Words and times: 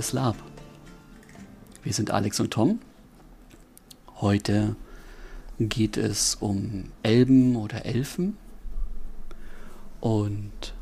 Digitales 0.00 0.12
Lab. 0.14 0.36
Wir 1.82 1.92
sind 1.92 2.10
Alex 2.10 2.40
und 2.40 2.50
Tom. 2.50 2.78
Heute 4.22 4.74
geht 5.58 5.98
es 5.98 6.36
um 6.36 6.90
Elben 7.02 7.54
oder 7.54 7.84
Elfen. 7.84 8.38
Und 10.00 10.72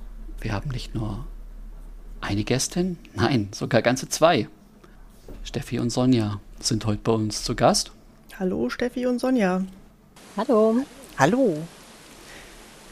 wir 0.41 0.53
haben 0.53 0.71
nicht 0.71 0.95
nur 0.95 1.27
eine 2.21 2.45
Gästin, 2.45 2.97
nein, 3.15 3.49
sogar 3.51 3.83
ganze 3.83 4.09
zwei. 4.09 4.49
Steffi 5.43 5.81
und 5.81 5.91
Sonja 5.91 6.41
sind 6.61 6.87
heute 6.87 7.01
bei 7.03 7.13
uns 7.13 7.43
zu 7.43 7.57
Gast. 7.57 7.91
Hallo 8.39 8.71
Steffi 8.71 9.07
und 9.07 9.19
Sonja. 9.19 9.65
Hallo. 10.37 10.85
Hallo. 11.19 11.59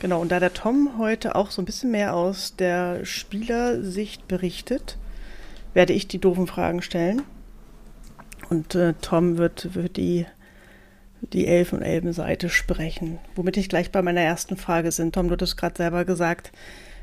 Genau, 0.00 0.22
und 0.22 0.32
da 0.32 0.40
der 0.40 0.54
Tom 0.54 0.98
heute 0.98 1.36
auch 1.36 1.52
so 1.52 1.62
ein 1.62 1.66
bisschen 1.66 1.92
mehr 1.92 2.16
aus 2.16 2.56
der 2.56 3.04
Spielersicht 3.04 4.26
berichtet, 4.26 4.98
werde 5.76 5.92
ich 5.92 6.08
die 6.08 6.18
doofen 6.18 6.46
Fragen 6.46 6.80
stellen. 6.80 7.22
Und 8.48 8.74
äh, 8.74 8.94
Tom 9.02 9.36
wird, 9.36 9.74
wird 9.74 9.98
die, 9.98 10.24
die 11.20 11.46
Elfen- 11.46 11.80
und 11.80 11.84
Elbenseite 11.84 12.48
sprechen. 12.48 13.18
Womit 13.34 13.58
ich 13.58 13.68
gleich 13.68 13.92
bei 13.92 14.00
meiner 14.00 14.22
ersten 14.22 14.56
Frage 14.56 14.90
sind. 14.90 15.14
Tom, 15.14 15.28
du 15.28 15.34
hattest 15.34 15.58
gerade 15.58 15.76
selber 15.76 16.06
gesagt, 16.06 16.50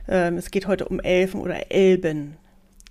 ähm, 0.07 0.37
es 0.37 0.49
geht 0.49 0.65
heute 0.65 0.85
um 0.85 0.99
Elfen 0.99 1.39
oder 1.39 1.71
Elben. 1.71 2.35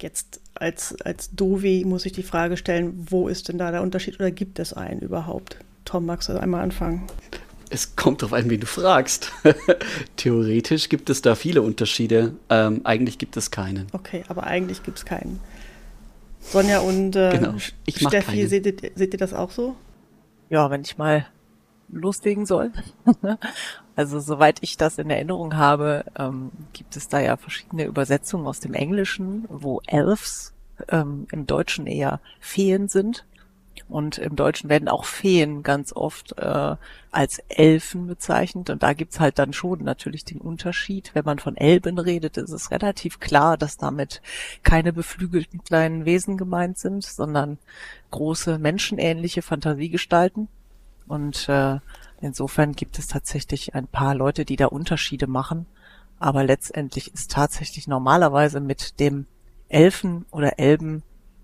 Jetzt 0.01 0.41
als, 0.55 0.95
als 1.03 1.33
Dovi 1.33 1.85
muss 1.85 2.07
ich 2.07 2.13
die 2.13 2.23
Frage 2.23 2.57
stellen, 2.57 3.07
wo 3.11 3.27
ist 3.27 3.49
denn 3.49 3.59
da 3.59 3.73
der 3.73 3.83
Unterschied 3.83 4.21
oder 4.21 4.31
gibt 4.31 4.61
es 4.61 4.73
einen 4.73 5.01
überhaupt? 5.01 5.57
Tom, 5.85 6.07
magst 6.07 6.29
du 6.29 6.41
einmal 6.41 6.63
anfangen? 6.63 7.03
Es 7.71 7.97
kommt 7.97 8.23
darauf 8.23 8.35
an, 8.35 8.49
wen 8.49 8.61
du 8.61 8.67
fragst. 8.67 9.33
Theoretisch 10.17 10.89
gibt 10.89 11.11
es 11.11 11.23
da 11.23 11.35
viele 11.35 11.63
Unterschiede. 11.63 12.35
Ähm, 12.51 12.83
eigentlich 12.85 13.19
gibt 13.19 13.37
es 13.37 13.51
keinen. 13.51 13.89
Okay, 13.93 14.23
aber 14.29 14.45
eigentlich 14.45 14.85
gibt 14.85 14.99
es 14.99 15.05
keinen. 15.05 15.41
Sonja 16.43 16.81
und 16.81 17.17
äh, 17.17 17.39
genau. 17.39 17.55
Steffi, 17.89 18.47
seht 18.47 18.67
ihr, 18.67 18.91
seht 18.95 19.15
ihr 19.15 19.19
das 19.19 19.33
auch 19.33 19.51
so? 19.51 19.77
Ja, 20.51 20.71
wenn 20.71 20.83
ich 20.83 20.99
mal 20.99 21.27
loslegen 21.89 22.47
soll. 22.47 22.73
also 23.97 24.21
soweit 24.21 24.59
ich 24.63 24.77
das 24.77 24.99
in 24.99 25.11
Erinnerung 25.11 25.57
habe, 25.57 26.05
ähm, 26.19 26.51
gibt 26.73 26.97
es 26.97 27.09
da 27.09 27.21
ja 27.21 27.37
verschiedene 27.37 27.85
Übersetzungen 27.85 28.47
aus 28.47 28.61
dem 28.61 28.75
Englischen, 28.75 29.45
wo 29.49 29.81
Elves 29.87 30.53
ähm, 30.89 31.27
im 31.31 31.47
Deutschen 31.47 31.87
eher 31.87 32.21
Feen 32.41 32.89
sind. 32.89 33.25
Und 33.93 34.17
im 34.17 34.37
Deutschen 34.37 34.71
werden 34.71 34.89
auch 34.89 35.05
Feen 35.05 35.63
ganz 35.63 35.93
oft 35.93 36.39
äh, 36.39 36.77
als 37.11 37.41
Elfen 37.49 38.07
bezeichnet. 38.07 38.71
Und 38.71 38.83
da 38.83 38.95
gibt's 38.95 39.21
halt 39.21 39.39
dann 39.39 39.53
schon 39.53 39.85
natürlich 39.85 40.25
den 40.25 40.41
Unterschied. 40.41 41.11
Wenn 41.13 41.27
man 41.27 41.39
von 41.39 41.59
Elben 41.59 41.99
redet, 41.99 42.39
ist 42.39 42.53
es 42.53 42.71
relativ 42.71 43.21
klar, 43.21 43.59
dass 43.59 43.77
damit 43.77 44.23
keine 44.63 44.95
beflügelten 44.95 45.63
kleinen 45.63 46.07
Wesen 46.07 46.39
gemeint 46.39 46.79
sind, 46.79 47.05
sondern 47.05 47.59
große 48.13 48.59
menschenähnliche 48.59 49.43
Fantasiegestalten. 49.43 50.49
Und 51.07 51.51
äh, 51.51 51.79
insofern 52.23 52.73
gibt 52.73 52.99
es 52.99 53.09
tatsächlich 53.09 53.75
ein 53.75 53.89
paar 53.89 54.15
Leute, 54.15 54.47
die 54.47 54.57
da 54.57 54.69
Unterschiede 54.69 55.27
machen. 55.27 55.67
Aber 56.19 56.45
letztendlich 56.45 57.13
ist 57.13 57.31
tatsächlich 57.31 57.89
normalerweise 57.89 58.61
mit 58.61 59.01
dem 59.01 59.27
Elfen 59.69 60.25
oder 60.31 60.59
Elben 60.59 61.03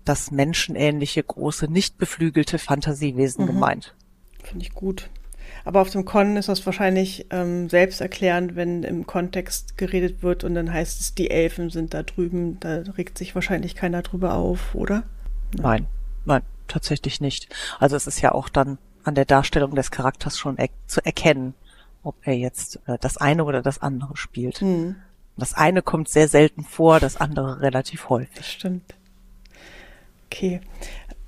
das 0.09 0.31
menschenähnliche, 0.31 1.23
große, 1.23 1.71
nicht 1.71 1.97
beflügelte 1.97 2.57
Fantasiewesen 2.57 3.43
mhm. 3.43 3.47
gemeint. 3.47 3.95
Finde 4.43 4.65
ich 4.65 4.73
gut. 4.73 5.09
Aber 5.65 5.81
auf 5.81 5.89
dem 5.89 6.05
Con 6.05 6.35
ist 6.35 6.49
das 6.49 6.65
wahrscheinlich 6.65 7.27
ähm, 7.29 7.69
selbsterklärend, 7.69 8.55
wenn 8.55 8.83
im 8.83 9.05
Kontext 9.05 9.77
geredet 9.77 10.23
wird 10.23 10.43
und 10.43 10.55
dann 10.55 10.73
heißt 10.73 10.99
es, 10.99 11.13
die 11.13 11.29
Elfen 11.29 11.69
sind 11.69 11.93
da 11.93 12.03
drüben. 12.03 12.59
Da 12.59 12.81
regt 12.97 13.17
sich 13.17 13.35
wahrscheinlich 13.35 13.75
keiner 13.75 14.01
drüber 14.01 14.33
auf, 14.33 14.73
oder? 14.73 15.03
Nein, 15.55 15.87
nein, 16.25 16.41
tatsächlich 16.67 17.21
nicht. 17.21 17.53
Also 17.79 17.95
es 17.95 18.07
ist 18.07 18.21
ja 18.21 18.31
auch 18.31 18.49
dann 18.49 18.77
an 19.03 19.15
der 19.15 19.25
Darstellung 19.25 19.75
des 19.75 19.91
Charakters 19.91 20.37
schon 20.37 20.57
er 20.57 20.69
zu 20.87 21.05
erkennen, 21.05 21.53
ob 22.03 22.15
er 22.23 22.35
jetzt 22.35 22.79
äh, 22.87 22.97
das 22.99 23.17
eine 23.17 23.43
oder 23.43 23.61
das 23.61 23.79
andere 23.79 24.17
spielt. 24.17 24.61
Mhm. 24.61 24.95
Das 25.37 25.53
eine 25.53 25.81
kommt 25.81 26.09
sehr 26.09 26.27
selten 26.27 26.63
vor, 26.63 26.99
das 26.99 27.17
andere 27.17 27.61
relativ 27.61 28.09
häufig. 28.09 28.35
Das 28.35 28.47
stimmt. 28.47 28.95
Okay. 30.31 30.61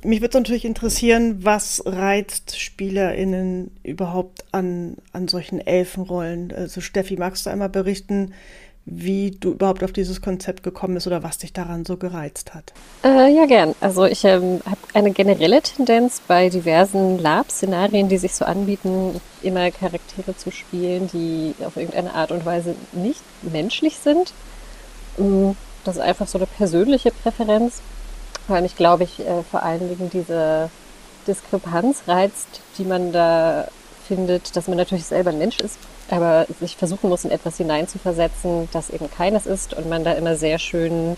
Mich 0.03 0.21
würde 0.21 0.37
natürlich 0.37 0.65
interessieren, 0.65 1.43
was 1.45 1.83
reizt 1.85 2.59
SpielerInnen 2.59 3.71
überhaupt 3.83 4.45
an, 4.51 4.97
an 5.13 5.27
solchen 5.27 5.59
Elfenrollen? 5.59 6.51
Also 6.51 6.81
Steffi, 6.81 7.17
magst 7.17 7.45
du 7.45 7.51
einmal 7.51 7.69
berichten, 7.69 8.33
wie 8.85 9.29
du 9.29 9.51
überhaupt 9.51 9.83
auf 9.83 9.91
dieses 9.91 10.21
Konzept 10.21 10.63
gekommen 10.63 10.95
bist 10.95 11.05
oder 11.05 11.21
was 11.21 11.37
dich 11.37 11.53
daran 11.53 11.85
so 11.85 11.97
gereizt 11.97 12.55
hat? 12.55 12.73
Äh, 13.03 13.31
ja, 13.31 13.45
gern. 13.45 13.75
Also 13.79 14.05
ich 14.05 14.23
ähm, 14.23 14.59
habe 14.65 14.81
eine 14.95 15.11
generelle 15.11 15.61
Tendenz 15.61 16.19
bei 16.27 16.49
diversen 16.49 17.19
Lab-Szenarien, 17.19 18.09
die 18.09 18.17
sich 18.17 18.33
so 18.33 18.43
anbieten, 18.43 19.21
immer 19.43 19.69
Charaktere 19.69 20.35
zu 20.35 20.51
spielen, 20.51 21.09
die 21.13 21.53
auf 21.63 21.77
irgendeine 21.77 22.15
Art 22.15 22.31
und 22.31 22.43
Weise 22.43 22.75
nicht 22.93 23.21
menschlich 23.43 23.97
sind. 23.97 24.33
Mm, 25.17 25.51
das 25.83 25.97
ist 25.97 26.01
einfach 26.01 26.27
so 26.27 26.39
eine 26.39 26.47
persönliche 26.47 27.11
Präferenz 27.11 27.81
weil 28.47 28.61
mich, 28.61 28.75
glaube 28.75 29.03
ich, 29.03 29.19
äh, 29.19 29.43
vor 29.49 29.63
allen 29.63 29.87
Dingen 29.89 30.09
diese 30.11 30.69
Diskrepanz 31.27 32.03
reizt, 32.07 32.61
die 32.77 32.83
man 32.85 33.11
da 33.11 33.67
findet, 34.07 34.55
dass 34.55 34.67
man 34.67 34.77
natürlich 34.77 35.05
selber 35.05 35.29
ein 35.29 35.37
Mensch 35.37 35.59
ist, 35.59 35.77
aber 36.09 36.45
sich 36.59 36.75
versuchen 36.75 37.09
muss, 37.09 37.23
in 37.23 37.31
etwas 37.31 37.57
hineinzuversetzen, 37.57 38.67
das 38.73 38.89
eben 38.89 39.09
keines 39.09 39.45
ist 39.45 39.73
und 39.73 39.87
man 39.87 40.03
da 40.03 40.13
immer 40.13 40.35
sehr 40.35 40.59
schön 40.59 41.15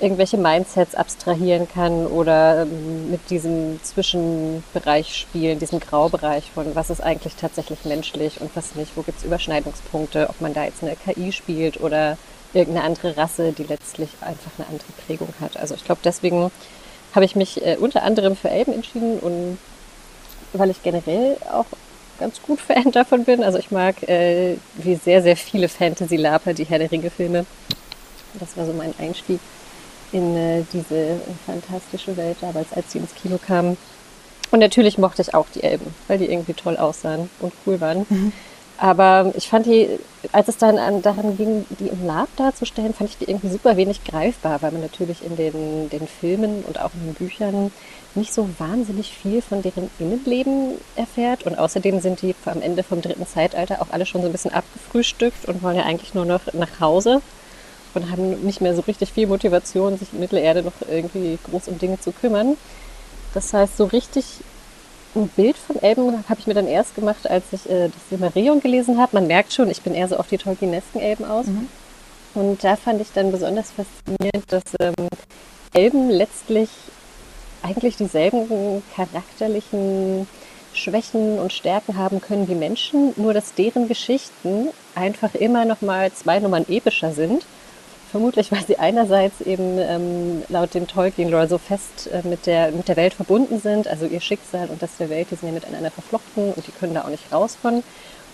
irgendwelche 0.00 0.36
Mindsets 0.36 0.94
abstrahieren 0.94 1.68
kann 1.68 2.06
oder 2.06 2.62
ähm, 2.62 3.10
mit 3.10 3.30
diesem 3.30 3.80
Zwischenbereich 3.82 5.16
spielen, 5.16 5.58
diesem 5.58 5.80
Graubereich 5.80 6.50
von 6.52 6.74
was 6.74 6.90
ist 6.90 7.00
eigentlich 7.00 7.36
tatsächlich 7.36 7.84
menschlich 7.84 8.40
und 8.40 8.50
was 8.54 8.74
nicht, 8.74 8.96
wo 8.96 9.02
gibt 9.02 9.18
es 9.18 9.24
Überschneidungspunkte, 9.24 10.28
ob 10.28 10.40
man 10.40 10.52
da 10.52 10.64
jetzt 10.64 10.82
eine 10.82 10.96
KI 10.96 11.32
spielt 11.32 11.80
oder 11.80 12.16
irgendeine 12.54 12.86
andere 12.86 13.16
Rasse, 13.16 13.52
die 13.52 13.64
letztlich 13.64 14.10
einfach 14.20 14.50
eine 14.58 14.68
andere 14.68 14.92
Prägung 15.06 15.32
hat. 15.40 15.56
Also 15.56 15.74
ich 15.74 15.84
glaube, 15.84 16.00
deswegen 16.04 16.50
habe 17.14 17.24
ich 17.24 17.36
mich 17.36 17.64
äh, 17.64 17.76
unter 17.78 18.02
anderem 18.02 18.36
für 18.36 18.50
Elben 18.50 18.72
entschieden 18.72 19.18
und 19.18 19.58
weil 20.52 20.70
ich 20.70 20.82
generell 20.82 21.36
auch 21.52 21.66
ganz 22.18 22.40
gut 22.42 22.60
Fan 22.66 22.90
davon 22.92 23.24
bin. 23.24 23.42
Also 23.42 23.58
ich 23.58 23.70
mag 23.70 24.02
äh, 24.08 24.56
wie 24.76 24.96
sehr, 24.96 25.22
sehr 25.22 25.36
viele 25.36 25.68
Fantasy-Laper, 25.68 26.54
die 26.54 26.64
Herr 26.64 26.78
der 26.78 26.90
Ringe-Filme. 26.90 27.46
Das 28.40 28.56
war 28.56 28.66
so 28.66 28.72
mein 28.72 28.94
Einstieg 28.98 29.40
in 30.12 30.36
äh, 30.36 30.62
diese 30.72 31.20
fantastische 31.46 32.16
Welt 32.16 32.36
damals, 32.40 32.72
als 32.72 32.92
sie 32.92 32.98
ins 32.98 33.14
Kino 33.14 33.38
kamen. 33.38 33.76
Und 34.50 34.60
natürlich 34.60 34.98
mochte 34.98 35.22
ich 35.22 35.34
auch 35.34 35.46
die 35.52 35.62
Elben, 35.62 35.92
weil 36.06 36.18
die 36.18 36.30
irgendwie 36.30 36.54
toll 36.54 36.76
aussahen 36.76 37.28
und 37.40 37.52
cool 37.66 37.80
waren. 37.80 38.06
Mhm. 38.08 38.32
Aber 38.76 39.32
ich 39.36 39.48
fand 39.48 39.66
die, 39.66 39.88
als 40.32 40.48
es 40.48 40.56
dann 40.56 40.78
an, 40.78 41.00
daran 41.00 41.36
ging, 41.36 41.64
die 41.78 41.88
im 41.88 42.06
Lab 42.06 42.28
darzustellen, 42.36 42.92
fand 42.92 43.10
ich 43.10 43.18
die 43.18 43.30
irgendwie 43.30 43.48
super 43.48 43.76
wenig 43.76 44.02
greifbar, 44.04 44.62
weil 44.62 44.72
man 44.72 44.82
natürlich 44.82 45.24
in 45.24 45.36
den, 45.36 45.88
den 45.90 46.08
Filmen 46.08 46.64
und 46.66 46.80
auch 46.80 46.90
in 46.94 47.06
den 47.06 47.14
Büchern 47.14 47.70
nicht 48.16 48.34
so 48.34 48.48
wahnsinnig 48.58 49.16
viel 49.16 49.42
von 49.42 49.62
deren 49.62 49.90
Innenleben 49.98 50.72
erfährt. 50.96 51.44
Und 51.44 51.56
außerdem 51.56 52.00
sind 52.00 52.22
die 52.22 52.34
am 52.46 52.62
Ende 52.62 52.82
vom 52.82 53.00
dritten 53.00 53.26
Zeitalter 53.26 53.80
auch 53.80 53.90
alle 53.90 54.06
schon 54.06 54.22
so 54.22 54.26
ein 54.26 54.32
bisschen 54.32 54.52
abgefrühstückt 54.52 55.46
und 55.46 55.62
wollen 55.62 55.76
ja 55.76 55.84
eigentlich 55.84 56.14
nur 56.14 56.24
noch 56.24 56.52
nach 56.52 56.80
Hause 56.80 57.22
und 57.94 58.10
haben 58.10 58.40
nicht 58.44 58.60
mehr 58.60 58.74
so 58.74 58.82
richtig 58.82 59.12
viel 59.12 59.28
Motivation, 59.28 59.98
sich 59.98 60.12
in 60.12 60.20
Mittelerde 60.20 60.62
noch 60.62 60.72
irgendwie 60.90 61.38
groß 61.48 61.68
um 61.68 61.78
Dinge 61.78 62.00
zu 62.00 62.10
kümmern. 62.10 62.56
Das 63.34 63.52
heißt, 63.52 63.76
so 63.76 63.84
richtig 63.84 64.24
ein 65.14 65.28
Bild 65.28 65.56
von 65.56 65.76
Elben 65.82 66.24
habe 66.28 66.40
ich 66.40 66.46
mir 66.46 66.54
dann 66.54 66.66
erst 66.66 66.94
gemacht, 66.94 67.28
als 67.30 67.44
ich 67.52 67.68
äh, 67.70 67.88
das 67.88 68.08
Silmarillion 68.10 68.60
gelesen 68.60 68.98
habe. 68.98 69.10
Man 69.14 69.26
merkt 69.26 69.52
schon, 69.52 69.70
ich 69.70 69.82
bin 69.82 69.94
eher 69.94 70.08
so 70.08 70.16
auf 70.16 70.28
die 70.28 70.38
Tolkienesken 70.38 71.00
Elben 71.00 71.24
aus. 71.24 71.46
Mhm. 71.46 71.68
Und 72.34 72.64
da 72.64 72.76
fand 72.76 73.00
ich 73.00 73.12
dann 73.14 73.30
besonders 73.30 73.70
faszinierend, 73.70 74.44
dass 74.48 74.64
ähm, 74.80 74.94
Elben 75.72 76.10
letztlich 76.10 76.68
eigentlich 77.62 77.96
dieselben 77.96 78.82
charakterlichen 78.94 80.26
Schwächen 80.72 81.38
und 81.38 81.52
Stärken 81.52 81.96
haben 81.96 82.20
können 82.20 82.48
wie 82.48 82.54
Menschen, 82.54 83.14
nur 83.16 83.32
dass 83.32 83.54
deren 83.54 83.88
Geschichten 83.88 84.68
einfach 84.94 85.34
immer 85.34 85.64
noch 85.64 85.80
mal 85.80 86.12
zwei 86.12 86.40
Nummern 86.40 86.66
epischer 86.68 87.12
sind 87.12 87.44
Vermutlich, 88.14 88.52
weil 88.52 88.64
sie 88.64 88.78
einerseits 88.78 89.40
eben 89.40 89.76
ähm, 89.76 90.44
laut 90.48 90.72
dem 90.72 90.86
Tolkien-Lore 90.86 91.48
so 91.48 91.58
fest 91.58 92.08
äh, 92.12 92.22
mit, 92.24 92.46
der, 92.46 92.70
mit 92.70 92.86
der 92.86 92.94
Welt 92.94 93.12
verbunden 93.12 93.58
sind, 93.58 93.88
also 93.88 94.06
ihr 94.06 94.20
Schicksal 94.20 94.68
und 94.68 94.80
das 94.80 94.98
der 94.98 95.10
Welt, 95.10 95.32
die 95.32 95.34
sind 95.34 95.48
ja 95.48 95.54
miteinander 95.54 95.90
verflochten 95.90 96.52
und 96.52 96.64
die 96.64 96.70
können 96.70 96.94
da 96.94 97.02
auch 97.02 97.08
nicht 97.08 97.32
raus 97.32 97.58
von. 97.60 97.82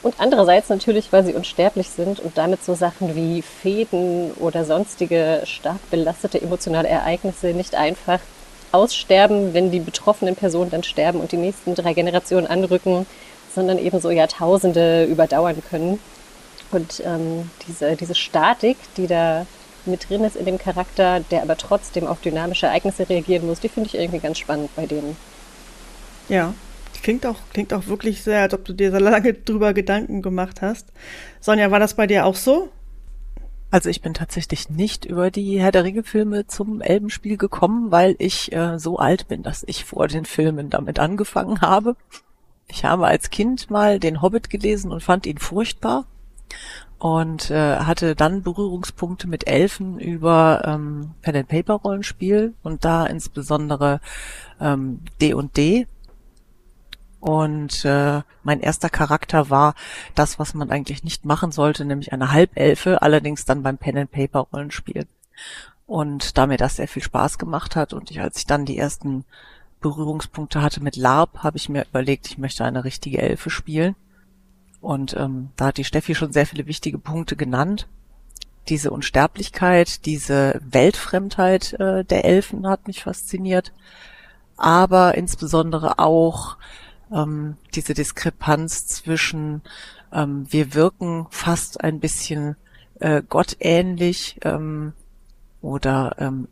Und 0.02 0.16
andererseits 0.18 0.68
natürlich, 0.68 1.10
weil 1.14 1.24
sie 1.24 1.32
unsterblich 1.32 1.88
sind 1.88 2.20
und 2.20 2.36
damit 2.36 2.62
so 2.62 2.74
Sachen 2.74 3.16
wie 3.16 3.40
Fäden 3.40 4.32
oder 4.32 4.66
sonstige 4.66 5.40
stark 5.44 5.80
belastete 5.90 6.42
emotionale 6.42 6.88
Ereignisse 6.88 7.54
nicht 7.54 7.74
einfach 7.74 8.20
aussterben, 8.72 9.54
wenn 9.54 9.70
die 9.70 9.80
betroffenen 9.80 10.36
Personen 10.36 10.70
dann 10.70 10.82
sterben 10.82 11.20
und 11.20 11.32
die 11.32 11.38
nächsten 11.38 11.74
drei 11.74 11.94
Generationen 11.94 12.46
anrücken, 12.46 13.06
sondern 13.54 13.78
eben 13.78 13.98
so 13.98 14.10
Jahrtausende 14.10 15.06
überdauern 15.06 15.62
können. 15.70 15.98
Und 16.70 17.02
ähm, 17.02 17.50
diese, 17.66 17.96
diese 17.96 18.14
Statik, 18.14 18.76
die 18.98 19.06
da 19.06 19.46
mit 19.90 20.08
drin 20.08 20.24
ist 20.24 20.36
in 20.36 20.44
dem 20.44 20.58
Charakter, 20.58 21.20
der 21.30 21.42
aber 21.42 21.56
trotzdem 21.56 22.06
auf 22.06 22.20
dynamische 22.20 22.66
Ereignisse 22.66 23.08
reagieren 23.08 23.46
muss, 23.46 23.60
die 23.60 23.68
finde 23.68 23.88
ich 23.88 23.94
irgendwie 23.94 24.20
ganz 24.20 24.38
spannend 24.38 24.70
bei 24.76 24.86
denen. 24.86 25.16
Ja, 26.28 26.54
klingt 27.02 27.26
auch, 27.26 27.36
klingt 27.52 27.72
auch 27.72 27.86
wirklich 27.86 28.22
sehr, 28.22 28.42
als 28.42 28.54
ob 28.54 28.64
du 28.64 28.72
dir 28.72 28.90
so 28.90 28.98
lange 28.98 29.34
drüber 29.44 29.74
Gedanken 29.74 30.22
gemacht 30.22 30.62
hast. 30.62 30.86
Sonja, 31.40 31.70
war 31.70 31.80
das 31.80 31.94
bei 31.94 32.06
dir 32.06 32.26
auch 32.26 32.36
so? 32.36 32.68
Also 33.72 33.88
ich 33.88 34.02
bin 34.02 34.14
tatsächlich 34.14 34.68
nicht 34.68 35.04
über 35.04 35.30
die 35.30 35.60
Herr 35.60 35.70
der 35.70 35.84
Ringe-Filme 35.84 36.48
zum 36.48 36.80
Elbenspiel 36.80 37.36
gekommen, 37.36 37.92
weil 37.92 38.16
ich 38.18 38.52
äh, 38.52 38.78
so 38.80 38.98
alt 38.98 39.28
bin, 39.28 39.44
dass 39.44 39.62
ich 39.64 39.84
vor 39.84 40.08
den 40.08 40.24
Filmen 40.24 40.70
damit 40.70 40.98
angefangen 40.98 41.60
habe. 41.60 41.94
Ich 42.66 42.84
habe 42.84 43.06
als 43.06 43.30
Kind 43.30 43.70
mal 43.70 44.00
den 44.00 44.22
Hobbit 44.22 44.50
gelesen 44.50 44.90
und 44.90 45.02
fand 45.02 45.26
ihn 45.26 45.38
furchtbar 45.38 46.06
und 47.00 47.50
äh, 47.50 47.78
hatte 47.78 48.14
dann 48.14 48.42
Berührungspunkte 48.42 49.26
mit 49.26 49.48
Elfen 49.48 49.98
über 49.98 50.62
ähm, 50.64 51.14
Pen 51.22 51.36
and 51.36 51.48
Paper 51.48 51.74
Rollenspiel 51.74 52.54
und 52.62 52.84
da 52.84 53.06
insbesondere 53.06 54.00
ähm, 54.60 55.00
D 55.20 55.34
und 55.34 55.56
D 55.56 55.86
und 57.20 57.84
äh, 57.84 58.22
mein 58.42 58.60
erster 58.60 58.88
Charakter 58.88 59.50
war 59.50 59.74
das, 60.14 60.38
was 60.38 60.54
man 60.54 60.70
eigentlich 60.70 61.04
nicht 61.04 61.24
machen 61.24 61.52
sollte, 61.52 61.84
nämlich 61.84 62.12
eine 62.12 62.32
Halbelfe, 62.32 63.02
allerdings 63.02 63.44
dann 63.44 63.62
beim 63.62 63.76
Pen 63.78 63.98
and 63.98 64.10
Paper 64.10 64.46
Rollenspiel. 64.52 65.06
Und 65.86 66.38
da 66.38 66.46
mir 66.46 66.56
das 66.56 66.76
sehr 66.76 66.88
viel 66.88 67.02
Spaß 67.02 67.38
gemacht 67.38 67.76
hat 67.76 67.92
und 67.92 68.10
ich, 68.10 68.20
als 68.20 68.38
ich 68.38 68.46
dann 68.46 68.64
die 68.64 68.78
ersten 68.78 69.24
Berührungspunkte 69.80 70.62
hatte 70.62 70.82
mit 70.82 70.96
LARP, 70.96 71.38
habe 71.38 71.56
ich 71.56 71.68
mir 71.68 71.84
überlegt, 71.84 72.26
ich 72.26 72.38
möchte 72.38 72.64
eine 72.64 72.84
richtige 72.84 73.20
Elfe 73.20 73.50
spielen. 73.50 73.96
Und 74.80 75.14
ähm, 75.16 75.50
da 75.56 75.66
hat 75.66 75.76
die 75.76 75.84
Steffi 75.84 76.14
schon 76.14 76.32
sehr 76.32 76.46
viele 76.46 76.66
wichtige 76.66 76.98
Punkte 76.98 77.36
genannt. 77.36 77.86
Diese 78.68 78.90
Unsterblichkeit, 78.90 80.06
diese 80.06 80.60
Weltfremdheit 80.64 81.74
äh, 81.74 82.04
der 82.04 82.24
Elfen 82.24 82.66
hat 82.66 82.86
mich 82.86 83.02
fasziniert, 83.02 83.72
aber 84.56 85.16
insbesondere 85.16 85.98
auch 85.98 86.56
ähm, 87.12 87.56
diese 87.74 87.94
Diskrepanz 87.94 88.86
zwischen 88.86 89.62
ähm, 90.12 90.46
wir 90.50 90.74
wirken 90.74 91.26
fast 91.30 91.82
ein 91.82 92.00
bisschen 92.00 92.56
äh, 93.00 93.22
gottähnlich 93.28 94.38
ähm, 94.42 94.92
oder 95.62 96.16
ähm, 96.18 96.48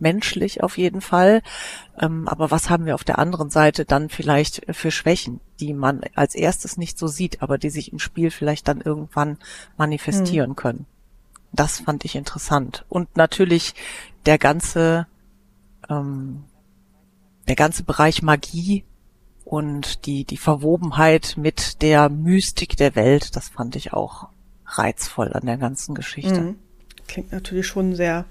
übermenschlich 0.00 0.62
auf 0.62 0.78
jeden 0.78 1.00
Fall. 1.00 1.42
Ähm, 2.00 2.26
aber 2.26 2.50
was 2.50 2.70
haben 2.70 2.86
wir 2.86 2.94
auf 2.94 3.04
der 3.04 3.18
anderen 3.18 3.50
Seite 3.50 3.84
dann 3.84 4.08
vielleicht 4.08 4.62
für 4.74 4.90
Schwächen, 4.90 5.40
die 5.60 5.74
man 5.74 6.00
als 6.14 6.34
erstes 6.34 6.76
nicht 6.76 6.98
so 6.98 7.06
sieht, 7.06 7.42
aber 7.42 7.58
die 7.58 7.70
sich 7.70 7.92
im 7.92 7.98
Spiel 7.98 8.30
vielleicht 8.30 8.68
dann 8.68 8.80
irgendwann 8.80 9.38
manifestieren 9.76 10.50
mhm. 10.50 10.56
können? 10.56 10.86
Das 11.52 11.80
fand 11.80 12.04
ich 12.04 12.16
interessant. 12.16 12.84
Und 12.88 13.16
natürlich 13.16 13.74
der 14.26 14.38
ganze, 14.38 15.06
ähm, 15.88 16.44
der 17.48 17.56
ganze 17.56 17.82
Bereich 17.82 18.22
Magie, 18.22 18.84
und 19.42 20.06
die, 20.06 20.24
die 20.24 20.36
Verwobenheit 20.36 21.34
mit 21.36 21.82
der 21.82 22.08
Mystik 22.08 22.76
der 22.76 22.94
Welt, 22.94 23.34
das 23.34 23.48
fand 23.48 23.74
ich 23.74 23.92
auch 23.92 24.28
reizvoll 24.64 25.32
an 25.32 25.44
der 25.44 25.56
ganzen 25.56 25.96
Geschichte. 25.96 26.40
Mhm. 26.40 26.58
Klingt 27.10 27.32
natürlich 27.32 27.66
schon 27.66 27.96
sehr 27.96 28.24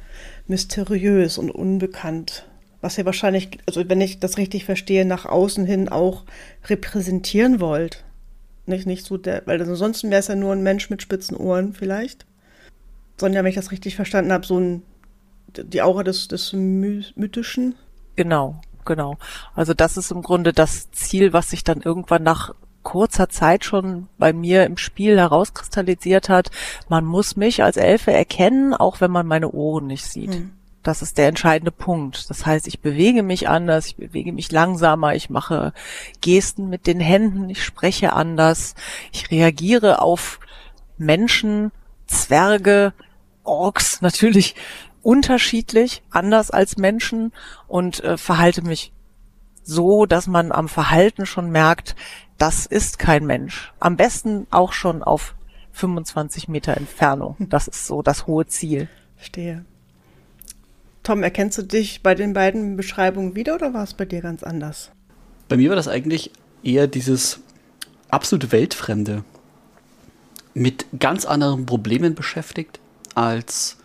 mysteriös 0.48 1.38
und 1.38 1.52
unbekannt. 1.52 2.46
Was 2.80 2.98
ihr 2.98 3.04
wahrscheinlich, 3.04 3.58
also 3.68 3.90
wenn 3.90 4.00
ich 4.00 4.22
das 4.22 4.38
richtig 4.38 4.64
verstehe, 4.64 5.04
nach 5.04 5.26
außen 5.26 5.66
hin 5.66 5.90
auch 5.90 6.24
repräsentieren 6.66 7.60
wollt. 7.60 8.06
Nicht, 8.68 8.88
nicht 8.88 9.06
so 9.06 9.18
der, 9.18 9.42
weil 9.48 9.62
ansonsten 9.62 10.12
wäre 10.12 10.22
es 10.22 10.30
ja 10.30 10.36
nur 10.36 10.54
ein 10.54 10.64
Mensch 10.64 10.90
mit 10.90 11.02
spitzen 11.02 11.36
Ohren 11.36 11.74
vielleicht. 11.74 12.26
Sondern, 13.18 13.44
wenn 13.44 13.50
ich 13.50 13.58
das 13.58 13.72
richtig 13.72 13.98
verstanden 13.98 14.32
habe, 14.32 14.48
so 14.48 14.58
ein, 14.58 14.84
die 15.58 15.82
Aura 15.82 16.04
des, 16.04 16.30
des 16.30 16.54
Mythischen. 16.54 17.76
Genau, 18.16 18.62
genau. 18.86 19.18
Also 19.56 19.74
das 19.74 19.98
ist 19.98 20.10
im 20.12 20.22
Grunde 20.22 20.54
das 20.54 20.90
Ziel, 20.92 21.34
was 21.34 21.50
sich 21.50 21.66
dann 21.66 21.82
irgendwann 21.82 22.24
nach 22.24 22.56
kurzer 22.84 23.30
Zeit 23.30 23.66
schon 23.66 24.08
bei 24.18 24.34
mir 24.34 24.66
im 24.66 24.78
Spiel 24.78 25.18
herauskristallisiert 25.18 26.30
hat. 26.30 26.52
Man 26.88 27.06
muss 27.06 27.36
mich 27.36 27.64
als 27.64 27.78
Elfe 27.78 28.12
erkennen, 28.12 28.74
auch 28.74 29.02
wenn 29.02 29.12
man 29.12 29.28
meine 29.28 29.52
Ohren 29.52 29.88
nicht 29.88 30.06
sieht. 30.06 30.32
Mhm. 30.32 30.52
Das 30.82 31.02
ist 31.02 31.18
der 31.18 31.28
entscheidende 31.28 31.72
Punkt. 31.72 32.30
Das 32.30 32.46
heißt, 32.46 32.66
ich 32.68 32.80
bewege 32.80 33.22
mich 33.22 33.50
anders, 33.50 33.88
ich 33.88 33.98
bewege 33.98 34.32
mich 34.32 34.52
langsamer, 34.52 35.14
ich 35.14 35.30
mache 35.30 35.74
Gesten 36.22 36.70
mit 36.70 36.88
den 36.88 37.02
Händen, 37.02 37.50
ich 37.50 37.64
spreche 37.64 38.14
anders, 38.14 38.76
ich 39.12 39.30
reagiere 39.30 40.02
auf 40.02 40.40
Menschen, 40.98 41.72
Zwerge, 42.08 42.94
Orks 43.44 44.02
natürlich 44.02 44.56
unterschiedlich, 45.02 46.02
anders 46.12 46.52
als 46.52 46.78
Menschen 46.78 47.34
und 47.68 48.04
äh, 48.04 48.18
verhalte 48.18 48.62
mich 48.62 48.94
so, 49.64 50.06
dass 50.06 50.28
man 50.28 50.52
am 50.52 50.68
Verhalten 50.68 51.26
schon 51.26 51.52
merkt, 51.52 51.96
das 52.40 52.66
ist 52.66 52.98
kein 52.98 53.26
Mensch. 53.26 53.72
Am 53.80 53.98
besten 53.98 54.48
auch 54.50 54.74
schon 54.74 55.04
auf 55.04 55.36
25 55.74 56.48
Meter 56.48 56.76
Entfernung. 56.76 57.36
Das 57.50 57.68
ist 57.68 57.86
so 57.86 58.02
das 58.02 58.26
hohe 58.26 58.48
Ziel. 58.48 58.88
Verstehe. 59.16 59.66
Tom, 61.04 61.24
erkennst 61.24 61.58
du 61.58 61.64
dich 61.64 62.02
bei 62.02 62.16
den 62.16 62.34
beiden 62.34 62.76
Beschreibungen 62.76 63.36
wieder 63.36 63.56
oder 63.56 63.74
war 63.74 63.84
es 63.84 63.94
bei 63.94 64.06
dir 64.06 64.22
ganz 64.22 64.44
anders? 64.44 64.92
Bei 65.48 65.58
mir 65.58 65.70
war 65.70 65.76
das 65.76 65.88
eigentlich 65.88 66.32
eher 66.64 66.88
dieses 66.88 67.40
absolute 68.10 68.52
Weltfremde 68.52 69.24
mit 70.54 70.86
ganz 71.00 71.26
anderen 71.26 71.66
Problemen 71.66 72.16
beschäftigt 72.16 72.80
als 73.16 73.78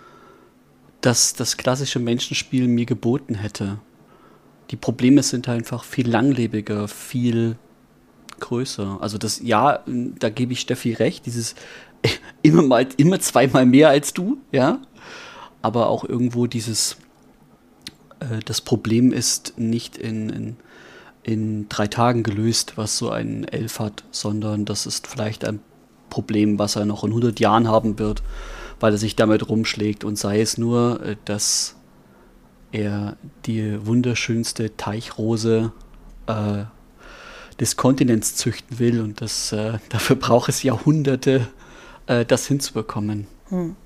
das 1.01 1.35
das 1.35 1.57
klassische 1.57 1.99
Menschenspiel 1.99 2.69
mir 2.69 2.87
geboten 2.87 3.35
hätte. 3.35 3.79
Die 4.71 4.77
Probleme 4.77 5.23
sind 5.23 5.49
einfach 5.49 5.85
viel 5.85 6.09
langlebiger, 6.09 6.89
viel 6.89 7.57
größer. 8.45 8.99
Also 9.01 9.19
das, 9.19 9.41
ja, 9.43 9.81
da 9.87 10.31
gebe 10.31 10.53
ich 10.53 10.61
Steffi 10.61 10.93
recht, 10.93 11.27
dieses 11.27 11.55
immer 12.43 12.63
mal, 12.63 12.87
immer 12.97 13.21
zweimal 13.21 13.67
mehr 13.67 13.89
als 13.89 14.15
du, 14.15 14.39
ja. 14.53 14.79
Aber 15.63 15.89
auch 15.89 16.05
irgendwo 16.05 16.47
dieses, 16.47 16.97
äh, 18.21 18.41
das 18.45 18.61
Problem 18.61 19.13
ist 19.13 19.59
nicht 19.59 19.97
in, 19.97 20.31
in, 20.31 20.57
in 21.23 21.69
drei 21.69 21.87
Tagen 21.87 22.23
gelöst, 22.23 22.77
was 22.77 22.99
so 22.99 23.11
ein 23.11 23.45
Elf 23.45 23.81
hat, 23.81 24.05
sondern 24.11 24.65
das 24.65 24.87
ist 24.87 25.07
vielleicht 25.07 25.45
ein 25.45 25.61
Problem, 26.11 26.59
was 26.59 26.77
er 26.77 26.85
noch 26.85 27.03
in 27.03 27.11
100 27.11 27.41
Jahren 27.41 27.69
haben 27.69 27.99
wird 27.99 28.23
weil 28.81 28.93
er 28.93 28.99
sich 28.99 29.17
damit 29.17 29.49
rumschlägt 29.49 30.05
und 30.05 30.17
sei 30.17 30.41
es 30.41 30.59
nur, 30.59 31.01
äh, 31.01 31.17
dass 31.25 31.77
er 32.73 33.17
die 33.47 33.87
wunderschönste 33.87 34.77
Teichrose 34.77 35.73
äh, 36.27 36.65
des 37.61 37.77
Kontinents 37.77 38.37
züchten 38.37 38.79
will 38.79 39.01
und 39.01 39.21
das, 39.21 39.53
äh, 39.53 39.79
dafür 39.89 40.17
braucht 40.17 40.49
es 40.49 40.63
Jahrhunderte, 40.63 41.49
äh, 42.07 42.25
das 42.25 42.47
hinzubekommen. 42.47 43.27
Hm. 43.49 43.77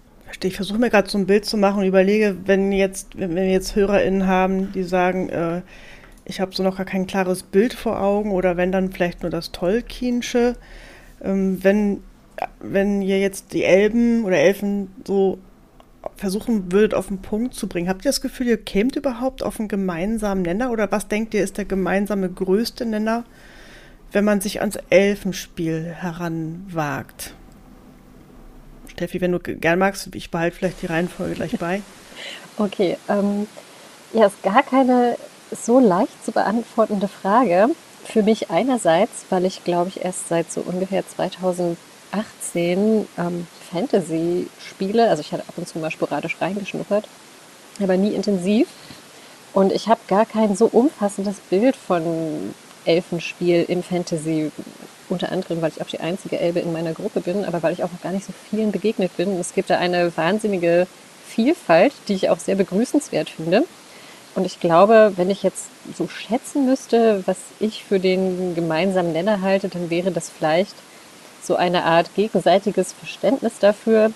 Ich 0.42 0.56
versuche 0.56 0.78
mir 0.78 0.90
gerade 0.90 1.08
so 1.08 1.18
ein 1.18 1.26
Bild 1.26 1.46
zu 1.46 1.56
machen 1.56 1.80
und 1.80 1.86
überlege, 1.86 2.36
wenn 2.44 2.70
jetzt, 2.70 3.18
wenn 3.18 3.34
wir 3.34 3.50
jetzt 3.50 3.74
HörerInnen 3.74 4.26
haben, 4.26 4.72
die 4.72 4.84
sagen, 4.84 5.30
äh, 5.30 5.62
ich 6.24 6.40
habe 6.40 6.54
so 6.54 6.62
noch 6.62 6.76
gar 6.76 6.86
kein 6.86 7.06
klares 7.06 7.42
Bild 7.42 7.72
vor 7.72 8.00
Augen 8.00 8.30
oder 8.30 8.56
wenn 8.56 8.70
dann 8.70 8.92
vielleicht 8.92 9.22
nur 9.22 9.30
das 9.30 9.50
Tolkienische. 9.52 10.54
Ähm, 11.22 11.64
wenn 11.64 12.02
wenn 12.60 13.02
ihr 13.02 13.18
jetzt 13.20 13.52
die 13.52 13.64
Elben 13.64 14.24
oder 14.24 14.36
Elfen 14.36 14.88
so 15.06 15.38
versuchen 16.16 16.72
würdet, 16.72 16.94
auf 16.94 17.08
den 17.08 17.18
Punkt 17.18 17.54
zu 17.54 17.68
bringen, 17.68 17.88
habt 17.88 18.04
ihr 18.04 18.10
das 18.10 18.20
Gefühl, 18.20 18.46
ihr 18.46 18.62
kämt 18.62 18.96
überhaupt 18.96 19.42
auf 19.42 19.58
einen 19.58 19.68
gemeinsamen 19.68 20.42
Nenner? 20.42 20.70
Oder 20.70 20.90
was 20.92 21.08
denkt 21.08 21.34
ihr, 21.34 21.42
ist 21.42 21.58
der 21.58 21.64
gemeinsame 21.64 22.28
größte 22.28 22.86
Nenner, 22.86 23.24
wenn 24.12 24.24
man 24.24 24.40
sich 24.40 24.60
ans 24.60 24.78
Elfenspiel 24.90 25.94
heranwagt? 25.94 27.34
Steffi, 28.88 29.20
wenn 29.20 29.32
du 29.32 29.38
gern 29.38 29.78
magst, 29.78 30.14
ich 30.14 30.30
behalte 30.30 30.56
vielleicht 30.56 30.82
die 30.82 30.86
Reihenfolge 30.86 31.34
gleich 31.34 31.58
bei. 31.58 31.82
Okay, 32.60 32.98
ähm, 33.08 33.46
ja, 34.12 34.26
ist 34.26 34.42
gar 34.42 34.64
keine 34.64 35.16
so 35.52 35.78
leicht 35.78 36.24
zu 36.24 36.32
beantwortende 36.32 37.06
Frage. 37.06 37.68
Für 38.04 38.24
mich 38.24 38.50
einerseits, 38.50 39.26
weil 39.30 39.44
ich 39.44 39.62
glaube 39.62 39.90
ich 39.90 40.04
erst 40.04 40.26
seit 40.26 40.50
so 40.50 40.62
ungefähr 40.62 41.06
2000 41.06 41.78
18 42.12 43.06
ähm, 43.18 43.46
Fantasy-Spiele. 43.70 45.08
Also 45.08 45.20
ich 45.20 45.32
hatte 45.32 45.44
ab 45.48 45.54
und 45.56 45.68
zu 45.68 45.78
mal 45.78 45.90
sporadisch 45.90 46.36
reingeschnuppert, 46.40 47.08
aber 47.80 47.96
nie 47.96 48.14
intensiv. 48.14 48.68
Und 49.52 49.72
ich 49.72 49.88
habe 49.88 50.00
gar 50.08 50.26
kein 50.26 50.56
so 50.56 50.66
umfassendes 50.66 51.36
Bild 51.50 51.76
von 51.76 52.54
Elfenspiel 52.88 53.64
im 53.68 53.82
Fantasy. 53.82 54.50
Unter 55.08 55.32
anderem, 55.32 55.62
weil 55.62 55.70
ich 55.70 55.80
auch 55.80 55.86
die 55.86 56.00
einzige 56.00 56.38
Elbe 56.38 56.60
in 56.60 56.72
meiner 56.72 56.92
Gruppe 56.92 57.20
bin, 57.20 57.44
aber 57.46 57.62
weil 57.62 57.72
ich 57.72 57.82
auch 57.82 57.90
noch 57.90 58.02
gar 58.02 58.12
nicht 58.12 58.26
so 58.26 58.32
vielen 58.50 58.72
begegnet 58.72 59.16
bin. 59.16 59.40
Es 59.40 59.54
gibt 59.54 59.70
da 59.70 59.78
eine 59.78 60.14
wahnsinnige 60.16 60.86
Vielfalt, 61.26 61.92
die 62.08 62.14
ich 62.14 62.28
auch 62.28 62.38
sehr 62.38 62.56
begrüßenswert 62.56 63.30
finde. 63.30 63.64
Und 64.34 64.44
ich 64.44 64.60
glaube, 64.60 65.14
wenn 65.16 65.30
ich 65.30 65.42
jetzt 65.42 65.66
so 65.96 66.08
schätzen 66.08 66.66
müsste, 66.66 67.22
was 67.26 67.38
ich 67.58 67.84
für 67.84 67.98
den 67.98 68.54
gemeinsamen 68.54 69.12
Nenner 69.12 69.40
halte, 69.40 69.68
dann 69.68 69.88
wäre 69.88 70.10
das 70.10 70.28
vielleicht 70.30 70.74
so 71.42 71.56
eine 71.56 71.84
Art 71.84 72.14
gegenseitiges 72.14 72.92
Verständnis 72.92 73.54
dafür, 73.60 74.12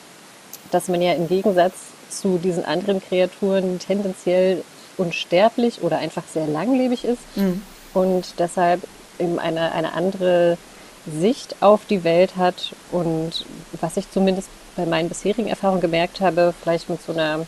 dass 0.70 0.88
man 0.88 1.00
ja 1.00 1.14
im 1.14 1.26
Gegensatz 1.26 1.74
zu 2.10 2.38
diesen 2.38 2.64
anderen 2.64 3.00
Kreaturen 3.00 3.78
tendenziell 3.78 4.62
unsterblich 4.98 5.82
oder 5.82 5.98
einfach 5.98 6.24
sehr 6.32 6.46
langlebig 6.46 7.04
ist 7.04 7.20
Mhm. 7.36 7.62
Und 7.94 8.34
deshalb 8.38 8.82
eben 9.18 9.38
eine, 9.38 9.72
eine 9.72 9.92
andere 9.92 10.58
Sicht 11.06 11.56
auf 11.60 11.84
die 11.86 12.04
Welt 12.04 12.36
hat 12.36 12.74
und 12.92 13.44
was 13.80 13.96
ich 13.96 14.10
zumindest 14.10 14.48
bei 14.76 14.86
meinen 14.86 15.08
bisherigen 15.08 15.48
Erfahrungen 15.48 15.80
gemerkt 15.80 16.20
habe, 16.20 16.54
vielleicht 16.62 16.88
mit 16.88 17.02
so 17.02 17.12
einer 17.12 17.46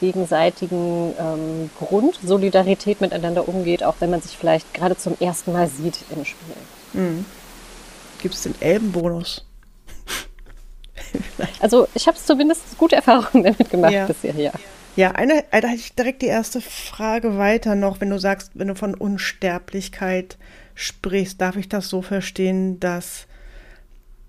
gegenseitigen 0.00 1.14
ähm, 1.18 1.70
Grundsolidarität 1.78 3.00
miteinander 3.00 3.48
umgeht, 3.48 3.82
auch 3.82 3.96
wenn 4.00 4.10
man 4.10 4.20
sich 4.20 4.36
vielleicht 4.36 4.74
gerade 4.74 4.96
zum 4.96 5.16
ersten 5.20 5.52
Mal 5.52 5.68
sieht 5.68 5.98
im 6.14 6.24
Spiel. 6.24 6.56
Mhm. 6.92 7.24
Gibt 8.20 8.34
es 8.34 8.42
den 8.42 8.54
Elbenbonus? 8.60 9.44
Also 11.60 11.88
ich 11.94 12.06
habe 12.06 12.16
zumindest 12.18 12.62
gute 12.78 12.96
Erfahrungen 12.96 13.44
damit 13.44 13.70
gemacht 13.70 13.92
Ja. 13.92 14.06
bisher, 14.06 14.34
ja. 14.34 14.52
Ja, 14.96 15.12
eine, 15.12 15.44
äh, 15.52 15.60
da 15.60 15.68
hätte 15.68 15.80
ich 15.80 15.94
direkt 15.94 16.22
die 16.22 16.26
erste 16.26 16.62
Frage 16.62 17.36
weiter 17.36 17.74
noch, 17.74 18.00
wenn 18.00 18.10
du 18.10 18.18
sagst, 18.18 18.52
wenn 18.54 18.68
du 18.68 18.74
von 18.74 18.94
Unsterblichkeit 18.94 20.38
sprichst, 20.74 21.40
darf 21.40 21.56
ich 21.56 21.68
das 21.68 21.88
so 21.88 22.00
verstehen, 22.00 22.80
dass 22.80 23.26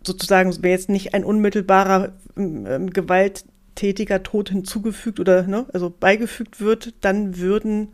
sozusagen, 0.03 0.53
wer 0.62 0.71
jetzt 0.71 0.89
nicht 0.89 1.13
ein 1.13 1.24
unmittelbarer 1.24 2.13
ähm, 2.36 2.65
ähm, 2.67 2.89
gewalttätiger 2.89 4.24
Tod 4.24 4.50
hinzugefügt 4.50 5.21
oder 5.21 5.43
ne, 5.43 5.65
also 5.74 5.89
beigefügt 5.89 6.59
wird, 6.59 6.93
dann 7.00 7.38
würden 7.38 7.93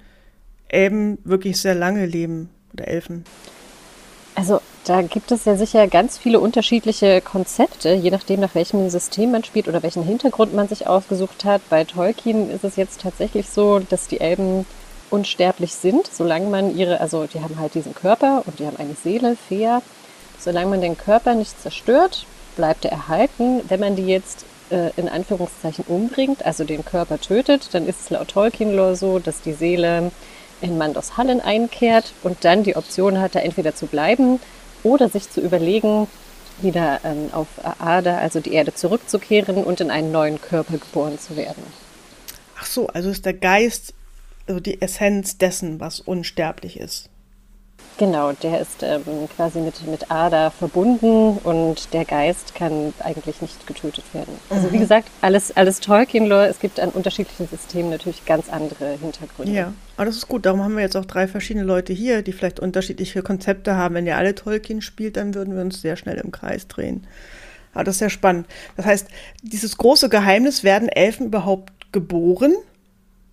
Elben 0.68 1.20
wirklich 1.24 1.62
sehr 1.62 1.75
lange 1.75 2.08
leben 2.08 2.50
oder 2.74 2.88
Elfen. 2.88 3.24
Also 4.34 4.62
da 4.86 5.02
gibt 5.02 5.32
es 5.32 5.46
ja 5.46 5.56
sicher 5.56 5.88
ganz 5.88 6.18
viele 6.18 6.40
unterschiedliche 6.40 7.22
Konzepte, 7.22 7.94
je 7.94 8.12
nachdem, 8.12 8.42
nach 8.42 8.54
welchem 8.54 8.90
System 8.90 9.32
man 9.32 9.44
spielt 9.44 9.68
oder 9.68 9.82
welchen 9.82 10.04
Hintergrund 10.04 10.54
man 10.54 10.68
sich 10.68 10.88
ausgesucht 10.88 11.46
hat. 11.46 11.62
Bei 11.70 11.86
Tolkien 11.86 12.50
ist 12.50 12.63
es 12.63 12.75
jetzt 12.75 13.02
tatsächlich 13.02 13.50
so, 13.50 13.80
dass 13.80 14.08
die 14.08 14.20
Elben 14.20 14.66
unsterblich 15.10 15.74
sind, 15.74 16.08
solange 16.08 16.48
man 16.48 16.75
ihre, 16.75 17.00
also 17.00 17.25
die 17.25 17.42
haben 17.42 17.60
halt 17.60 17.75
diesen 17.75 17.96
Körper 17.96 18.44
und 18.46 18.60
die 18.60 18.66
haben 18.66 18.78
eine 18.78 18.96
Seele, 18.96 19.38
Fea. 19.48 19.82
Solange 20.40 20.72
man 20.72 20.82
den 20.82 20.98
Körper 20.98 21.36
nicht 21.36 21.62
zerstört, 21.62 22.25
bleibt 22.58 22.84
er 22.84 22.92
erhalten. 22.92 23.62
Wenn 23.70 23.80
man 23.80 23.96
die 23.96 24.08
jetzt 24.08 24.44
äh, 24.70 24.90
in 24.98 25.08
Anführungszeichen 25.08 25.86
umbringt, 25.88 26.46
also 26.46 26.66
den 26.66 26.84
Körper 26.84 27.22
tötet, 27.22 27.70
dann 27.72 27.88
ist 27.88 28.02
es 28.02 28.10
laut 28.10 28.30
Tolkien-Lore 28.30 28.98
so, 28.98 29.20
dass 29.20 29.42
die 29.42 29.54
Seele 29.54 30.12
in 30.62 30.78
Mandos 30.78 31.16
Hallen 31.16 31.40
einkehrt 31.40 32.12
und 32.24 32.44
dann 32.44 32.63
die 32.63 32.75
Option 32.75 33.22
hat, 33.22 33.36
da 33.36 33.40
entweder 33.40 33.75
zu 33.75 33.86
bleiben 33.86 34.40
oder 34.84 35.10
sich 35.10 35.30
zu 35.30 35.42
überlegen, 35.42 36.08
wieder 36.62 37.02
ähm, 37.04 37.30
auf 37.32 37.48
Aada, 37.63 38.18
also 38.18 38.40
die 38.40 38.54
Erde 38.54 38.74
zurückzukehren 38.74 39.63
und 39.63 39.82
in 39.82 39.90
einen 39.90 40.12
neuen 40.12 40.40
Körper 40.40 40.78
geboren 40.78 41.18
zu 41.20 41.36
werden. 41.36 41.63
Ach 42.60 42.66
so, 42.66 42.88
also 42.88 43.10
ist 43.10 43.25
der 43.25 43.34
Geist, 43.34 43.94
also 44.48 44.60
die 44.60 44.82
Essenz 44.82 45.38
dessen, 45.38 45.80
was 45.80 46.00
unsterblich 46.00 46.80
ist. 46.80 47.10
Genau, 47.98 48.32
der 48.32 48.60
ist 48.60 48.82
ähm, 48.82 49.04
quasi 49.36 49.60
mit, 49.60 49.86
mit 49.88 50.10
Ada 50.10 50.50
verbunden 50.50 51.38
und 51.44 51.94
der 51.94 52.06
Geist 52.06 52.56
kann 52.56 52.94
eigentlich 53.00 53.42
nicht 53.42 53.68
getötet 53.68 54.04
werden. 54.13 54.34
Also 54.50 54.72
wie 54.72 54.80
gesagt, 54.80 55.10
alles, 55.22 55.56
alles 55.56 55.80
Tolkien-Lore. 55.80 56.48
Es 56.48 56.60
gibt 56.60 56.80
an 56.80 56.90
unterschiedlichen 56.90 57.48
Systemen 57.48 57.92
natürlich 57.92 58.25
ganz 58.25 58.50
andere 58.50 58.98
Hintergründe. 59.00 59.54
Ja, 59.54 59.74
aber 59.96 60.06
das 60.06 60.16
ist 60.16 60.28
gut. 60.28 60.46
Darum 60.46 60.63
haben 60.63 60.75
wir 60.75 60.82
jetzt 60.82 60.98
auch 60.98 61.06
drei 61.06 61.28
verschiedene 61.28 61.66
Leute 61.66 61.94
hier, 61.94 62.24
die 62.24 62.34
vielleicht 62.34 62.60
unterschiedliche 62.60 63.22
Konzepte 63.22 63.75
haben. 63.75 63.96
Wenn 63.96 64.08
ihr 64.08 64.18
alle 64.18 64.34
Tolkien 64.34 64.82
spielt, 64.82 65.16
dann 65.16 65.36
würden 65.36 65.56
wir 65.56 65.62
uns 65.62 65.82
sehr 65.82 65.96
schnell 65.96 66.18
im 66.18 66.32
Kreis 66.32 66.68
drehen. 66.68 67.06
Aber 67.74 67.84
das 67.84 67.96
ist 67.96 68.00
sehr 68.00 68.10
spannend. 68.10 68.48
Das 68.75 68.86
heißt, 68.86 69.08
dieses 69.42 69.78
große 69.78 70.10
Geheimnis, 70.10 70.63
werden 70.63 70.90
Elfen 70.90 71.28
überhaupt 71.28 71.72
geboren? 71.92 72.54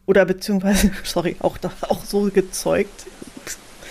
Oder 0.07 0.25
beziehungsweise, 0.25 0.91
sorry, 1.05 1.37
auch, 1.41 1.57
auch 1.89 2.05
so 2.05 2.31
gezeugt? 2.33 3.07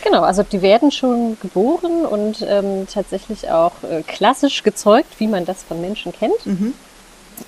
Genau, 0.03 0.21
also 0.21 0.43
die 0.43 0.61
werden 0.61 0.91
schon 0.91 1.37
geboren 1.41 2.05
und 2.05 2.45
ähm, 2.47 2.87
tatsächlich 2.91 3.49
auch 3.49 3.73
äh, 3.83 4.01
klassisch 4.03 4.63
gezeugt, 4.63 5.19
wie 5.19 5.27
man 5.27 5.45
das 5.45 5.63
von 5.63 5.81
Menschen 5.81 6.11
kennt. 6.11 6.45
Mhm. 6.45 6.73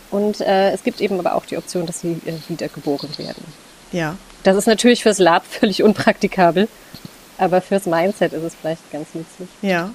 Und 0.10 0.42
äh, 0.42 0.72
es 0.72 0.84
gibt 0.84 1.02
eben 1.02 1.20
aber 1.20 1.36
auch 1.36 1.46
die 1.46 1.58
Option, 1.58 1.86
dass 1.86 2.02
sie 2.02 2.20
äh, 2.26 2.34
wiedergeboren 2.48 3.18
werden. 3.18 3.44
Ja. 3.92 4.16
Das 4.44 4.58
ist 4.58 4.68
natürlich 4.68 5.04
fürs 5.04 5.20
Lab 5.20 5.46
völlig 5.46 5.84
unpraktikabel, 5.84 6.68
aber 7.38 7.62
fürs 7.62 7.86
Mindset 7.86 8.34
ist 8.34 8.44
es 8.44 8.56
vielleicht 8.56 8.92
ganz 8.92 9.10
nützlich. 9.14 9.50
Ja. 9.62 9.92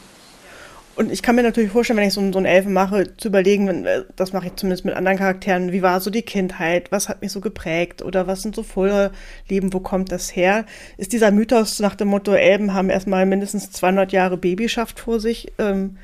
Und 0.97 1.13
ich 1.13 1.23
kann 1.23 1.37
mir 1.37 1.43
natürlich 1.43 1.71
vorstellen, 1.71 1.99
wenn 1.99 2.09
ich 2.09 2.15
so, 2.15 2.21
einen- 2.21 2.33
so 2.33 2.39
einen 2.39 2.47
Elfen 2.47 2.73
mache, 2.73 3.17
zu 3.19 3.29
überlegen, 3.29 3.85
äh, 3.85 4.05
das 4.17 4.33
mache 4.33 4.47
ich 4.47 4.57
zumindest 4.57 4.87
mit 4.87 4.95
anderen 4.95 5.19
Charakteren, 5.19 5.71
wie 5.71 5.83
war 5.83 6.01
so 6.01 6.09
die 6.11 6.23
Kindheit, 6.23 6.91
was 6.91 7.11
hat 7.11 7.21
mich 7.21 7.33
so 7.33 7.41
geprägt 7.43 8.01
oder 8.03 8.27
was 8.27 8.41
sind 8.41 8.55
so 8.57 8.63
Vorleben, 8.63 9.73
wo 9.75 9.81
kommt 9.81 10.11
das 10.11 10.35
her? 10.35 10.65
Ist 10.97 11.13
dieser 11.13 11.31
Mythos 11.33 11.81
nach 11.81 11.97
dem 11.97 12.09
Motto, 12.09 12.33
Elben 12.33 12.73
haben 12.73 12.89
erstmal 12.89 13.27
mindestens 13.27 13.71
200 13.73 14.11
Jahre 14.13 14.39
Babyschaft 14.39 14.99
vor 14.99 15.21
sich, 15.21 15.53
ähm, 15.59 15.99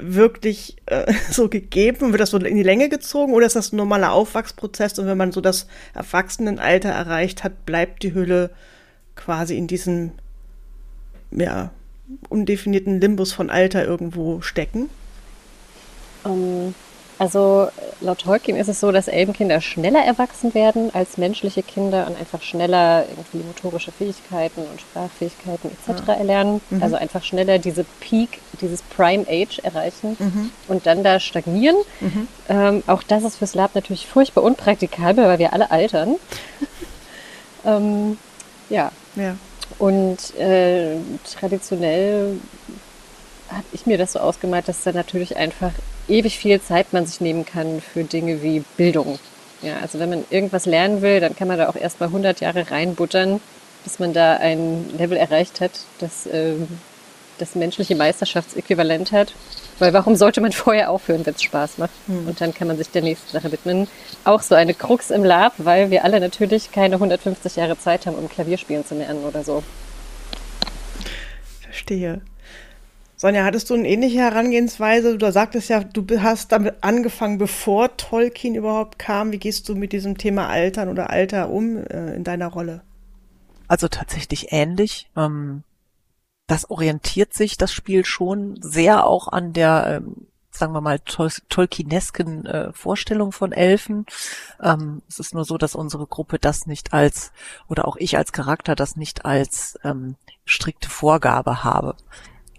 wirklich 0.00 0.76
äh, 0.86 1.12
so 1.30 1.48
gegeben? 1.48 2.10
Wird 2.10 2.20
das 2.20 2.30
so 2.30 2.38
in 2.38 2.56
die 2.56 2.64
Länge 2.64 2.88
gezogen 2.88 3.34
oder 3.34 3.46
ist 3.46 3.54
das 3.54 3.72
ein 3.72 3.76
normaler 3.76 4.12
Aufwachsprozess 4.12 4.98
und 4.98 5.06
wenn 5.06 5.18
man 5.18 5.30
so 5.30 5.40
das 5.40 5.68
Erwachsenenalter 5.94 6.88
erreicht 6.88 7.44
hat, 7.44 7.64
bleibt 7.66 8.02
die 8.02 8.14
Hülle 8.14 8.50
quasi 9.14 9.56
in 9.56 9.68
diesem, 9.68 10.10
ja, 11.30 11.70
undefinierten 12.28 13.00
Limbus 13.00 13.32
von 13.32 13.50
Alter 13.50 13.84
irgendwo 13.84 14.40
stecken. 14.40 14.90
Ähm, 16.24 16.74
also 17.16 17.68
laut 18.00 18.18
Tolkien 18.18 18.56
ist 18.56 18.66
es 18.68 18.80
so, 18.80 18.90
dass 18.90 19.06
Elbenkinder 19.06 19.60
schneller 19.60 20.04
erwachsen 20.04 20.52
werden 20.52 20.90
als 20.94 21.16
menschliche 21.16 21.62
Kinder 21.62 22.08
und 22.08 22.18
einfach 22.18 22.42
schneller 22.42 23.04
irgendwie 23.08 23.46
motorische 23.46 23.92
Fähigkeiten 23.92 24.62
und 24.62 24.80
Sprachfähigkeiten 24.80 25.70
etc. 25.70 26.08
erlernen. 26.08 26.60
Also 26.80 26.96
einfach 26.96 27.22
schneller 27.22 27.60
diese 27.60 27.84
Peak, 28.00 28.40
dieses 28.60 28.82
Prime 28.82 29.24
Age 29.28 29.60
erreichen 29.60 30.16
und 30.66 30.86
dann 30.86 31.04
da 31.04 31.20
stagnieren. 31.20 31.76
Ähm, 32.48 32.82
auch 32.88 33.04
das 33.04 33.22
ist 33.22 33.36
fürs 33.36 33.54
Lab 33.54 33.76
natürlich 33.76 34.08
furchtbar 34.08 34.42
unpraktikabel, 34.42 35.24
weil 35.24 35.38
wir 35.38 35.52
alle 35.52 35.70
altern. 35.70 36.16
ähm, 37.64 38.18
ja, 38.70 38.90
Ja. 39.14 39.36
Und 39.78 40.34
äh, 40.36 40.96
traditionell 41.38 42.38
habe 43.48 43.64
ich 43.72 43.86
mir 43.86 43.98
das 43.98 44.12
so 44.12 44.20
ausgemalt, 44.20 44.68
dass 44.68 44.82
da 44.82 44.92
natürlich 44.92 45.36
einfach 45.36 45.72
ewig 46.08 46.38
viel 46.38 46.60
Zeit 46.60 46.92
man 46.92 47.06
sich 47.06 47.20
nehmen 47.20 47.44
kann 47.44 47.80
für 47.80 48.04
Dinge 48.04 48.42
wie 48.42 48.64
Bildung. 48.76 49.18
Ja, 49.62 49.78
also 49.80 49.98
wenn 49.98 50.10
man 50.10 50.24
irgendwas 50.30 50.66
lernen 50.66 51.02
will, 51.02 51.20
dann 51.20 51.36
kann 51.36 51.48
man 51.48 51.58
da 51.58 51.68
auch 51.68 51.76
erstmal 51.76 52.08
100 52.08 52.40
Jahre 52.40 52.70
reinbuttern, 52.70 53.40
bis 53.82 53.98
man 53.98 54.12
da 54.12 54.36
ein 54.36 54.90
Level 54.98 55.16
erreicht 55.16 55.60
hat, 55.60 55.72
das 55.98 56.28
ähm, 56.30 56.68
das 57.38 57.54
menschliche 57.54 57.94
Meisterschaftsäquivalent 57.96 59.12
hat. 59.12 59.34
Weil 59.78 59.92
warum 59.92 60.16
sollte 60.16 60.40
man 60.40 60.52
vorher 60.52 60.90
aufhören, 60.90 61.24
wenn 61.26 61.34
es 61.34 61.42
Spaß 61.42 61.78
macht? 61.78 61.92
Und 62.08 62.40
dann 62.40 62.54
kann 62.54 62.68
man 62.68 62.76
sich 62.76 62.90
der 62.90 63.02
nächsten 63.02 63.30
Sache 63.32 63.50
widmen. 63.50 63.88
Auch 64.24 64.42
so 64.42 64.54
eine 64.54 64.74
Krux 64.74 65.10
im 65.10 65.24
Lab, 65.24 65.54
weil 65.58 65.90
wir 65.90 66.04
alle 66.04 66.20
natürlich 66.20 66.72
keine 66.72 66.96
150 66.96 67.56
Jahre 67.56 67.78
Zeit 67.78 68.06
haben, 68.06 68.16
um 68.16 68.28
Klavierspielen 68.28 68.84
zu 68.86 68.94
lernen 68.94 69.24
oder 69.24 69.42
so. 69.44 69.62
Verstehe. 71.60 72.22
Sonja, 73.16 73.44
hattest 73.44 73.70
du 73.70 73.74
eine 73.74 73.88
ähnliche 73.88 74.18
Herangehensweise? 74.18 75.16
Du 75.16 75.32
sagtest 75.32 75.68
ja, 75.68 75.82
du 75.82 76.04
hast 76.20 76.52
damit 76.52 76.74
angefangen, 76.82 77.38
bevor 77.38 77.96
Tolkien 77.96 78.54
überhaupt 78.54 78.98
kam. 78.98 79.32
Wie 79.32 79.38
gehst 79.38 79.68
du 79.68 79.74
mit 79.74 79.92
diesem 79.92 80.18
Thema 80.18 80.48
Altern 80.48 80.88
oder 80.88 81.10
Alter 81.10 81.48
um 81.48 81.78
äh, 81.78 82.14
in 82.14 82.24
deiner 82.24 82.48
Rolle? 82.48 82.82
Also 83.66 83.88
tatsächlich 83.88 84.52
ähnlich. 84.52 85.08
Ähm, 85.16 85.62
das 86.46 86.70
orientiert 86.70 87.32
sich 87.34 87.56
das 87.56 87.72
Spiel 87.72 88.04
schon 88.04 88.58
sehr 88.60 89.06
auch 89.06 89.28
an 89.28 89.52
der, 89.52 90.02
ähm, 90.02 90.26
sagen 90.50 90.72
wir 90.72 90.80
mal, 90.80 90.98
Tol 91.00 91.30
Tolkienesken 91.48 92.46
äh, 92.46 92.72
Vorstellung 92.72 93.32
von 93.32 93.52
Elfen. 93.52 94.06
Ähm, 94.62 95.02
es 95.08 95.18
ist 95.18 95.34
nur 95.34 95.44
so, 95.44 95.58
dass 95.58 95.74
unsere 95.74 96.06
Gruppe 96.06 96.38
das 96.38 96.66
nicht 96.66 96.92
als, 96.92 97.32
oder 97.68 97.88
auch 97.88 97.96
ich 97.96 98.16
als 98.16 98.32
Charakter 98.32 98.74
das 98.74 98.96
nicht 98.96 99.24
als 99.24 99.78
ähm, 99.84 100.16
strikte 100.44 100.90
Vorgabe 100.90 101.64
habe. 101.64 101.96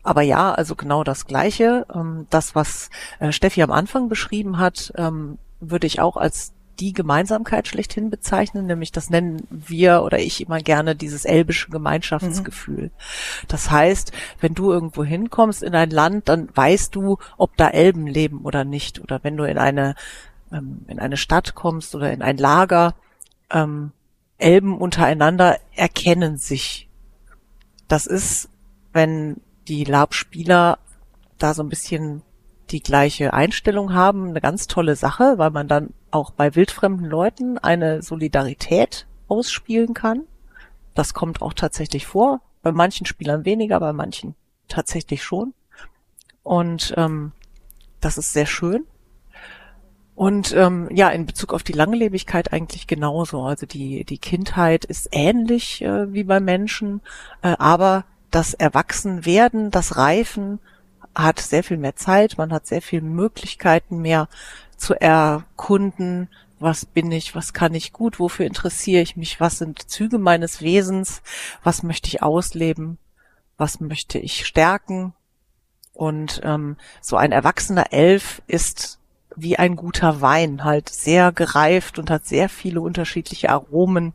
Aber 0.04 0.22
ja, 0.22 0.54
also 0.54 0.76
genau 0.76 1.04
das 1.04 1.26
Gleiche. 1.26 1.86
Ähm, 1.94 2.28
das, 2.30 2.56
was 2.56 2.90
äh, 3.20 3.32
Steffi 3.32 3.62
am 3.62 3.72
Anfang 3.72 4.10
beschrieben 4.10 4.58
hat, 4.58 4.94
ähm, 4.98 5.38
würde 5.60 5.88
ich 5.88 6.00
auch 6.00 6.18
als 6.18 6.55
die 6.80 6.94
Gemeinsamkeit 6.94 7.68
schlechthin 7.68 8.10
bezeichnen, 8.10 8.66
nämlich 8.66 8.92
das 8.92 9.10
nennen 9.10 9.48
wir 9.50 10.04
oder 10.04 10.20
ich 10.20 10.42
immer 10.42 10.60
gerne 10.60 10.96
dieses 10.96 11.26
elbische 11.26 11.70
Gemeinschaftsgefühl. 11.70 12.92
Das 13.48 13.72
heißt, 13.72 14.12
wenn 14.42 14.54
du 14.54 14.72
irgendwo 14.72 15.04
hinkommst 15.04 15.64
in 15.64 15.76
ein 15.76 15.90
Land, 15.90 16.30
dann 16.30 16.50
weißt 16.54 16.96
du, 16.96 17.18
ob 17.38 17.56
da 17.58 17.70
Elben 17.70 18.08
leben 18.08 18.42
oder 18.42 18.64
nicht. 18.64 19.00
Oder 19.00 19.24
wenn 19.24 19.38
du 19.38 19.44
in 19.46 19.58
eine, 19.58 19.96
ähm, 20.52 20.86
in 20.88 21.00
eine 21.00 21.18
Stadt 21.18 21.56
kommst 21.56 21.96
oder 21.96 22.12
in 22.12 22.22
ein 22.22 22.38
Lager, 22.38 22.96
ähm, 23.50 23.92
Elben 24.38 24.78
untereinander 24.78 25.60
erkennen 25.76 26.38
sich. 26.38 26.90
Das 27.88 28.06
ist, 28.06 28.50
wenn 28.92 29.38
die 29.68 29.84
Lab-Spieler 29.84 30.80
da 31.38 31.54
so 31.54 31.64
ein 31.64 31.70
bisschen 31.70 32.22
die 32.72 32.82
gleiche 32.82 33.34
Einstellung 33.34 33.94
haben, 33.94 34.30
eine 34.30 34.42
ganz 34.42 34.68
tolle 34.68 34.96
Sache, 34.96 35.38
weil 35.38 35.52
man 35.52 35.68
dann 35.68 35.94
auch 36.12 36.32
bei 36.32 36.56
wildfremden 36.56 37.06
Leuten 37.06 37.58
eine 37.58 38.02
Solidarität 38.02 39.06
ausspielen 39.28 39.94
kann. 39.94 40.24
Das 40.94 41.14
kommt 41.14 41.42
auch 41.42 41.54
tatsächlich 41.54 42.08
vor. 42.08 42.42
Bei 42.62 42.72
manchen 42.72 43.06
Spielern 43.06 43.46
weniger, 43.46 43.80
bei 43.80 43.94
manchen 43.94 44.36
tatsächlich 44.68 45.24
schon. 45.24 45.54
Und 46.42 46.94
ähm, 46.98 47.32
das 48.02 48.18
ist 48.18 48.34
sehr 48.34 48.46
schön. 48.46 48.86
Und 50.16 50.54
ähm, 50.56 50.88
ja, 50.92 51.10
in 51.10 51.26
Bezug 51.26 51.54
auf 51.54 51.64
die 51.64 51.74
Langlebigkeit 51.74 52.54
eigentlich 52.54 52.88
genauso. 52.88 53.44
Also 53.44 53.66
die, 53.66 54.06
die 54.06 54.18
Kindheit 54.18 54.86
ist 54.86 55.10
ähnlich 55.12 55.82
äh, 55.82 56.14
wie 56.14 56.24
bei 56.24 56.40
Menschen, 56.40 57.02
äh, 57.42 57.56
aber 57.60 58.06
das 58.32 58.54
Erwachsenwerden, 58.54 59.72
das 59.72 59.98
Reifen 59.98 60.60
hat 61.16 61.40
sehr 61.40 61.64
viel 61.64 61.78
mehr 61.78 61.96
Zeit, 61.96 62.38
man 62.38 62.52
hat 62.52 62.68
sehr 62.68 62.82
viel 62.82 63.02
Möglichkeiten 63.02 64.02
mehr 64.02 64.28
zu 64.78 64.94
erkunden, 65.00 66.30
was 66.60 66.86
bin 66.86 67.12
ich, 67.12 67.36
was 67.36 67.54
kann 67.54 67.74
ich 67.74 67.94
gut, 67.94 68.20
wofür 68.20 68.46
interessiere 68.46 69.02
ich 69.02 69.16
mich, 69.16 69.40
was 69.40 69.58
sind 69.58 69.90
Züge 69.90 70.18
meines 70.18 70.62
Wesens, 70.62 71.22
was 71.64 71.84
möchte 71.84 72.08
ich 72.08 72.22
ausleben, 72.24 72.98
was 73.58 73.80
möchte 73.80 74.20
ich 74.20 74.46
stärken. 74.46 75.14
Und 75.94 76.42
ähm, 76.44 76.78
so 77.02 77.16
ein 77.16 77.32
erwachsener 77.32 77.94
Elf 77.94 78.42
ist 78.48 79.00
wie 79.36 79.58
ein 79.58 79.76
guter 79.76 80.22
Wein, 80.22 80.64
halt 80.64 80.90
sehr 80.90 81.32
gereift 81.32 82.00
und 82.00 82.10
hat 82.10 82.26
sehr 82.26 82.50
viele 82.50 82.82
unterschiedliche 82.82 83.50
Aromen 83.50 84.14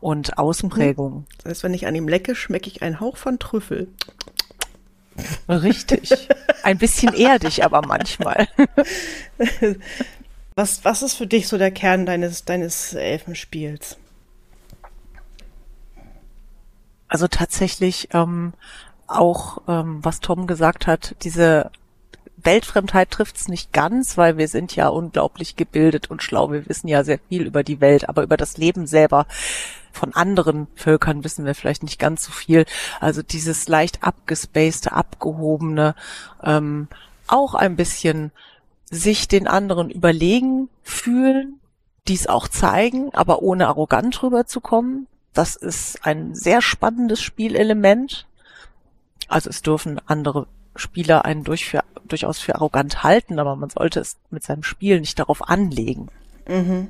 und 0.00 0.38
Ausprägungen. 0.38 1.26
Das 1.38 1.50
heißt, 1.50 1.62
wenn 1.64 1.74
ich 1.74 1.86
an 1.86 1.94
ihm 1.94 2.08
lecke, 2.08 2.34
schmecke 2.34 2.68
ich 2.68 2.82
einen 2.82 3.00
Hauch 3.00 3.16
von 3.16 3.38
Trüffel. 3.38 3.88
Richtig. 5.48 6.28
Ein 6.62 6.78
bisschen 6.78 7.14
erdig, 7.14 7.64
aber 7.64 7.82
manchmal. 7.86 8.48
Was, 10.56 10.84
was 10.84 11.02
ist 11.02 11.16
für 11.16 11.26
dich 11.26 11.48
so 11.48 11.58
der 11.58 11.72
Kern 11.72 12.06
deines, 12.06 12.44
deines 12.44 12.94
Elfenspiels? 12.94 13.96
Also 17.08 17.26
tatsächlich 17.26 18.10
ähm, 18.12 18.52
auch, 19.08 19.62
ähm, 19.66 19.98
was 20.04 20.20
Tom 20.20 20.46
gesagt 20.46 20.86
hat, 20.86 21.16
diese 21.22 21.72
Weltfremdheit 22.36 23.10
trifft's 23.10 23.48
nicht 23.48 23.72
ganz, 23.72 24.16
weil 24.16 24.36
wir 24.36 24.46
sind 24.48 24.76
ja 24.76 24.88
unglaublich 24.88 25.56
gebildet 25.56 26.10
und 26.10 26.22
schlau. 26.22 26.52
Wir 26.52 26.68
wissen 26.68 26.86
ja 26.88 27.02
sehr 27.02 27.18
viel 27.28 27.46
über 27.46 27.64
die 27.64 27.80
Welt, 27.80 28.08
aber 28.08 28.22
über 28.22 28.36
das 28.36 28.56
Leben 28.56 28.86
selber 28.86 29.26
von 29.94 30.14
anderen 30.14 30.66
Völkern 30.74 31.24
wissen 31.24 31.44
wir 31.44 31.54
vielleicht 31.54 31.82
nicht 31.82 31.98
ganz 31.98 32.24
so 32.24 32.32
viel. 32.32 32.66
Also 33.00 33.22
dieses 33.22 33.68
leicht 33.68 34.02
abgespacede, 34.02 34.92
abgehobene, 34.92 35.94
ähm, 36.42 36.88
auch 37.26 37.54
ein 37.54 37.76
bisschen 37.76 38.32
sich 38.90 39.28
den 39.28 39.46
anderen 39.46 39.90
überlegen 39.90 40.68
fühlen, 40.82 41.60
dies 42.06 42.26
auch 42.26 42.48
zeigen, 42.48 43.14
aber 43.14 43.42
ohne 43.42 43.68
arrogant 43.68 44.22
rüberzukommen. 44.22 45.06
Das 45.32 45.56
ist 45.56 46.04
ein 46.04 46.34
sehr 46.34 46.62
spannendes 46.62 47.20
Spielelement. 47.20 48.26
Also 49.28 49.50
es 49.50 49.62
dürfen 49.62 50.00
andere 50.06 50.46
Spieler 50.76 51.24
einen 51.24 51.44
durch 51.44 51.64
für, 51.64 51.82
durchaus 52.04 52.38
für 52.40 52.56
arrogant 52.56 53.02
halten, 53.02 53.38
aber 53.38 53.56
man 53.56 53.70
sollte 53.70 54.00
es 54.00 54.16
mit 54.30 54.42
seinem 54.42 54.62
Spiel 54.62 55.00
nicht 55.00 55.18
darauf 55.18 55.48
anlegen. 55.48 56.08
Mhm, 56.46 56.88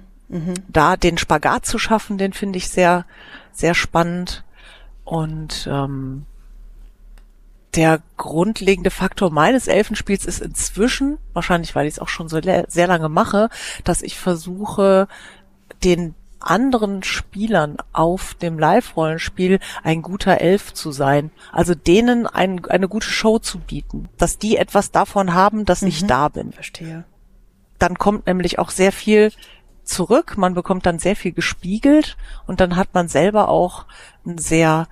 Da 0.69 0.97
den 0.97 1.19
Spagat 1.19 1.67
zu 1.67 1.79
schaffen, 1.79 2.19
den 2.19 2.33
finde 2.33 2.57
ich 2.59 2.69
sehr, 2.69 3.05
sehr 3.53 3.75
spannend. 3.75 4.45
Und 5.05 5.69
ähm, 5.71 6.25
der 7.75 8.01
grundlegende 8.17 8.91
Faktor 8.91 9.31
meines 9.31 9.67
Elfenspiels 9.67 10.25
ist 10.25 10.41
inzwischen, 10.41 11.19
wahrscheinlich 11.33 11.75
weil 11.75 11.87
ich 11.87 11.95
es 11.95 11.99
auch 11.99 12.09
schon 12.09 12.29
so 12.29 12.41
sehr 12.41 12.87
lange 12.87 13.09
mache, 13.09 13.49
dass 13.85 14.03
ich 14.03 14.19
versuche, 14.19 15.09
den 15.83 16.15
anderen 16.41 17.03
Spielern 17.03 17.79
auf 17.93 18.35
dem 18.35 18.59
Live-Rollenspiel 18.59 19.61
ein 19.83 20.03
guter 20.03 20.41
Elf 20.41 20.75
zu 20.75 20.93
sein. 20.93 21.31
Also 21.53 21.75
denen 21.75 22.27
ein, 22.27 22.65
eine 22.67 22.89
gute 22.89 23.09
Show 23.09 23.39
zu 23.39 23.59
bieten. 23.59 24.09
Dass 24.19 24.39
die 24.39 24.57
etwas 24.57 24.91
davon 24.91 25.35
haben, 25.35 25.65
dass 25.65 25.83
mhm. 25.83 25.89
ich 25.89 26.07
da 26.07 26.29
bin. 26.29 26.53
Verstehe. 26.53 27.05
Dann 27.79 27.99
kommt 27.99 28.27
nämlich 28.27 28.59
auch 28.59 28.71
sehr 28.71 28.93
viel 28.93 29.33
zurück. 29.85 30.37
Man 30.37 30.55
bekommt 30.55 30.87
dann 30.87 30.99
sehr 30.99 31.17
viel 31.17 31.33
gespiegelt 31.33 32.17
und 32.47 32.61
dann 32.61 32.77
hat 32.77 32.95
man 32.95 33.09
selber 33.09 33.49
auch 33.49 33.87
ein 34.27 34.39
sehr 34.39 34.89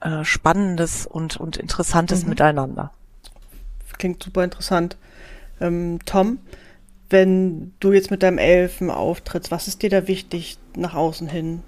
äh, 0.00 0.24
spannendes 0.24 1.06
und, 1.06 1.36
und 1.36 1.56
interessantes 1.56 2.22
mhm. 2.22 2.30
Miteinander. 2.30 2.92
Klingt 3.98 4.22
super 4.22 4.44
interessant. 4.44 4.96
Ähm, 5.60 5.98
Tom, 6.04 6.38
wenn 7.10 7.72
du 7.80 7.92
jetzt 7.92 8.10
mit 8.10 8.22
deinem 8.22 8.38
Elfen 8.38 8.90
auftrittst, 8.90 9.50
was 9.50 9.66
ist 9.66 9.82
dir 9.82 9.90
da 9.90 10.06
wichtig 10.06 10.58
nach 10.76 10.94
außen 10.94 11.28
hin 11.28 11.62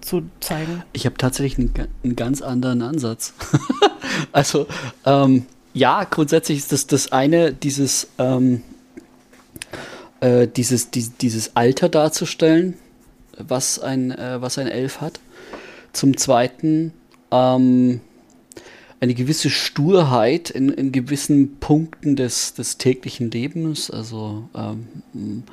zu 0.00 0.22
zeigen? 0.40 0.82
Ich 0.92 1.06
habe 1.06 1.16
tatsächlich 1.16 1.58
einen, 1.58 1.88
einen, 2.04 2.16
ganz 2.16 2.42
anderen 2.42 2.82
Ansatz. 2.82 3.32
also 4.32 4.66
ähm, 5.06 5.46
ja, 5.72 6.04
grundsätzlich 6.04 6.58
ist 6.58 6.72
das 6.72 6.86
das 6.86 7.12
eine, 7.12 7.52
dieses 7.52 8.08
ähm, 8.18 8.62
äh, 10.20 10.46
dieses, 10.48 10.90
die, 10.90 11.08
dieses 11.20 11.56
Alter 11.56 11.88
darzustellen, 11.88 12.74
was 13.36 13.78
ein, 13.78 14.10
äh, 14.10 14.40
was 14.40 14.58
ein 14.58 14.66
Elf 14.66 15.00
hat. 15.00 15.20
Zum 15.92 16.16
Zweiten 16.16 16.92
ähm, 17.30 18.00
eine 19.00 19.14
gewisse 19.14 19.50
Sturheit 19.50 20.50
in, 20.50 20.70
in 20.70 20.92
gewissen 20.92 21.58
Punkten 21.60 22.16
des, 22.16 22.54
des 22.54 22.78
täglichen 22.78 23.30
Lebens. 23.30 23.90
Also 23.90 24.48
ähm, 24.54 25.44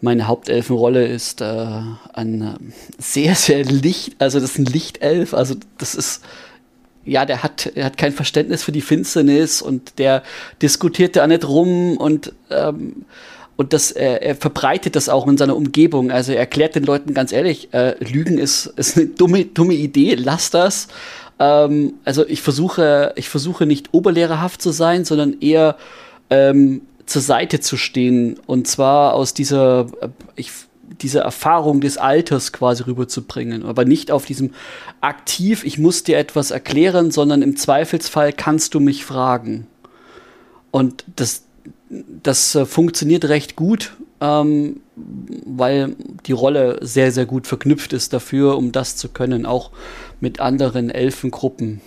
meine 0.00 0.26
Hauptelfenrolle 0.26 1.06
ist 1.06 1.40
äh, 1.40 1.82
ein 2.14 2.72
sehr, 2.98 3.34
sehr 3.34 3.64
Licht, 3.64 4.16
also 4.18 4.40
das 4.40 4.52
ist 4.52 4.58
ein 4.58 4.64
Lichtelf, 4.64 5.34
also 5.34 5.56
das 5.76 5.94
ist, 5.94 6.22
ja, 7.04 7.26
der 7.26 7.42
hat, 7.42 7.72
der 7.76 7.84
hat 7.84 7.98
kein 7.98 8.12
Verständnis 8.12 8.62
für 8.62 8.72
die 8.72 8.80
Finsternis 8.80 9.60
und 9.60 9.98
der 9.98 10.22
diskutiert 10.62 11.16
da 11.16 11.26
nicht 11.26 11.46
rum 11.46 11.98
und 11.98 12.32
ähm, 12.50 13.04
und 13.60 13.74
das, 13.74 13.90
er, 13.90 14.22
er 14.22 14.36
verbreitet 14.36 14.96
das 14.96 15.10
auch 15.10 15.28
in 15.28 15.36
seiner 15.36 15.54
Umgebung. 15.54 16.10
Also 16.10 16.32
er 16.32 16.38
erklärt 16.38 16.76
den 16.76 16.84
Leuten 16.84 17.12
ganz 17.12 17.30
ehrlich, 17.30 17.74
äh, 17.74 18.02
Lügen 18.02 18.38
ist, 18.38 18.64
ist 18.64 18.96
eine 18.96 19.08
dumme, 19.08 19.44
dumme 19.44 19.74
Idee, 19.74 20.14
lass 20.14 20.50
das. 20.50 20.88
Ähm, 21.38 21.92
also 22.06 22.26
ich 22.26 22.40
versuche, 22.40 23.12
ich 23.16 23.28
versuche 23.28 23.66
nicht 23.66 23.92
oberlehrerhaft 23.92 24.62
zu 24.62 24.70
sein, 24.70 25.04
sondern 25.04 25.42
eher 25.42 25.76
ähm, 26.30 26.80
zur 27.04 27.20
Seite 27.20 27.60
zu 27.60 27.76
stehen. 27.76 28.40
Und 28.46 28.66
zwar 28.66 29.12
aus 29.12 29.34
dieser, 29.34 29.88
äh, 30.00 30.08
ich, 30.36 30.52
dieser 31.02 31.20
Erfahrung 31.20 31.82
des 31.82 31.98
Alters 31.98 32.54
quasi 32.54 32.84
rüberzubringen. 32.84 33.66
Aber 33.66 33.84
nicht 33.84 34.10
auf 34.10 34.24
diesem 34.24 34.54
aktiv, 35.02 35.64
ich 35.66 35.76
muss 35.76 36.02
dir 36.02 36.16
etwas 36.16 36.50
erklären, 36.50 37.10
sondern 37.10 37.42
im 37.42 37.58
Zweifelsfall 37.58 38.32
kannst 38.32 38.72
du 38.72 38.80
mich 38.80 39.04
fragen. 39.04 39.66
Und 40.70 41.04
das, 41.16 41.42
das 41.90 42.54
äh, 42.54 42.64
funktioniert 42.66 43.24
recht 43.26 43.56
gut, 43.56 43.96
ähm, 44.20 44.80
weil 44.96 45.96
die 46.26 46.32
Rolle 46.32 46.78
sehr, 46.82 47.10
sehr 47.10 47.26
gut 47.26 47.46
verknüpft 47.46 47.92
ist 47.92 48.12
dafür, 48.12 48.56
um 48.56 48.72
das 48.72 48.96
zu 48.96 49.08
können, 49.08 49.44
auch 49.44 49.70
mit 50.20 50.40
anderen 50.40 50.90
Elfengruppen. 50.90 51.80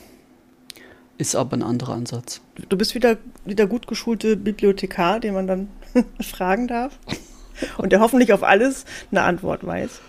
Ist 1.18 1.36
aber 1.36 1.56
ein 1.56 1.64
anderer 1.64 1.94
Ansatz. 1.94 2.42
Du 2.70 2.78
bist 2.78 2.96
wieder, 2.96 3.18
wieder 3.46 3.66
gut 3.66 3.88
geschulte 3.88 4.36
Bibliothekar, 4.36 5.20
den 5.20 5.34
man 5.34 5.48
dann 5.48 5.68
fragen 6.22 6.68
darf 6.68 7.00
und 7.78 7.92
der 7.92 8.02
hoffentlich 8.02 8.34
auf 8.34 8.44
alles 8.44 8.86
eine 9.12 9.22
Antwort 9.22 9.66
weiß. 9.66 10.02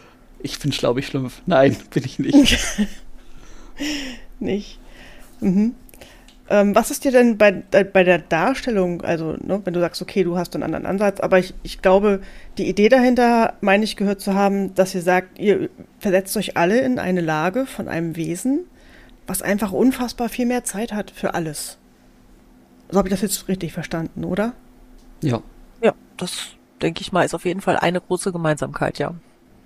Ich 0.42 0.58
bin 0.58 0.72
schlau, 0.72 0.96
ich 0.96 1.06
schlumpf. 1.06 1.40
Nein, 1.46 1.76
bin 1.90 2.04
ich 2.04 2.18
nicht. 2.18 2.58
nicht. 4.40 4.78
Mhm. 5.40 5.74
Ähm, 6.50 6.74
was 6.74 6.90
ist 6.90 7.04
dir 7.04 7.10
denn 7.10 7.38
bei, 7.38 7.52
bei 7.52 8.04
der 8.04 8.18
Darstellung, 8.18 9.00
also 9.02 9.36
ne, 9.40 9.62
wenn 9.64 9.72
du 9.72 9.80
sagst, 9.80 10.02
okay, 10.02 10.24
du 10.24 10.36
hast 10.36 10.54
einen 10.54 10.62
anderen 10.62 10.84
Ansatz, 10.84 11.20
aber 11.20 11.38
ich, 11.38 11.54
ich 11.62 11.80
glaube, 11.80 12.20
die 12.58 12.68
Idee 12.68 12.90
dahinter, 12.90 13.54
meine 13.62 13.84
ich, 13.84 13.96
gehört 13.96 14.20
zu 14.20 14.34
haben, 14.34 14.74
dass 14.74 14.94
ihr 14.94 15.00
sagt, 15.00 15.38
ihr 15.38 15.70
versetzt 16.00 16.36
euch 16.36 16.56
alle 16.56 16.80
in 16.80 16.98
eine 16.98 17.22
Lage 17.22 17.64
von 17.64 17.88
einem 17.88 18.16
Wesen, 18.16 18.66
was 19.26 19.40
einfach 19.40 19.72
unfassbar 19.72 20.28
viel 20.28 20.44
mehr 20.44 20.64
Zeit 20.64 20.92
hat 20.92 21.10
für 21.10 21.34
alles. 21.34 21.78
So 22.90 22.98
habe 22.98 23.08
ich 23.08 23.14
das 23.14 23.22
jetzt 23.22 23.48
richtig 23.48 23.72
verstanden, 23.72 24.24
oder? 24.24 24.52
Ja. 25.22 25.42
Ja, 25.82 25.94
das 26.18 26.48
denke 26.82 27.00
ich 27.00 27.10
mal, 27.10 27.24
ist 27.24 27.34
auf 27.34 27.46
jeden 27.46 27.62
Fall 27.62 27.78
eine 27.78 28.02
große 28.02 28.32
Gemeinsamkeit, 28.32 28.98
ja. 28.98 29.14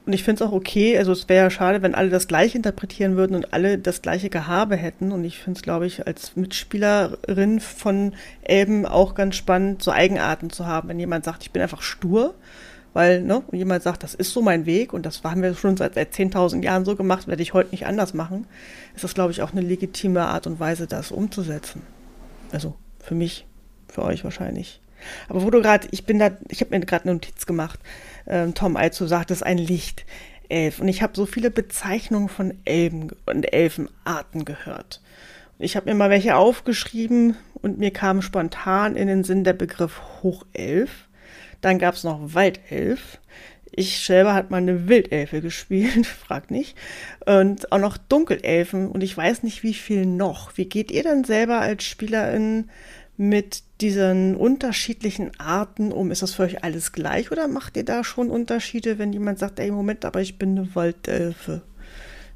Und 0.08 0.14
ich 0.14 0.24
finde 0.24 0.42
es 0.42 0.48
auch 0.50 0.54
okay, 0.54 0.96
also 0.96 1.12
es 1.12 1.28
wäre 1.28 1.44
ja 1.44 1.50
schade, 1.50 1.82
wenn 1.82 1.94
alle 1.94 2.08
das 2.08 2.28
gleiche 2.28 2.56
interpretieren 2.56 3.16
würden 3.16 3.36
und 3.36 3.52
alle 3.52 3.76
das 3.76 4.00
gleiche 4.00 4.30
Gehabe 4.30 4.74
hätten. 4.74 5.12
Und 5.12 5.22
ich 5.22 5.38
finde 5.38 5.58
es, 5.58 5.62
glaube 5.62 5.84
ich, 5.84 6.06
als 6.06 6.34
Mitspielerin 6.34 7.60
von 7.60 8.14
Elben 8.40 8.86
auch 8.86 9.14
ganz 9.14 9.36
spannend, 9.36 9.82
so 9.82 9.90
Eigenarten 9.90 10.48
zu 10.48 10.64
haben. 10.64 10.88
Wenn 10.88 10.98
jemand 10.98 11.26
sagt, 11.26 11.42
ich 11.42 11.50
bin 11.50 11.60
einfach 11.60 11.82
stur, 11.82 12.34
weil, 12.94 13.20
ne, 13.20 13.42
jemand 13.52 13.82
sagt, 13.82 14.02
das 14.02 14.14
ist 14.14 14.32
so 14.32 14.40
mein 14.40 14.64
Weg 14.64 14.94
und 14.94 15.04
das 15.04 15.22
haben 15.24 15.42
wir 15.42 15.52
schon 15.52 15.76
seit, 15.76 15.92
seit 15.92 16.14
10.000 16.14 16.64
Jahren 16.64 16.86
so 16.86 16.96
gemacht, 16.96 17.28
werde 17.28 17.42
ich 17.42 17.52
heute 17.52 17.72
nicht 17.72 17.84
anders 17.84 18.14
machen, 18.14 18.46
ist 18.94 19.04
das, 19.04 19.12
glaube 19.12 19.32
ich, 19.32 19.42
auch 19.42 19.52
eine 19.52 19.60
legitime 19.60 20.22
Art 20.22 20.46
und 20.46 20.58
Weise, 20.58 20.86
das 20.86 21.12
umzusetzen. 21.12 21.82
Also 22.50 22.76
für 22.98 23.14
mich, 23.14 23.46
für 23.88 24.04
euch 24.04 24.24
wahrscheinlich 24.24 24.80
Aber 25.28 25.42
wo 25.42 25.50
du 25.50 25.60
gerade, 25.62 25.88
ich 25.90 26.04
bin 26.04 26.18
da, 26.18 26.30
ich 26.48 26.60
habe 26.60 26.76
mir 26.76 26.84
gerade 26.84 27.04
eine 27.04 27.14
Notiz 27.14 27.46
gemacht. 27.46 27.80
Ähm, 28.26 28.54
Tom 28.54 28.76
Alzo 28.76 29.06
sagt, 29.06 29.30
es 29.30 29.38
ist 29.38 29.42
ein 29.42 29.58
Lichtelf. 29.58 30.80
Und 30.80 30.88
ich 30.88 31.02
habe 31.02 31.12
so 31.16 31.26
viele 31.26 31.50
Bezeichnungen 31.50 32.28
von 32.28 32.54
Elben 32.64 33.10
und 33.26 33.52
Elfenarten 33.52 34.44
gehört. 34.44 35.00
Ich 35.58 35.76
habe 35.76 35.86
mir 35.90 35.96
mal 35.96 36.10
welche 36.10 36.36
aufgeschrieben 36.36 37.36
und 37.54 37.78
mir 37.78 37.90
kam 37.90 38.22
spontan 38.22 38.94
in 38.94 39.08
den 39.08 39.24
Sinn 39.24 39.42
der 39.44 39.54
Begriff 39.54 40.00
Hochelf. 40.22 41.08
Dann 41.60 41.78
gab 41.78 41.94
es 41.94 42.04
noch 42.04 42.34
Waldelf. 42.34 43.18
Ich 43.72 44.04
selber 44.04 44.34
hat 44.34 44.50
mal 44.50 44.58
eine 44.58 44.88
Wildelfe 44.88 45.40
gespielt, 45.40 46.06
fragt 46.26 46.50
nicht. 46.50 46.76
Und 47.26 47.70
auch 47.72 47.78
noch 47.78 47.96
Dunkelelfen 47.96 48.88
und 48.88 49.02
ich 49.02 49.16
weiß 49.16 49.42
nicht, 49.42 49.62
wie 49.62 49.74
viel 49.74 50.06
noch. 50.06 50.56
Wie 50.56 50.66
geht 50.66 50.90
ihr 50.90 51.02
denn 51.02 51.24
selber 51.24 51.60
als 51.60 51.84
Spielerin 51.84 52.70
mit 53.18 53.64
diesen 53.82 54.36
unterschiedlichen 54.36 55.38
Arten 55.38 55.92
um? 55.92 56.10
Ist 56.10 56.22
das 56.22 56.34
für 56.34 56.44
euch 56.44 56.64
alles 56.64 56.92
gleich 56.92 57.30
oder 57.30 57.48
macht 57.48 57.76
ihr 57.76 57.84
da 57.84 58.04
schon 58.04 58.30
Unterschiede, 58.30 58.98
wenn 58.98 59.12
jemand 59.12 59.38
sagt, 59.38 59.58
ey, 59.58 59.70
Moment, 59.70 60.04
aber 60.06 60.20
ich 60.20 60.38
bin 60.38 60.56
eine 60.56 60.74
Waldelfe? 60.74 61.62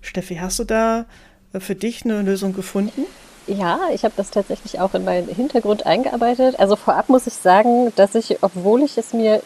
Steffi, 0.03 0.37
hast 0.37 0.59
du 0.59 0.65
da 0.65 1.07
für 1.59 1.77
dich 1.77 2.05
eine 2.05 2.23
Lösung 2.23 2.53
gefunden? 2.53 3.05
Ja, 3.47 3.81
ich 3.95 4.05
habe 4.05 4.15
das 4.17 4.31
tatsächlich 4.31 4.81
auch 4.81 4.95
in 4.95 5.05
meinen 5.05 5.29
Hintergrund 5.29 5.87
eingearbeitet. 5.87 6.59
Also 6.59 6.77
vorab 6.77 7.09
muss 7.09 7.27
ich 7.27 7.35
sagen, 7.35 7.93
dass 7.97 8.15
ich, 8.15 8.43
obwohl 8.43 8.83
ich 8.83 8.99
es 8.99 9.13
mir 9.13 9.43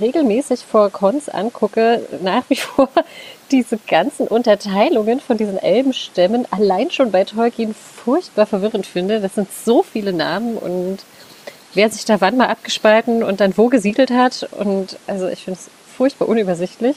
regelmäßig 0.00 0.60
vor 0.60 0.90
Cons 0.90 1.28
angucke, 1.28 2.02
nach 2.22 2.44
wie 2.48 2.56
vor 2.56 2.88
diese 3.50 3.78
ganzen 3.78 4.28
Unterteilungen 4.28 5.20
von 5.20 5.36
diesen 5.36 5.58
Elbenstämmen 5.58 6.46
allein 6.50 6.90
schon 6.90 7.10
bei 7.10 7.24
Tolkien 7.24 7.74
furchtbar 7.74 8.46
verwirrend 8.46 8.86
finde. 8.86 9.20
Das 9.20 9.34
sind 9.34 9.48
so 9.52 9.82
viele 9.82 10.12
Namen 10.12 10.56
und 10.56 10.98
wer 11.74 11.90
sich 11.90 12.04
da 12.04 12.20
wann 12.20 12.36
mal 12.36 12.48
abgespalten 12.48 13.22
und 13.22 13.40
dann 13.40 13.56
wo 13.56 13.68
gesiedelt 13.68 14.10
hat. 14.10 14.48
Und 14.58 14.98
also 15.06 15.28
ich 15.28 15.44
finde 15.44 15.60
es 15.60 15.70
furchtbar 15.96 16.28
unübersichtlich. 16.28 16.96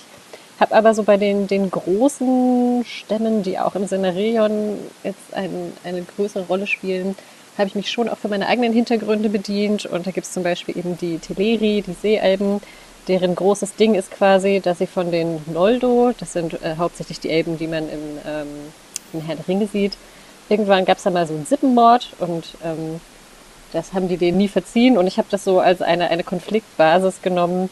Habe 0.59 0.75
aber 0.75 0.93
so 0.93 1.03
bei 1.03 1.17
den, 1.17 1.47
den 1.47 1.71
großen 1.71 2.85
Stämmen, 2.85 3.41
die 3.41 3.57
auch 3.57 3.75
im 3.75 3.87
Senarion 3.87 4.77
jetzt 5.03 5.33
ein, 5.33 5.73
eine 5.83 6.03
größere 6.03 6.45
Rolle 6.45 6.67
spielen, 6.67 7.15
habe 7.57 7.67
ich 7.67 7.75
mich 7.75 7.89
schon 7.91 8.07
auch 8.07 8.17
für 8.17 8.27
meine 8.27 8.47
eigenen 8.47 8.71
Hintergründe 8.71 9.29
bedient. 9.29 9.85
Und 9.85 10.05
da 10.05 10.11
gibt 10.11 10.27
es 10.27 10.33
zum 10.33 10.43
Beispiel 10.43 10.77
eben 10.77 10.97
die 10.97 11.17
Teleri, 11.17 11.83
die 11.85 11.93
Seealben, 11.93 12.61
deren 13.07 13.35
großes 13.35 13.75
Ding 13.75 13.95
ist 13.95 14.11
quasi, 14.11 14.61
dass 14.63 14.77
sie 14.77 14.87
von 14.87 15.11
den 15.11 15.41
Noldo, 15.47 16.13
das 16.19 16.33
sind 16.33 16.53
äh, 16.61 16.75
hauptsächlich 16.77 17.19
die 17.19 17.29
Elben, 17.29 17.57
die 17.57 17.67
man 17.67 17.89
im, 17.89 17.99
ähm, 18.27 18.47
in 19.13 19.21
Herrn 19.21 19.39
Ringe 19.47 19.67
sieht, 19.67 19.93
irgendwann 20.49 20.85
gab 20.85 20.97
es 20.97 21.03
da 21.03 21.09
mal 21.09 21.27
so 21.27 21.33
einen 21.33 21.45
Sippenmord 21.45 22.09
und 22.19 22.45
ähm, 22.63 22.99
das 23.73 23.93
haben 23.93 24.07
die 24.07 24.17
denen 24.17 24.37
nie 24.37 24.47
verziehen 24.47 24.97
und 24.97 25.07
ich 25.07 25.17
habe 25.17 25.27
das 25.31 25.43
so 25.43 25.59
als 25.59 25.81
eine, 25.81 26.09
eine 26.09 26.23
Konfliktbasis 26.23 27.21
genommen. 27.21 27.69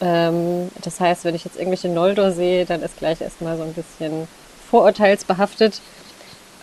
Ähm, 0.00 0.70
das 0.82 0.98
heißt, 0.98 1.24
wenn 1.24 1.34
ich 1.34 1.44
jetzt 1.44 1.56
irgendwelche 1.56 1.88
Noldor 1.88 2.32
sehe, 2.32 2.64
dann 2.64 2.82
ist 2.82 2.98
gleich 2.98 3.20
erstmal 3.20 3.56
so 3.56 3.62
ein 3.62 3.74
bisschen 3.74 4.26
vorurteilsbehaftet. 4.70 5.80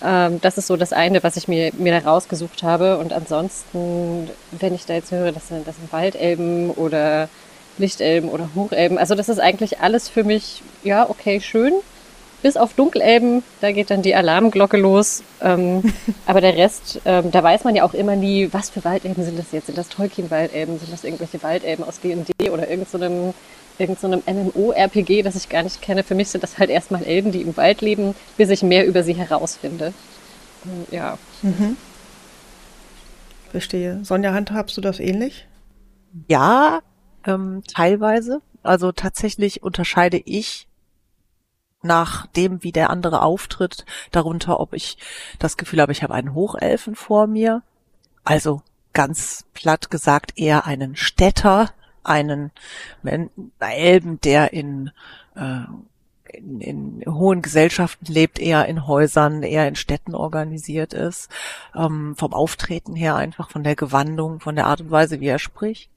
Ähm, 0.03 0.39
das 0.41 0.57
ist 0.57 0.67
so 0.67 0.75
das 0.75 0.93
eine, 0.93 1.23
was 1.23 1.37
ich 1.37 1.47
mir, 1.47 1.71
mir 1.77 1.99
da 1.99 2.09
rausgesucht 2.09 2.63
habe. 2.63 2.97
Und 2.97 3.13
ansonsten, 3.13 4.29
wenn 4.51 4.73
ich 4.73 4.85
da 4.85 4.93
jetzt 4.93 5.11
höre, 5.11 5.31
das 5.31 5.47
sind, 5.47 5.67
das 5.67 5.75
sind 5.75 5.91
Waldelben 5.91 6.71
oder 6.71 7.29
Lichtelben 7.77 8.29
oder 8.29 8.49
Hochelben. 8.55 8.97
Also 8.97 9.15
das 9.15 9.29
ist 9.29 9.39
eigentlich 9.39 9.79
alles 9.79 10.09
für 10.09 10.23
mich, 10.23 10.61
ja, 10.83 11.09
okay, 11.09 11.39
schön. 11.41 11.73
Bis 12.43 12.55
auf 12.55 12.73
Dunkelelben, 12.73 13.43
da 13.61 13.71
geht 13.71 13.89
dann 13.89 14.03
die 14.03 14.13
Alarmglocke 14.13 14.77
los. 14.77 15.23
Ähm, 15.41 15.83
aber 16.27 16.39
der 16.39 16.55
Rest, 16.55 17.01
ähm, 17.05 17.31
da 17.31 17.41
weiß 17.41 17.63
man 17.63 17.75
ja 17.75 17.83
auch 17.83 17.95
immer 17.95 18.15
nie, 18.15 18.49
was 18.51 18.69
für 18.69 18.85
Waldelben 18.85 19.23
sind 19.23 19.39
das 19.39 19.51
jetzt? 19.51 19.65
Sind 19.65 19.77
das 19.77 19.89
Tolkien-Waldelben? 19.89 20.77
Sind 20.79 20.93
das 20.93 21.03
irgendwelche 21.03 21.41
Waldelben 21.41 21.83
aus 21.83 21.99
D&D 21.99 22.49
oder 22.51 22.69
irgendeinem 22.69 23.33
so 23.33 23.33
irgend 23.79 23.99
so 23.99 24.07
MMO-RPG, 24.07 25.23
das 25.23 25.35
ich 25.35 25.49
gar 25.49 25.63
nicht 25.63 25.81
kenne? 25.81 26.03
Für 26.03 26.15
mich 26.15 26.29
sind 26.29 26.43
das 26.43 26.57
halt 26.57 26.69
erstmal 26.69 27.03
Elben, 27.03 27.31
die 27.31 27.41
im 27.41 27.57
Wald 27.57 27.81
leben, 27.81 28.15
bis 28.37 28.49
ich 28.49 28.61
mehr 28.61 28.85
über 28.85 29.03
sie 29.03 29.13
herausfinde. 29.13 29.93
Ja. 30.91 31.17
Mhm. 31.41 31.77
Verstehe. 33.51 33.99
Sonja, 34.03 34.33
handhabst 34.33 34.77
du 34.77 34.81
das 34.81 34.99
ähnlich? 34.99 35.47
Ja, 36.27 36.81
ähm, 37.27 37.63
teilweise. 37.67 38.41
Also 38.63 38.91
tatsächlich 38.91 39.61
unterscheide 39.61 40.17
ich 40.17 40.67
nach 41.83 42.25
dem, 42.27 42.63
wie 42.63 42.71
der 42.71 42.89
andere 42.89 43.21
auftritt, 43.21 43.85
darunter, 44.11 44.59
ob 44.59 44.73
ich 44.73 44.97
das 45.39 45.57
Gefühl 45.57 45.81
habe, 45.81 45.91
ich 45.91 46.03
habe 46.03 46.13
einen 46.13 46.33
Hochelfen 46.33 46.95
vor 46.95 47.27
mir. 47.27 47.61
Also 48.23 48.61
ganz 48.93 49.45
platt 49.53 49.91
gesagt 49.91 50.33
eher 50.37 50.65
einen 50.65 50.95
Städter, 50.95 51.71
einen 52.03 52.51
Elben, 53.59 54.19
der 54.21 54.53
in 54.53 54.91
äh, 55.35 55.65
in, 56.33 56.61
in 56.61 57.03
hohen 57.07 57.41
Gesellschaften 57.41 58.05
lebt, 58.11 58.39
eher 58.39 58.65
in 58.65 58.87
Häusern, 58.87 59.43
eher 59.43 59.67
in 59.67 59.75
Städten 59.75 60.15
organisiert 60.15 60.93
ist, 60.93 61.29
ähm, 61.75 62.15
vom 62.15 62.33
Auftreten 62.33 62.95
her 62.95 63.15
einfach, 63.15 63.49
von 63.49 63.63
der 63.63 63.75
Gewandung, 63.75 64.39
von 64.39 64.55
der 64.55 64.67
Art 64.67 64.81
und 64.81 64.91
Weise, 64.91 65.19
wie 65.19 65.27
er 65.27 65.39
spricht. 65.39 65.89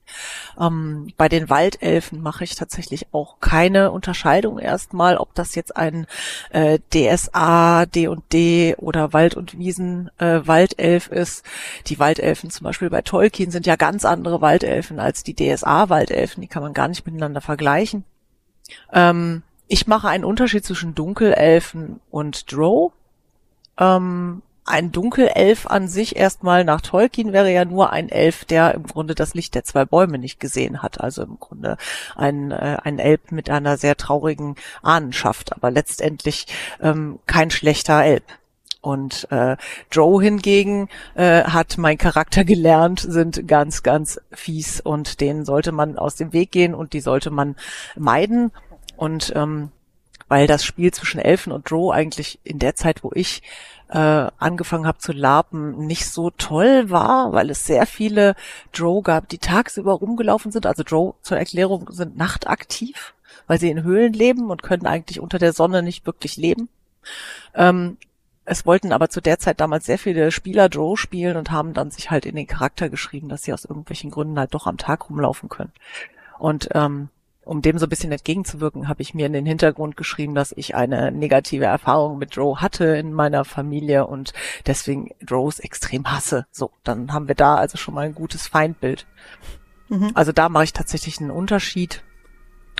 Ähm, 0.58 1.12
bei 1.16 1.28
den 1.28 1.48
Waldelfen 1.50 2.20
mache 2.20 2.44
ich 2.44 2.54
tatsächlich 2.54 3.06
auch 3.12 3.40
keine 3.40 3.90
Unterscheidung 3.90 4.58
erstmal, 4.58 5.16
ob 5.16 5.34
das 5.34 5.54
jetzt 5.54 5.76
ein 5.76 6.06
äh, 6.50 6.78
DSA, 6.92 7.86
D&D 7.86 8.76
oder 8.76 9.12
Wald- 9.12 9.36
und 9.36 9.58
Wiesen 9.58 10.10
äh, 10.18 10.40
Waldelf 10.44 11.08
ist. 11.08 11.44
Die 11.86 11.98
Waldelfen 11.98 12.50
zum 12.50 12.64
Beispiel 12.64 12.90
bei 12.90 13.02
Tolkien 13.02 13.50
sind 13.50 13.66
ja 13.66 13.76
ganz 13.76 14.04
andere 14.04 14.40
Waldelfen 14.40 14.98
als 14.98 15.22
die 15.22 15.34
DSA-Waldelfen. 15.34 16.40
Die 16.40 16.48
kann 16.48 16.62
man 16.62 16.74
gar 16.74 16.88
nicht 16.88 17.06
miteinander 17.06 17.40
vergleichen. 17.40 18.04
Ähm, 18.92 19.42
ich 19.70 19.86
mache 19.86 20.08
einen 20.08 20.24
Unterschied 20.24 20.64
zwischen 20.64 20.96
Dunkelelfen 20.96 22.00
und 22.10 22.52
Drow. 22.52 22.92
Ähm, 23.78 24.42
ein 24.64 24.90
Dunkelelf 24.90 25.66
an 25.68 25.86
sich 25.86 26.16
erstmal 26.16 26.64
nach 26.64 26.80
Tolkien 26.80 27.32
wäre 27.32 27.52
ja 27.52 27.64
nur 27.64 27.90
ein 27.92 28.08
Elf, 28.08 28.44
der 28.44 28.74
im 28.74 28.82
Grunde 28.82 29.14
das 29.14 29.34
Licht 29.34 29.54
der 29.54 29.62
zwei 29.62 29.84
Bäume 29.84 30.18
nicht 30.18 30.40
gesehen 30.40 30.82
hat. 30.82 31.00
Also 31.00 31.22
im 31.22 31.38
Grunde 31.38 31.76
ein, 32.16 32.50
äh, 32.50 32.78
ein 32.82 32.98
Elb 32.98 33.30
mit 33.30 33.48
einer 33.48 33.76
sehr 33.76 33.96
traurigen 33.96 34.56
Ahnenschaft, 34.82 35.52
aber 35.54 35.70
letztendlich 35.70 36.46
ähm, 36.80 37.20
kein 37.26 37.52
schlechter 37.52 38.02
Elb. 38.02 38.24
Und 38.80 39.30
äh, 39.30 39.56
Joe 39.92 40.20
hingegen 40.20 40.88
äh, 41.14 41.44
hat 41.44 41.78
mein 41.78 41.96
Charakter 41.96 42.44
gelernt, 42.44 42.98
sind 42.98 43.46
ganz, 43.46 43.84
ganz 43.84 44.20
fies 44.32 44.80
und 44.80 45.20
denen 45.20 45.44
sollte 45.44 45.70
man 45.70 45.96
aus 45.96 46.16
dem 46.16 46.32
Weg 46.32 46.50
gehen 46.50 46.74
und 46.74 46.92
die 46.92 47.00
sollte 47.00 47.30
man 47.30 47.54
meiden. 47.96 48.50
Und 49.00 49.32
ähm, 49.34 49.70
weil 50.28 50.46
das 50.46 50.62
Spiel 50.62 50.92
zwischen 50.92 51.20
Elfen 51.22 51.52
und 51.52 51.70
Drow 51.70 51.90
eigentlich 51.90 52.38
in 52.44 52.58
der 52.58 52.76
Zeit, 52.76 53.02
wo 53.02 53.12
ich 53.14 53.42
äh, 53.88 53.96
angefangen 53.96 54.86
habe 54.86 54.98
zu 54.98 55.12
larpen, 55.12 55.86
nicht 55.86 56.06
so 56.06 56.28
toll 56.28 56.90
war, 56.90 57.32
weil 57.32 57.48
es 57.48 57.64
sehr 57.64 57.86
viele 57.86 58.36
Drow 58.72 59.02
gab, 59.02 59.26
die 59.30 59.38
tagsüber 59.38 59.94
rumgelaufen 59.94 60.52
sind. 60.52 60.66
Also 60.66 60.82
Drow 60.82 61.14
zur 61.22 61.38
Erklärung 61.38 61.88
sind 61.90 62.18
nachtaktiv, 62.18 63.14
weil 63.46 63.58
sie 63.58 63.70
in 63.70 63.84
Höhlen 63.84 64.12
leben 64.12 64.50
und 64.50 64.62
können 64.62 64.84
eigentlich 64.84 65.18
unter 65.18 65.38
der 65.38 65.54
Sonne 65.54 65.82
nicht 65.82 66.04
wirklich 66.04 66.36
leben. 66.36 66.68
Ähm, 67.54 67.96
es 68.44 68.66
wollten 68.66 68.92
aber 68.92 69.08
zu 69.08 69.22
der 69.22 69.38
Zeit 69.38 69.62
damals 69.62 69.86
sehr 69.86 69.98
viele 69.98 70.30
Spieler 70.30 70.68
Drow 70.68 71.00
spielen 71.00 71.38
und 71.38 71.50
haben 71.50 71.72
dann 71.72 71.90
sich 71.90 72.10
halt 72.10 72.26
in 72.26 72.36
den 72.36 72.46
Charakter 72.46 72.90
geschrieben, 72.90 73.30
dass 73.30 73.44
sie 73.44 73.54
aus 73.54 73.64
irgendwelchen 73.64 74.10
Gründen 74.10 74.38
halt 74.38 74.52
doch 74.52 74.66
am 74.66 74.76
Tag 74.76 75.08
rumlaufen 75.08 75.48
können. 75.48 75.72
Und 76.38 76.68
ähm, 76.74 77.08
um 77.50 77.62
dem 77.62 77.78
so 77.78 77.86
ein 77.86 77.88
bisschen 77.88 78.12
entgegenzuwirken, 78.12 78.86
habe 78.86 79.02
ich 79.02 79.12
mir 79.12 79.26
in 79.26 79.32
den 79.32 79.44
Hintergrund 79.44 79.96
geschrieben, 79.96 80.36
dass 80.36 80.52
ich 80.56 80.76
eine 80.76 81.10
negative 81.10 81.64
Erfahrung 81.64 82.16
mit 82.16 82.36
Drow 82.36 82.60
hatte 82.60 82.84
in 82.84 83.12
meiner 83.12 83.44
Familie 83.44 84.06
und 84.06 84.32
deswegen 84.66 85.10
Drows 85.20 85.58
extrem 85.58 86.12
hasse. 86.12 86.46
So, 86.52 86.70
dann 86.84 87.12
haben 87.12 87.26
wir 87.26 87.34
da 87.34 87.56
also 87.56 87.76
schon 87.76 87.94
mal 87.94 88.06
ein 88.06 88.14
gutes 88.14 88.46
Feindbild. 88.46 89.04
Mhm. 89.88 90.12
Also 90.14 90.30
da 90.30 90.48
mache 90.48 90.62
ich 90.62 90.72
tatsächlich 90.72 91.18
einen 91.18 91.32
Unterschied. 91.32 92.04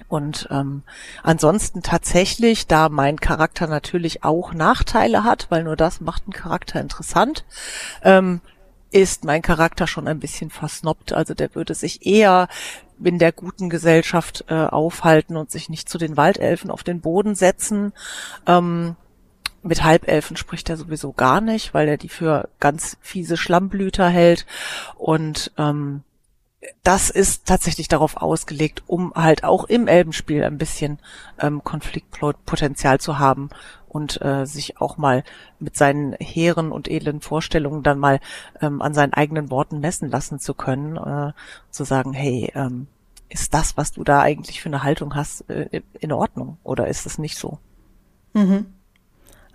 Und 0.07 0.47
ähm, 0.53 0.85
ansonsten 1.25 1.83
tatsächlich, 1.83 2.69
da 2.69 2.89
mein 2.89 3.19
Charakter 3.19 3.67
natürlich 3.67 4.23
auch 4.23 4.55
Nachteile 4.55 5.25
hat, 5.25 5.49
weil 5.51 5.65
nur 5.65 5.75
das 5.75 6.01
macht 6.01 6.23
einen 6.27 6.33
Charakter 6.33 6.81
interessant, 6.81 7.45
ähm, 8.05 8.41
ist 8.93 9.25
mein 9.25 9.43
Charakter 9.43 9.89
schon 9.89 10.07
ein 10.07 10.21
bisschen 10.21 10.51
versnobbt. 10.51 11.13
Also 11.13 11.35
der 11.35 11.57
würde 11.57 11.75
sich 11.75 12.07
eher 12.07 12.47
in 13.03 13.19
der 13.19 13.33
guten 13.33 13.71
Gesellschaft 13.71 14.45
äh, 14.49 14.55
aufhalten 14.55 15.37
und 15.37 15.51
sich 15.51 15.69
nicht 15.69 15.89
zu 15.89 15.99
den 15.99 16.17
Waldelfen 16.17 16.71
auf 16.71 16.83
den 16.83 17.01
Boden 17.01 17.35
setzen. 17.35 17.93
Ähm, 18.47 18.97
mit 19.63 19.85
Halbelfen 19.85 20.37
spricht 20.37 20.71
er 20.71 20.77
sowieso 20.77 21.13
gar 21.13 21.41
nicht, 21.41 21.75
weil 21.75 21.89
er 21.89 21.97
die 21.97 22.09
für 22.09 22.49
ganz 22.61 22.97
fiese 23.01 23.37
Schlammblüter 23.37 24.09
hält. 24.09 24.47
Und 24.97 25.53
ähm, 25.59 26.03
das 26.83 27.09
ist 27.09 27.47
tatsächlich 27.47 27.89
darauf 27.89 28.17
ausgelegt, 28.19 28.83
um 28.87 29.15
halt 29.15 29.45
auch 29.45 29.65
im 29.65 29.87
Elbenspiel 29.87 30.45
ein 30.45 30.59
bisschen 30.59 30.99
ähm, 31.39 31.65
Konfliktpotenzial 31.65 33.01
zu 33.01 33.19
haben 33.19 33.49
und 33.89 34.21
äh, 34.23 34.45
sich 34.47 34.79
auch 34.79 34.99
mal 34.99 35.25
mit 35.59 35.77
seinen 35.77 36.13
hehren 36.21 36.71
und 36.71 36.89
edlen 36.89 37.21
Vorstellungen 37.21 37.83
dann 37.83 37.99
mal 37.99 38.21
ähm, 38.61 38.83
an 38.83 38.95
seinen 38.95 39.15
eigenen 39.15 39.51
Worten 39.51 39.81
messen 39.81 40.11
lassen 40.11 40.39
zu 40.39 40.55
können, 40.55 40.97
äh, 40.97 41.33
zu 41.71 41.85
sagen, 41.85 42.13
hey, 42.13 42.53
ähm, 42.55 42.89
ist 43.31 43.55
das, 43.55 43.77
was 43.77 43.93
du 43.93 44.05
da 44.05 44.21
eigentlich 44.21 44.61
für 44.61 44.69
eine 44.69 44.83
Haltung 44.83 45.15
hast, 45.15 45.49
äh, 45.49 45.83
in 45.99 46.13
Ordnung 46.13 46.59
oder 46.63 46.89
ist 46.89 47.07
es 47.07 47.19
nicht 47.19 47.39
so? 47.39 47.59
Mhm. 48.35 48.67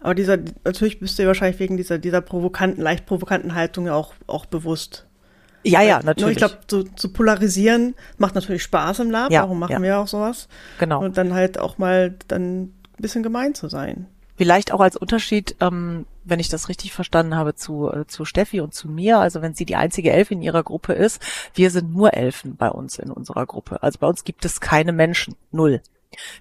Aber 0.01 0.15
dieser, 0.15 0.37
natürlich 0.63 0.99
bist 0.99 1.17
du 1.17 1.23
ja 1.23 1.27
wahrscheinlich 1.27 1.59
wegen 1.59 1.77
dieser, 1.77 1.97
dieser 1.97 2.21
provokanten, 2.21 2.83
leicht 2.83 3.05
provokanten 3.05 3.55
Haltung 3.55 3.87
ja 3.87 3.95
auch, 3.95 4.13
auch 4.27 4.45
bewusst. 4.45 5.04
Ja, 5.65 5.81
ja, 5.81 6.01
natürlich. 6.03 6.33
Ich 6.33 6.37
glaube, 6.37 6.59
zu, 6.67 6.83
zu 6.83 7.09
polarisieren 7.11 7.95
macht 8.17 8.35
natürlich 8.35 8.63
Spaß 8.63 8.99
im 8.99 9.11
Lab, 9.11 9.31
Ja, 9.31 9.41
darum 9.41 9.59
machen 9.59 9.71
ja. 9.71 9.81
wir 9.81 9.99
auch 9.99 10.07
sowas. 10.07 10.47
Genau. 10.79 11.03
Und 11.03 11.17
dann 11.17 11.33
halt 11.33 11.57
auch 11.57 11.77
mal 11.77 12.15
dann 12.27 12.63
ein 12.63 12.73
bisschen 12.99 13.23
gemein 13.23 13.55
zu 13.55 13.67
sein. 13.67 14.07
Vielleicht 14.37 14.71
auch 14.73 14.81
als 14.81 14.97
Unterschied, 14.97 15.55
ähm, 15.61 16.05
wenn 16.25 16.39
ich 16.39 16.49
das 16.49 16.67
richtig 16.67 16.93
verstanden 16.93 17.35
habe, 17.35 17.55
zu, 17.55 17.89
äh, 17.89 18.05
zu 18.05 18.25
Steffi 18.25 18.59
und 18.59 18.73
zu 18.73 18.89
mir. 18.89 19.19
Also 19.19 19.41
wenn 19.41 19.53
sie 19.53 19.65
die 19.65 19.77
einzige 19.77 20.11
Elfe 20.11 20.33
in 20.33 20.41
ihrer 20.41 20.63
Gruppe 20.63 20.93
ist, 20.93 21.21
wir 21.53 21.71
sind 21.71 21.93
nur 21.93 22.13
Elfen 22.13 22.57
bei 22.57 22.69
uns 22.69 22.99
in 22.99 23.11
unserer 23.11 23.45
Gruppe. 23.45 23.81
Also 23.81 23.99
bei 23.99 24.07
uns 24.07 24.23
gibt 24.23 24.43
es 24.45 24.59
keine 24.59 24.91
Menschen. 24.91 25.35
Null. 25.51 25.81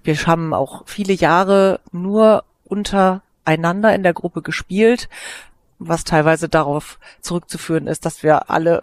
Wir 0.03 0.17
haben 0.27 0.55
auch 0.55 0.83
viele 0.87 1.13
Jahre 1.13 1.81
nur 1.93 2.45
untereinander 2.65 3.95
in 3.95 4.03
der 4.03 4.13
Gruppe 4.13 4.43
gespielt, 4.43 5.09
was 5.79 6.05
teilweise 6.05 6.49
darauf 6.49 6.99
zurückzuführen 7.21 7.87
ist, 7.87 8.05
dass 8.07 8.23
wir 8.23 8.51
alle 8.51 8.83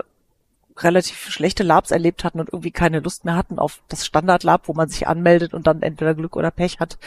relativ 0.83 1.29
schlechte 1.29 1.63
Labs 1.63 1.91
erlebt 1.91 2.23
hatten 2.23 2.39
und 2.39 2.49
irgendwie 2.49 2.71
keine 2.71 2.99
Lust 2.99 3.25
mehr 3.25 3.35
hatten 3.35 3.59
auf 3.59 3.81
das 3.89 4.05
Standard-Lab, 4.05 4.67
wo 4.67 4.73
man 4.73 4.89
sich 4.89 5.07
anmeldet 5.07 5.53
und 5.53 5.67
dann 5.67 5.81
entweder 5.81 6.13
Glück 6.13 6.35
oder 6.35 6.51
Pech 6.51 6.79
hat, 6.79 6.97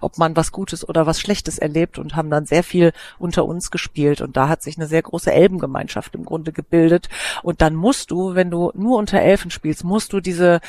ob 0.00 0.18
man 0.18 0.36
was 0.36 0.52
Gutes 0.52 0.88
oder 0.88 1.06
was 1.06 1.20
Schlechtes 1.20 1.58
erlebt 1.58 1.98
und 1.98 2.16
haben 2.16 2.30
dann 2.30 2.46
sehr 2.46 2.62
viel 2.62 2.92
unter 3.18 3.44
uns 3.44 3.70
gespielt 3.70 4.20
und 4.20 4.36
da 4.36 4.48
hat 4.48 4.62
sich 4.62 4.76
eine 4.76 4.86
sehr 4.86 5.02
große 5.02 5.32
Elbengemeinschaft 5.32 6.14
im 6.14 6.24
Grunde 6.24 6.52
gebildet 6.52 7.08
und 7.42 7.60
dann 7.60 7.74
musst 7.74 8.10
du, 8.10 8.34
wenn 8.34 8.50
du 8.50 8.72
nur 8.74 8.98
unter 8.98 9.20
Elfen 9.20 9.50
spielst, 9.50 9.84
musst 9.84 10.12
du 10.12 10.20
diese 10.20 10.60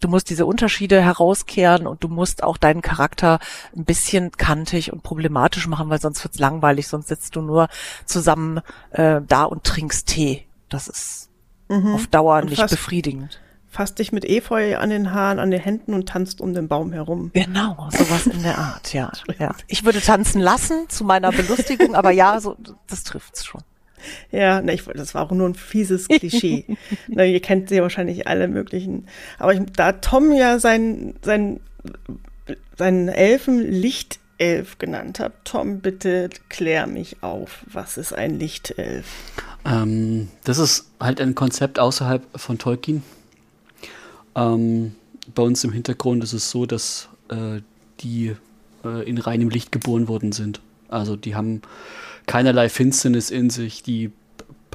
Du 0.00 0.08
musst 0.08 0.28
diese 0.28 0.44
Unterschiede 0.44 1.00
herauskehren 1.00 1.86
und 1.86 2.04
du 2.04 2.08
musst 2.08 2.42
auch 2.42 2.58
deinen 2.58 2.82
Charakter 2.82 3.38
ein 3.74 3.84
bisschen 3.84 4.30
kantig 4.30 4.92
und 4.92 5.02
problematisch 5.02 5.66
machen, 5.68 5.88
weil 5.88 6.00
sonst 6.00 6.22
wird's 6.22 6.38
langweilig, 6.38 6.86
sonst 6.86 7.08
sitzt 7.08 7.34
du 7.34 7.40
nur 7.40 7.68
zusammen 8.04 8.60
äh, 8.90 9.22
da 9.26 9.44
und 9.44 9.64
trinkst 9.64 10.06
Tee. 10.06 10.46
Das 10.68 10.88
ist 10.88 11.25
auf 11.68 12.06
Dauer 12.08 12.36
Mhm. 12.36 12.42
Und 12.42 12.48
nicht 12.50 12.60
fast- 12.60 12.72
befriedigend. 12.74 13.40
Fasst 13.68 13.98
dich 13.98 14.10
mit 14.10 14.24
Efeu 14.24 14.78
an 14.78 14.88
den 14.88 15.12
Haaren, 15.12 15.38
an 15.38 15.50
den 15.50 15.60
Händen 15.60 15.92
und 15.92 16.08
tanzt 16.08 16.40
um 16.40 16.54
den 16.54 16.66
Baum 16.66 16.92
herum. 16.94 17.30
Genau, 17.34 17.88
sowas 17.90 18.26
in 18.26 18.42
der 18.42 18.56
Art, 18.56 18.94
ja, 18.94 19.12
ja. 19.38 19.54
Ich 19.66 19.84
würde 19.84 20.00
tanzen 20.00 20.40
lassen 20.40 20.88
zu 20.88 21.04
meiner 21.04 21.30
Belustigung, 21.30 21.94
aber 21.94 22.10
ja, 22.10 22.40
so, 22.40 22.56
das 22.88 23.04
trifft's 23.04 23.44
schon. 23.44 23.60
Ja, 24.30 24.62
ne, 24.62 24.72
ich, 24.72 24.84
das 24.84 25.14
war 25.14 25.24
auch 25.26 25.30
nur 25.32 25.46
ein 25.48 25.54
fieses 25.54 26.08
Klischee. 26.08 26.64
ne, 27.08 27.26
ihr 27.26 27.40
kennt 27.40 27.68
sie 27.68 27.82
wahrscheinlich 27.82 28.26
alle 28.26 28.48
möglichen. 28.48 29.08
Aber 29.38 29.52
ich, 29.52 29.60
da 29.76 29.92
Tom 29.92 30.32
ja 30.32 30.58
sein, 30.58 31.14
sein, 31.22 31.60
seinen 32.78 33.08
Elfen 33.08 33.60
Lichtelf 34.38 34.78
genannt 34.78 35.18
hat, 35.18 35.32
Tom, 35.44 35.80
bitte 35.80 36.30
klär 36.48 36.86
mich 36.86 37.22
auf. 37.22 37.64
Was 37.72 37.96
ist 37.96 38.12
ein 38.12 38.38
Lichtelf? 38.38 39.06
Ähm, 39.64 40.28
das 40.44 40.58
ist 40.58 40.90
halt 41.00 41.20
ein 41.20 41.34
Konzept 41.34 41.78
außerhalb 41.78 42.22
von 42.38 42.58
Tolkien. 42.58 43.02
Ähm, 44.34 44.94
bei 45.34 45.42
uns 45.42 45.64
im 45.64 45.72
Hintergrund 45.72 46.22
ist 46.22 46.34
es 46.34 46.50
so, 46.50 46.66
dass 46.66 47.08
äh, 47.30 47.60
die 48.00 48.36
äh, 48.84 49.08
in 49.08 49.18
reinem 49.18 49.48
Licht 49.48 49.72
geboren 49.72 50.08
worden 50.08 50.32
sind. 50.32 50.60
Also 50.88 51.16
die 51.16 51.34
haben 51.34 51.62
keinerlei 52.26 52.68
Finsternis 52.68 53.30
in 53.30 53.50
sich, 53.50 53.82
die 53.82 54.12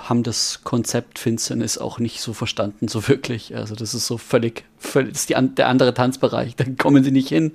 haben 0.01 0.23
das 0.23 0.61
Konzept 0.63 1.19
Finsternis 1.19 1.77
auch 1.77 1.99
nicht 1.99 2.21
so 2.21 2.33
verstanden, 2.33 2.87
so 2.87 3.07
wirklich. 3.07 3.55
Also 3.55 3.75
das 3.75 3.93
ist 3.93 4.07
so 4.07 4.17
völlig, 4.17 4.65
völlig 4.77 5.13
das 5.13 5.21
ist 5.21 5.29
die, 5.29 5.55
der 5.55 5.67
andere 5.67 5.93
Tanzbereich. 5.93 6.55
Da 6.55 6.65
kommen 6.77 7.03
sie 7.03 7.11
nicht 7.11 7.29
hin, 7.29 7.53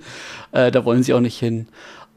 äh, 0.52 0.70
da 0.70 0.84
wollen 0.84 1.02
sie 1.02 1.14
auch 1.14 1.20
nicht 1.20 1.38
hin. 1.38 1.68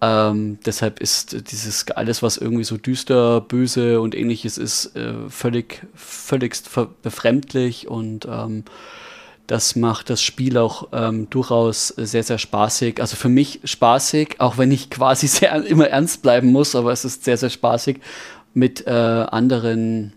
Ähm, 0.01 0.59
deshalb 0.65 1.01
ist 1.01 1.51
dieses 1.51 1.89
alles, 1.91 2.23
was 2.23 2.37
irgendwie 2.37 2.63
so 2.63 2.77
düster, 2.77 3.41
böse 3.41 3.99
und 3.99 4.15
ähnliches 4.15 4.57
ist, 4.57 4.95
äh, 4.95 5.13
völlig, 5.27 5.85
völligst 5.93 6.69
befremdlich 7.01 7.87
und 7.87 8.25
ähm, 8.25 8.63
das 9.49 9.75
macht 9.75 10.11
das 10.11 10.21
Spiel 10.21 10.57
auch 10.59 10.89
ähm, 10.93 11.27
durchaus 11.31 11.87
sehr, 11.87 12.21
sehr 12.21 12.37
spaßig. 12.37 13.01
Also 13.01 13.15
für 13.15 13.29
mich 13.29 13.61
spaßig, 13.63 14.35
auch 14.39 14.59
wenn 14.59 14.71
ich 14.71 14.91
quasi 14.91 15.27
sehr 15.27 15.53
immer 15.65 15.87
ernst 15.87 16.21
bleiben 16.21 16.51
muss, 16.51 16.75
aber 16.75 16.91
es 16.91 17.03
ist 17.03 17.25
sehr, 17.25 17.37
sehr 17.37 17.49
spaßig 17.49 17.99
mit 18.53 18.85
äh, 18.87 18.91
anderen, 18.91 20.13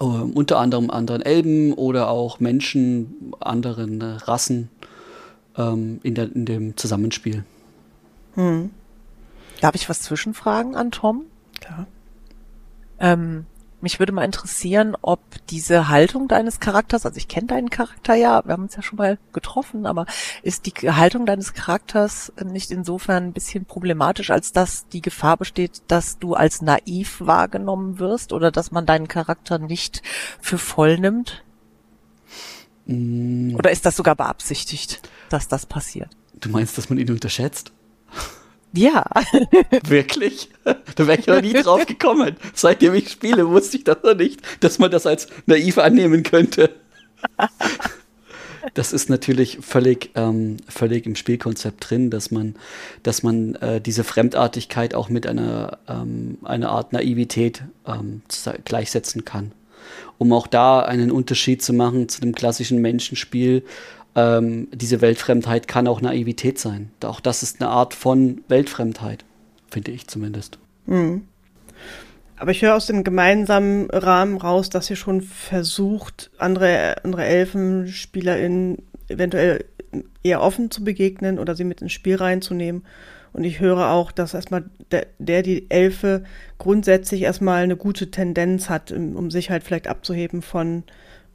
äh, 0.00 0.04
unter 0.04 0.58
anderem 0.58 0.90
anderen 0.90 1.22
Elben 1.22 1.72
oder 1.74 2.08
auch 2.08 2.40
Menschen, 2.40 3.32
anderen 3.40 4.00
äh, 4.00 4.04
Rassen 4.04 4.70
ähm, 5.56 6.00
in, 6.02 6.14
der, 6.14 6.34
in 6.34 6.44
dem 6.46 6.76
Zusammenspiel. 6.76 7.44
Darf 9.60 9.74
ich 9.74 9.88
was 9.88 10.00
zwischenfragen 10.00 10.74
an 10.74 10.90
Tom? 10.90 11.24
Klar. 11.60 11.86
Ähm, 12.98 13.46
mich 13.82 13.98
würde 13.98 14.12
mal 14.12 14.24
interessieren, 14.24 14.96
ob 15.00 15.20
diese 15.48 15.88
Haltung 15.88 16.28
deines 16.28 16.60
Charakters, 16.60 17.06
also 17.06 17.16
ich 17.16 17.28
kenne 17.28 17.46
deinen 17.48 17.70
Charakter 17.70 18.14
ja, 18.14 18.42
wir 18.44 18.52
haben 18.52 18.64
uns 18.64 18.76
ja 18.76 18.82
schon 18.82 18.98
mal 18.98 19.18
getroffen, 19.32 19.86
aber 19.86 20.06
ist 20.42 20.66
die 20.66 20.72
Haltung 20.90 21.26
deines 21.26 21.54
Charakters 21.54 22.32
nicht 22.44 22.70
insofern 22.70 23.24
ein 23.24 23.32
bisschen 23.32 23.64
problematisch, 23.64 24.30
als 24.30 24.52
dass 24.52 24.88
die 24.88 25.02
Gefahr 25.02 25.36
besteht, 25.36 25.82
dass 25.88 26.18
du 26.18 26.34
als 26.34 26.62
naiv 26.62 27.20
wahrgenommen 27.20 27.98
wirst 27.98 28.32
oder 28.32 28.50
dass 28.50 28.70
man 28.70 28.86
deinen 28.86 29.08
Charakter 29.08 29.58
nicht 29.58 30.02
für 30.40 30.58
voll 30.58 30.98
nimmt? 30.98 31.44
Oder 32.86 33.70
ist 33.70 33.86
das 33.86 33.96
sogar 33.96 34.16
beabsichtigt, 34.16 35.00
dass 35.28 35.46
das 35.46 35.66
passiert? 35.66 36.10
Du 36.34 36.48
meinst, 36.48 36.76
dass 36.76 36.90
man 36.90 36.98
ihn 36.98 37.10
unterschätzt? 37.10 37.72
Ja, 38.72 39.04
Wirklich? 39.88 40.48
Da 40.64 41.06
wäre 41.06 41.18
ich 41.18 41.26
noch 41.26 41.40
nie 41.40 41.52
drauf 41.52 41.86
gekommen. 41.86 42.36
Seitdem 42.54 42.94
ich 42.94 43.10
spiele, 43.10 43.48
wusste 43.48 43.78
ich 43.78 43.84
das 43.84 43.98
noch 44.04 44.14
nicht, 44.14 44.40
dass 44.60 44.78
man 44.78 44.90
das 44.90 45.06
als 45.06 45.28
naiv 45.46 45.78
annehmen 45.78 46.22
könnte. 46.22 46.70
Das 48.74 48.92
ist 48.92 49.08
natürlich 49.08 49.58
völlig, 49.60 50.10
ähm, 50.14 50.58
völlig 50.68 51.06
im 51.06 51.16
Spielkonzept 51.16 51.90
drin, 51.90 52.10
dass 52.10 52.30
man, 52.30 52.54
dass 53.02 53.22
man 53.22 53.54
äh, 53.56 53.80
diese 53.80 54.04
Fremdartigkeit 54.04 54.94
auch 54.94 55.08
mit 55.08 55.26
einer, 55.26 55.78
ähm, 55.88 56.38
einer 56.44 56.70
Art 56.70 56.92
Naivität 56.92 57.62
ähm, 57.86 58.22
gleichsetzen 58.64 59.24
kann. 59.24 59.52
Um 60.18 60.32
auch 60.32 60.46
da 60.46 60.80
einen 60.80 61.10
Unterschied 61.10 61.62
zu 61.62 61.72
machen 61.72 62.08
zu 62.08 62.20
dem 62.20 62.34
klassischen 62.34 62.80
Menschenspiel. 62.82 63.64
Ähm, 64.20 64.68
diese 64.72 65.00
Weltfremdheit 65.00 65.66
kann 65.68 65.88
auch 65.88 66.00
Naivität 66.00 66.58
sein. 66.58 66.90
Auch 67.04 67.20
das 67.20 67.42
ist 67.42 67.60
eine 67.60 67.70
Art 67.70 67.94
von 67.94 68.42
Weltfremdheit, 68.48 69.24
finde 69.70 69.92
ich 69.92 70.08
zumindest. 70.08 70.58
Aber 72.36 72.50
ich 72.50 72.62
höre 72.62 72.74
aus 72.74 72.86
dem 72.86 73.04
gemeinsamen 73.04 73.88
Rahmen 73.90 74.36
raus, 74.36 74.70
dass 74.70 74.90
ihr 74.90 74.96
schon 74.96 75.22
versucht, 75.22 76.30
andere, 76.38 76.96
andere 77.04 77.24
ElfenspielerInnen 77.24 78.78
eventuell 79.08 79.64
eher 80.22 80.42
offen 80.42 80.70
zu 80.70 80.84
begegnen 80.84 81.38
oder 81.38 81.54
sie 81.54 81.64
mit 81.64 81.82
ins 81.82 81.92
Spiel 81.92 82.16
reinzunehmen. 82.16 82.84
Und 83.32 83.44
ich 83.44 83.60
höre 83.60 83.90
auch, 83.90 84.10
dass 84.10 84.34
erstmal 84.34 84.64
der, 84.90 85.06
der 85.18 85.42
die 85.42 85.70
Elfe 85.70 86.24
grundsätzlich 86.58 87.22
erstmal 87.22 87.62
eine 87.62 87.76
gute 87.76 88.10
Tendenz 88.10 88.68
hat, 88.68 88.90
um 88.90 89.30
sich 89.30 89.50
halt 89.50 89.62
vielleicht 89.62 89.86
abzuheben 89.86 90.42
von, 90.42 90.82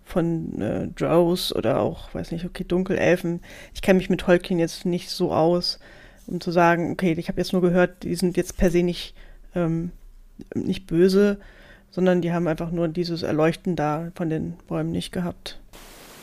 von 0.05 0.61
äh, 0.61 0.87
Drows 0.87 1.53
oder 1.53 1.79
auch, 1.79 2.13
weiß 2.13 2.31
nicht, 2.31 2.45
okay, 2.45 2.63
Dunkelelfen. 2.63 3.41
Ich 3.73 3.81
kenne 3.81 3.97
mich 3.97 4.09
mit 4.09 4.21
Tolkien 4.21 4.59
jetzt 4.59 4.85
nicht 4.85 5.09
so 5.09 5.33
aus, 5.33 5.79
um 6.27 6.39
zu 6.39 6.51
sagen, 6.51 6.91
okay, 6.91 7.13
ich 7.17 7.27
habe 7.27 7.41
jetzt 7.41 7.53
nur 7.53 7.61
gehört, 7.61 8.03
die 8.03 8.15
sind 8.15 8.37
jetzt 8.37 8.57
per 8.57 8.71
se 8.71 8.83
nicht 8.83 9.15
ähm, 9.55 9.91
nicht 10.53 10.87
böse, 10.87 11.37
sondern 11.91 12.21
die 12.21 12.33
haben 12.33 12.47
einfach 12.47 12.71
nur 12.71 12.87
dieses 12.87 13.23
Erleuchten 13.23 13.75
da 13.75 14.11
von 14.15 14.29
den 14.29 14.53
Bäumen 14.67 14.91
nicht 14.91 15.11
gehabt. 15.11 15.57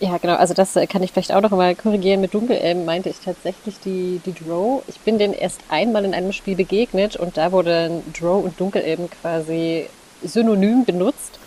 Ja, 0.01 0.19
genau. 0.19 0.35
Also 0.35 0.53
das 0.53 0.75
äh, 0.75 0.87
kann 0.87 1.03
ich 1.03 1.13
vielleicht 1.13 1.33
auch 1.33 1.41
noch 1.41 1.53
mal 1.53 1.75
korrigieren. 1.77 2.21
Mit 2.21 2.35
Dunkelelben 2.35 2.85
meinte 2.85 3.09
ich 3.09 3.21
tatsächlich 3.21 3.79
die, 3.85 4.21
die 4.27 4.33
Drow. 4.33 4.83
Ich 4.89 4.99
bin 5.01 5.19
denen 5.19 5.33
erst 5.33 5.61
einmal 5.69 6.05
in 6.05 6.13
einem 6.13 6.33
Spiel 6.33 6.57
begegnet 6.57 7.17
und 7.17 7.37
da 7.37 7.53
wurden 7.53 8.03
Drow 8.13 8.45
und 8.45 8.59
Dunkelelben 8.59 9.09
quasi 9.09 9.87
synonym 10.25 10.85
benutzt, 10.85 11.39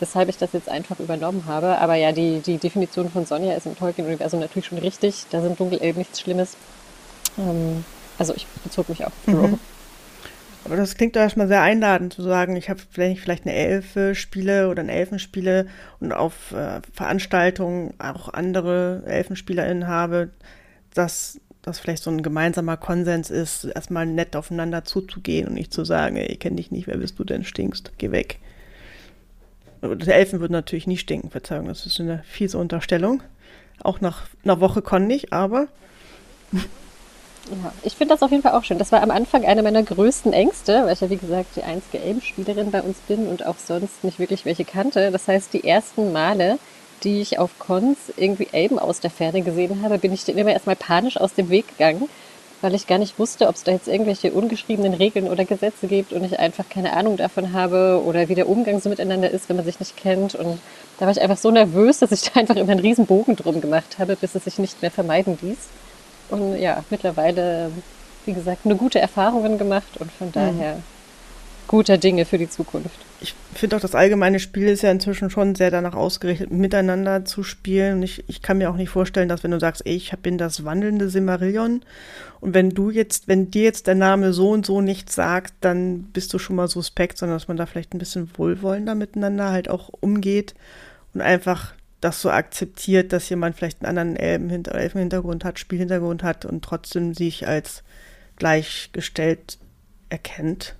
weshalb 0.00 0.28
ich 0.28 0.38
das 0.38 0.52
jetzt 0.52 0.68
einfach 0.68 0.98
übernommen 1.00 1.44
habe. 1.46 1.78
Aber 1.78 1.94
ja, 1.94 2.12
die, 2.12 2.40
die 2.40 2.58
Definition 2.58 3.10
von 3.10 3.26
Sonja 3.26 3.54
ist 3.54 3.66
im 3.66 3.76
Tolkien-Universum 3.76 4.40
natürlich 4.40 4.66
schon 4.66 4.78
richtig. 4.78 5.26
Da 5.30 5.40
sind 5.40 5.58
Dunkelelben 5.58 5.98
nichts 5.98 6.20
Schlimmes. 6.20 6.56
Ähm, 7.38 7.84
also 8.18 8.34
ich 8.34 8.46
bezog 8.64 8.88
mich 8.88 9.04
auf 9.04 9.12
Drow. 9.26 9.58
Aber 10.64 10.76
das 10.76 10.96
klingt 10.96 11.16
doch 11.16 11.20
erstmal 11.20 11.48
sehr 11.48 11.62
einladend 11.62 12.12
zu 12.12 12.22
sagen, 12.22 12.54
ich 12.56 12.68
habe 12.68 12.80
vielleicht, 12.90 13.22
vielleicht 13.22 13.46
eine 13.46 13.54
Elfe 13.54 14.14
spiele 14.14 14.68
oder 14.68 14.82
ein 14.82 14.90
Elfenspiele 14.90 15.66
und 15.98 16.12
auf 16.12 16.52
äh, 16.52 16.80
Veranstaltungen 16.92 17.94
auch 17.98 18.28
andere 18.28 19.02
ElfenspielerInnen 19.06 19.86
habe, 19.86 20.30
dass 20.92 21.40
das 21.62 21.78
vielleicht 21.78 22.02
so 22.02 22.10
ein 22.10 22.22
gemeinsamer 22.22 22.76
Konsens 22.76 23.30
ist, 23.30 23.64
erstmal 23.64 24.04
nett 24.06 24.36
aufeinander 24.36 24.84
zuzugehen 24.84 25.48
und 25.48 25.54
nicht 25.54 25.72
zu 25.72 25.84
sagen, 25.84 26.16
ey, 26.16 26.26
ich 26.26 26.40
kenne 26.40 26.56
dich 26.56 26.70
nicht, 26.70 26.86
wer 26.86 26.98
bist 26.98 27.18
du 27.18 27.24
denn, 27.24 27.44
stinkst, 27.44 27.92
geh 27.98 28.10
weg. 28.10 28.38
Die 29.82 30.10
Elfen 30.10 30.40
würden 30.40 30.52
natürlich 30.52 30.86
nie 30.86 30.96
stinken, 30.96 31.30
Verzeihung, 31.30 31.68
das 31.68 31.86
ist 31.86 32.00
eine 32.00 32.22
fiese 32.26 32.58
Unterstellung. 32.58 33.22
Auch 33.82 34.00
nach 34.00 34.22
einer 34.44 34.60
Woche 34.60 34.82
Con 34.82 35.06
nicht, 35.06 35.32
aber 35.32 35.68
ja, 36.52 37.72
ich 37.84 37.94
finde 37.94 38.14
das 38.14 38.22
auf 38.22 38.30
jeden 38.30 38.42
Fall 38.42 38.52
auch 38.52 38.64
schön. 38.64 38.78
Das 38.78 38.90
war 38.90 39.02
am 39.02 39.10
Anfang 39.10 39.44
eine 39.44 39.62
meiner 39.62 39.82
größten 39.82 40.32
Ängste, 40.32 40.84
weil 40.84 40.94
ich 40.94 41.00
ja 41.00 41.10
wie 41.10 41.16
gesagt 41.16 41.56
die 41.56 41.62
einzige 41.62 42.02
Elbenspielerin 42.02 42.70
bei 42.70 42.82
uns 42.82 42.98
bin 43.06 43.28
und 43.28 43.46
auch 43.46 43.58
sonst 43.58 44.02
nicht 44.02 44.18
wirklich 44.18 44.44
welche 44.44 44.64
kannte. 44.64 45.10
Das 45.12 45.28
heißt, 45.28 45.52
die 45.52 45.64
ersten 45.64 46.12
Male, 46.12 46.58
die 47.04 47.20
ich 47.20 47.38
auf 47.38 47.58
Cons 47.60 48.12
irgendwie 48.16 48.48
Elben 48.50 48.80
aus 48.80 48.98
der 48.98 49.10
Ferne 49.10 49.42
gesehen 49.42 49.82
habe, 49.82 49.98
bin 49.98 50.12
ich 50.12 50.24
denen 50.24 50.38
immer 50.38 50.52
erstmal 50.52 50.76
panisch 50.76 51.16
aus 51.16 51.34
dem 51.34 51.50
Weg 51.50 51.68
gegangen, 51.68 52.08
weil 52.60 52.74
ich 52.74 52.86
gar 52.86 52.98
nicht 52.98 53.18
wusste, 53.18 53.46
ob 53.46 53.54
es 53.54 53.64
da 53.64 53.72
jetzt 53.72 53.88
irgendwelche 53.88 54.32
ungeschriebenen 54.32 54.94
Regeln 54.94 55.28
oder 55.28 55.44
Gesetze 55.44 55.86
gibt 55.86 56.12
und 56.12 56.24
ich 56.24 56.38
einfach 56.38 56.68
keine 56.68 56.94
Ahnung 56.96 57.16
davon 57.16 57.52
habe 57.52 58.02
oder 58.04 58.28
wie 58.28 58.34
der 58.34 58.48
Umgang 58.48 58.80
so 58.80 58.88
miteinander 58.88 59.30
ist, 59.30 59.48
wenn 59.48 59.56
man 59.56 59.64
sich 59.64 59.78
nicht 59.78 59.96
kennt. 59.96 60.34
Und 60.34 60.58
da 60.98 61.06
war 61.06 61.12
ich 61.12 61.20
einfach 61.20 61.36
so 61.36 61.50
nervös, 61.50 61.98
dass 62.00 62.12
ich 62.12 62.22
da 62.22 62.40
einfach 62.40 62.56
immer 62.56 62.72
einen 62.72 62.80
riesen 62.80 63.06
Bogen 63.06 63.36
drum 63.36 63.60
gemacht 63.60 63.98
habe, 63.98 64.16
bis 64.16 64.34
es 64.34 64.44
sich 64.44 64.58
nicht 64.58 64.82
mehr 64.82 64.90
vermeiden 64.90 65.38
ließ. 65.40 65.58
Und 66.30 66.58
ja, 66.58 66.84
mittlerweile, 66.90 67.70
wie 68.26 68.32
gesagt, 68.32 68.64
eine 68.64 68.76
gute 68.76 68.98
Erfahrungen 68.98 69.56
gemacht 69.58 69.96
und 69.98 70.10
von 70.10 70.28
mhm. 70.28 70.32
daher 70.32 70.76
guter 71.68 71.98
Dinge 71.98 72.24
für 72.24 72.38
die 72.38 72.50
Zukunft. 72.50 73.07
Ich 73.20 73.34
finde 73.54 73.76
auch, 73.76 73.80
das 73.80 73.96
allgemeine 73.96 74.38
Spiel 74.38 74.68
ist 74.68 74.82
ja 74.82 74.92
inzwischen 74.92 75.28
schon 75.28 75.56
sehr 75.56 75.72
danach 75.72 75.94
ausgerichtet, 75.94 76.52
miteinander 76.52 77.24
zu 77.24 77.42
spielen. 77.42 77.96
Und 77.96 78.02
ich, 78.04 78.28
ich 78.28 78.42
kann 78.42 78.58
mir 78.58 78.70
auch 78.70 78.76
nicht 78.76 78.90
vorstellen, 78.90 79.28
dass 79.28 79.42
wenn 79.42 79.50
du 79.50 79.58
sagst, 79.58 79.84
ey, 79.86 79.96
ich 79.96 80.12
bin 80.18 80.38
das 80.38 80.64
wandelnde 80.64 81.08
Simmerillion 81.08 81.82
und 82.40 82.54
wenn 82.54 82.70
du 82.70 82.90
jetzt, 82.90 83.26
wenn 83.26 83.50
dir 83.50 83.64
jetzt 83.64 83.86
der 83.86 83.96
Name 83.96 84.32
so 84.32 84.50
und 84.50 84.64
so 84.64 84.80
nichts 84.80 85.14
sagt, 85.14 85.54
dann 85.60 86.04
bist 86.04 86.32
du 86.32 86.38
schon 86.38 86.56
mal 86.56 86.68
suspekt, 86.68 87.18
sondern 87.18 87.36
dass 87.36 87.48
man 87.48 87.56
da 87.56 87.66
vielleicht 87.66 87.94
ein 87.94 87.98
bisschen 87.98 88.30
wohlwollender 88.36 88.94
miteinander 88.94 89.50
halt 89.50 89.68
auch 89.68 89.90
umgeht 90.00 90.54
und 91.14 91.20
einfach 91.20 91.74
das 92.00 92.22
so 92.22 92.30
akzeptiert, 92.30 93.12
dass 93.12 93.28
jemand 93.28 93.56
vielleicht 93.56 93.84
einen 93.84 93.98
anderen 93.98 94.16
Elfenhintergrund 94.16 95.44
hat, 95.44 95.58
Spielhintergrund 95.58 96.22
hat 96.22 96.44
und 96.44 96.64
trotzdem 96.64 97.12
sich 97.12 97.48
als 97.48 97.82
gleichgestellt 98.36 99.58
erkennt. 100.08 100.76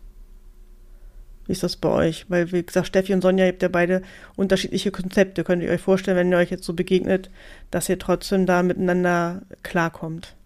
Wie 1.49 1.53
ist 1.53 1.63
das 1.63 1.77
bei 1.77 1.89
euch? 1.89 2.27
Weil, 2.29 2.53
wie 2.53 2.63
gesagt, 2.63 2.89
Steffi 2.89 3.15
und 3.15 3.23
Sonja, 3.23 3.47
ihr 3.47 3.53
habt 3.53 3.63
ja 3.63 3.69
beide 3.69 4.03
unterschiedliche 4.37 4.91
Konzepte. 4.91 5.45
Könnt 5.45 5.63
ihr 5.63 5.71
euch 5.71 5.81
vorstellen, 5.81 6.19
wenn 6.19 6.31
ihr 6.31 6.37
euch 6.37 6.51
jetzt 6.51 6.65
so 6.65 6.75
begegnet, 6.75 7.31
dass 7.71 7.89
ihr 7.89 7.99
trotzdem 7.99 8.45
da 8.45 8.63
miteinander 8.63 9.41
klarkommt? 9.63 10.37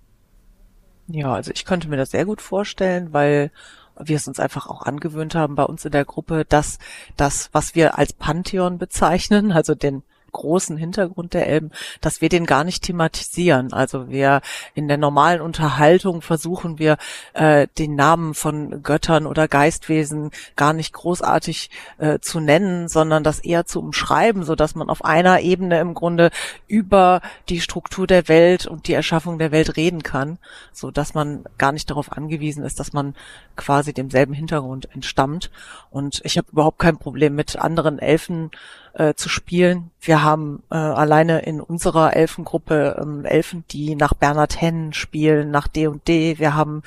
Ja, 1.09 1.35
also 1.35 1.51
ich 1.53 1.65
könnte 1.65 1.89
mir 1.89 1.97
das 1.97 2.13
sehr 2.13 2.25
gut 2.25 2.41
vorstellen, 2.41 3.13
weil 3.13 3.51
wir 3.99 4.15
es 4.15 4.29
uns 4.29 4.39
einfach 4.39 4.69
auch 4.69 4.83
angewöhnt 4.83 5.35
haben 5.35 5.57
bei 5.57 5.65
uns 5.65 5.85
in 5.85 5.91
der 5.91 6.05
Gruppe, 6.05 6.45
dass 6.49 6.79
das, 7.17 7.51
was 7.51 7.75
wir 7.75 7.99
als 7.99 8.13
Pantheon 8.13 8.79
bezeichnen, 8.79 9.51
also 9.53 9.75
den 9.75 10.05
großen 10.33 10.77
Hintergrund 10.77 11.35
der 11.35 11.47
Elben, 11.47 11.71
dass 12.01 12.21
wir 12.21 12.29
den 12.29 12.47
gar 12.47 12.65
nicht 12.65 12.83
thematisieren. 12.83 13.73
Also 13.73 14.09
wir 14.09 14.41
in 14.75 14.89
der 14.89 14.99
normalen 14.99 15.41
Unterhaltung 15.41 16.23
versuchen 16.23 16.79
wir 16.79 16.97
äh, 17.35 17.69
den 17.79 17.95
Namen 17.95 18.35
von 18.35 18.83
Göttern 18.83 19.27
oder 19.27 19.49
Geistwesen 19.49 20.31
gar 20.57 20.73
nicht 20.73 20.93
großartig 20.93 21.71
äh, 21.99 22.19
zu 22.21 22.41
nennen, 22.41 22.89
sondern 22.89 23.23
das 23.25 23.39
eher 23.39 23.67
zu 23.67 23.81
umschreiben, 23.81 24.45
so 24.45 24.55
dass 24.55 24.75
man 24.75 24.91
auf 24.91 25.05
einer 25.05 25.41
Ebene 25.41 25.81
im 25.81 25.95
Grunde 25.95 26.31
über 26.67 27.21
die 27.49 27.61
Struktur 27.61 28.07
der 28.07 28.29
Welt 28.29 28.67
und 28.67 28.89
die 28.89 28.95
Erschaffung 28.95 29.39
der 29.39 29.53
Welt 29.53 29.77
reden 29.77 30.03
kann, 30.03 30.39
so 30.73 30.91
dass 30.91 31.15
man 31.15 31.45
gar 31.59 31.73
nicht 31.73 31.91
darauf 31.91 32.13
angewiesen 32.13 32.65
ist, 32.65 32.81
dass 32.81 32.93
man 32.93 33.15
quasi 33.57 33.93
demselben 33.93 34.33
Hintergrund 34.33 34.89
entstammt. 34.93 35.51
Und 35.91 36.21
ich 36.25 36.39
habe 36.39 36.51
überhaupt 36.51 36.79
kein 36.79 36.99
Problem 36.99 37.35
mit 37.35 37.57
anderen 37.57 37.99
Elfen 37.99 38.51
äh, 38.95 39.15
zu 39.15 39.29
spielen. 39.29 39.91
Wir 40.01 40.23
haben 40.23 40.63
äh, 40.71 40.75
alleine 40.75 41.41
in 41.41 41.61
unserer 41.61 42.15
Elfengruppe 42.15 42.99
ähm, 43.01 43.25
Elfen, 43.25 43.65
die 43.71 43.95
nach 43.95 44.15
Bernhard 44.15 44.61
Hennen 44.61 44.93
spielen, 44.93 45.51
nach 45.51 45.69
D&D. 45.69 46.39
Wir 46.39 46.55
haben 46.55 46.83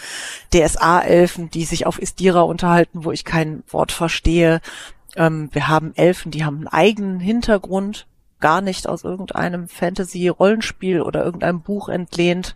DSA-Elfen, 0.54 1.50
die 1.50 1.66
sich 1.66 1.86
auf 1.86 2.02
Istira 2.02 2.42
unterhalten, 2.42 3.06
wo 3.06 3.12
ich 3.12 3.26
kein 3.26 3.64
Wort 3.70 3.92
verstehe. 3.92 4.62
Ähm, 5.16 5.50
wir 5.52 5.68
haben 5.68 5.94
Elfen, 5.96 6.32
die 6.32 6.46
haben 6.46 6.58
einen 6.58 6.68
eigenen 6.68 7.20
Hintergrund, 7.20 8.08
gar 8.40 8.62
nicht 8.62 8.88
aus 8.88 9.04
irgendeinem 9.04 9.68
Fantasy-Rollenspiel 9.68 11.02
oder 11.02 11.24
irgendeinem 11.24 11.62
Buch 11.62 11.90
entlehnt. 11.90 12.54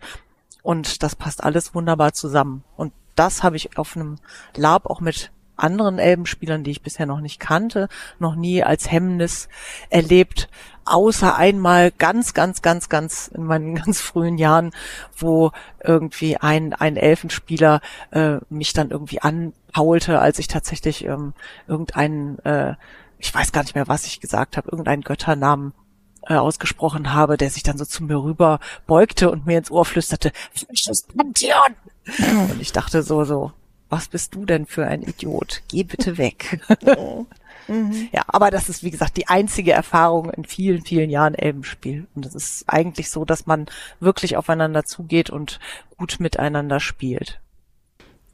Und 0.62 1.02
das 1.02 1.16
passt 1.16 1.42
alles 1.42 1.74
wunderbar 1.74 2.12
zusammen. 2.12 2.64
Und 2.76 2.92
das 3.16 3.42
habe 3.42 3.56
ich 3.56 3.76
auf 3.78 3.96
einem 3.96 4.16
Lab 4.54 4.86
auch 4.86 5.00
mit 5.00 5.30
anderen 5.60 5.98
Elbenspielern, 5.98 6.64
die 6.64 6.70
ich 6.70 6.82
bisher 6.82 7.06
noch 7.06 7.20
nicht 7.20 7.40
kannte, 7.40 7.88
noch 8.18 8.34
nie 8.34 8.62
als 8.62 8.90
Hemmnis 8.90 9.48
erlebt, 9.90 10.48
außer 10.84 11.36
einmal 11.36 11.92
ganz, 11.92 12.34
ganz, 12.34 12.62
ganz, 12.62 12.88
ganz 12.88 13.28
in 13.28 13.44
meinen 13.44 13.74
ganz 13.84 14.00
frühen 14.00 14.38
Jahren, 14.38 14.72
wo 15.16 15.52
irgendwie 15.82 16.36
ein, 16.36 16.72
ein 16.74 16.96
Elfenspieler 16.96 17.80
äh, 18.10 18.38
mich 18.48 18.72
dann 18.72 18.90
irgendwie 18.90 19.20
anpaulte, 19.20 20.20
als 20.20 20.38
ich 20.38 20.48
tatsächlich 20.48 21.04
ähm, 21.04 21.34
irgendeinen, 21.66 22.38
äh, 22.40 22.74
ich 23.18 23.32
weiß 23.32 23.52
gar 23.52 23.62
nicht 23.62 23.74
mehr, 23.74 23.88
was 23.88 24.06
ich 24.06 24.20
gesagt 24.20 24.56
habe, 24.56 24.70
irgendeinen 24.70 25.02
Götternamen 25.02 25.72
äh, 26.26 26.34
ausgesprochen 26.34 27.12
habe, 27.12 27.36
der 27.36 27.50
sich 27.50 27.62
dann 27.62 27.78
so 27.78 27.84
zu 27.84 28.04
mir 28.04 28.22
rüber 28.22 28.60
beugte 28.86 29.30
und 29.30 29.46
mir 29.46 29.58
ins 29.58 29.70
Ohr 29.70 29.84
flüsterte, 29.84 30.32
das 30.86 31.02
Pantheon! 31.02 31.76
Und 32.50 32.60
ich 32.60 32.72
dachte 32.72 33.02
so, 33.02 33.24
so, 33.24 33.52
was 33.90 34.08
bist 34.08 34.34
du 34.34 34.46
denn 34.46 34.66
für 34.66 34.86
ein 34.86 35.02
Idiot? 35.02 35.62
Geh 35.68 35.84
bitte 35.84 36.16
weg. 36.16 36.60
Oh. 36.96 37.26
Mhm. 37.68 38.08
Ja, 38.10 38.22
aber 38.26 38.50
das 38.50 38.68
ist, 38.68 38.82
wie 38.82 38.90
gesagt, 38.90 39.16
die 39.16 39.28
einzige 39.28 39.72
Erfahrung 39.72 40.30
in 40.30 40.44
vielen, 40.44 40.82
vielen 40.82 41.08
Jahren 41.08 41.34
Elbenspiel. 41.34 42.06
Und 42.14 42.26
es 42.26 42.34
ist 42.34 42.64
eigentlich 42.66 43.10
so, 43.10 43.24
dass 43.24 43.46
man 43.46 43.66
wirklich 44.00 44.36
aufeinander 44.36 44.84
zugeht 44.84 45.30
und 45.30 45.60
gut 45.96 46.16
miteinander 46.18 46.80
spielt. 46.80 47.40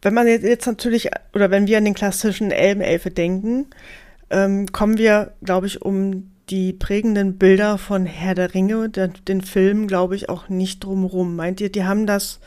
Wenn 0.01 0.15
man 0.15 0.27
jetzt 0.27 0.67
natürlich, 0.67 1.11
oder 1.35 1.51
wenn 1.51 1.67
wir 1.67 1.77
an 1.77 1.85
den 1.85 1.95
klassischen 1.95 2.51
Elbenelfe 2.51 3.11
denken, 3.11 3.67
ähm, 4.31 4.73
kommen 4.73 4.97
wir, 4.97 5.35
glaube 5.43 5.67
ich, 5.67 5.83
um 5.83 6.31
die 6.49 6.73
prägenden 6.73 7.39
Bilder 7.39 7.77
von 7.77 8.07
Herr 8.07 8.35
der 8.35 8.55
Ringe, 8.55 8.89
den, 8.89 9.15
den 9.27 9.41
Film, 9.41 9.89
glaube 9.89 10.15
ich, 10.17 10.29
auch 10.29 10.49
nicht 10.49 10.85
drumherum. 10.85 11.35
Meint 11.37 11.61
ihr, 11.61 11.71
die 11.71 11.85
haben 11.85 12.07
das 12.07 12.41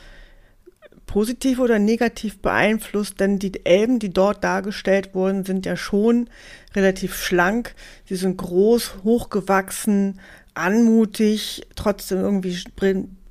positiv 1.10 1.58
oder 1.58 1.80
negativ 1.80 2.38
beeinflusst, 2.38 3.18
denn 3.18 3.40
die 3.40 3.66
Elben, 3.66 3.98
die 3.98 4.10
dort 4.10 4.44
dargestellt 4.44 5.12
wurden, 5.12 5.44
sind 5.44 5.66
ja 5.66 5.76
schon 5.76 6.30
relativ 6.76 7.16
schlank. 7.16 7.74
Sie 8.04 8.14
sind 8.14 8.36
groß, 8.36 9.02
hochgewachsen, 9.02 10.20
anmutig, 10.54 11.66
trotzdem 11.74 12.20
irgendwie, 12.20 12.56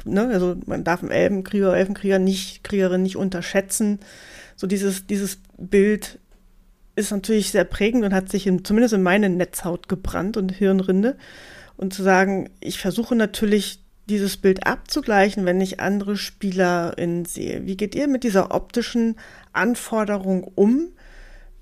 ne, 0.03 0.27
also 0.27 0.57
man 0.65 0.83
darf 0.83 1.01
einen 1.01 1.11
Elbenkrieger, 1.11 1.73
Elfenkrieger 1.73 2.19
nicht, 2.19 2.65
Kriegerin 2.65 3.01
nicht 3.01 3.15
unterschätzen. 3.15 3.99
So 4.57 4.67
dieses, 4.67 5.07
dieses 5.07 5.37
Bild 5.57 6.19
ist 6.97 7.11
natürlich 7.11 7.51
sehr 7.51 7.63
prägend 7.63 8.03
und 8.03 8.13
hat 8.13 8.29
sich 8.29 8.45
in, 8.45 8.65
zumindest 8.65 8.93
in 8.93 9.03
meine 9.03 9.29
Netzhaut 9.29 9.87
gebrannt 9.87 10.35
und 10.35 10.51
Hirnrinde. 10.51 11.15
Und 11.77 11.93
zu 11.93 12.03
sagen, 12.03 12.49
ich 12.59 12.77
versuche 12.77 13.15
natürlich 13.15 13.79
dieses 14.09 14.37
Bild 14.37 14.65
abzugleichen, 14.65 15.45
wenn 15.45 15.61
ich 15.61 15.79
andere 15.79 16.17
SpielerInnen 16.17 17.25
sehe. 17.25 17.65
Wie 17.65 17.77
geht 17.77 17.95
ihr 17.95 18.07
mit 18.07 18.23
dieser 18.23 18.53
optischen 18.53 19.15
Anforderung 19.53 20.43
um? 20.43 20.89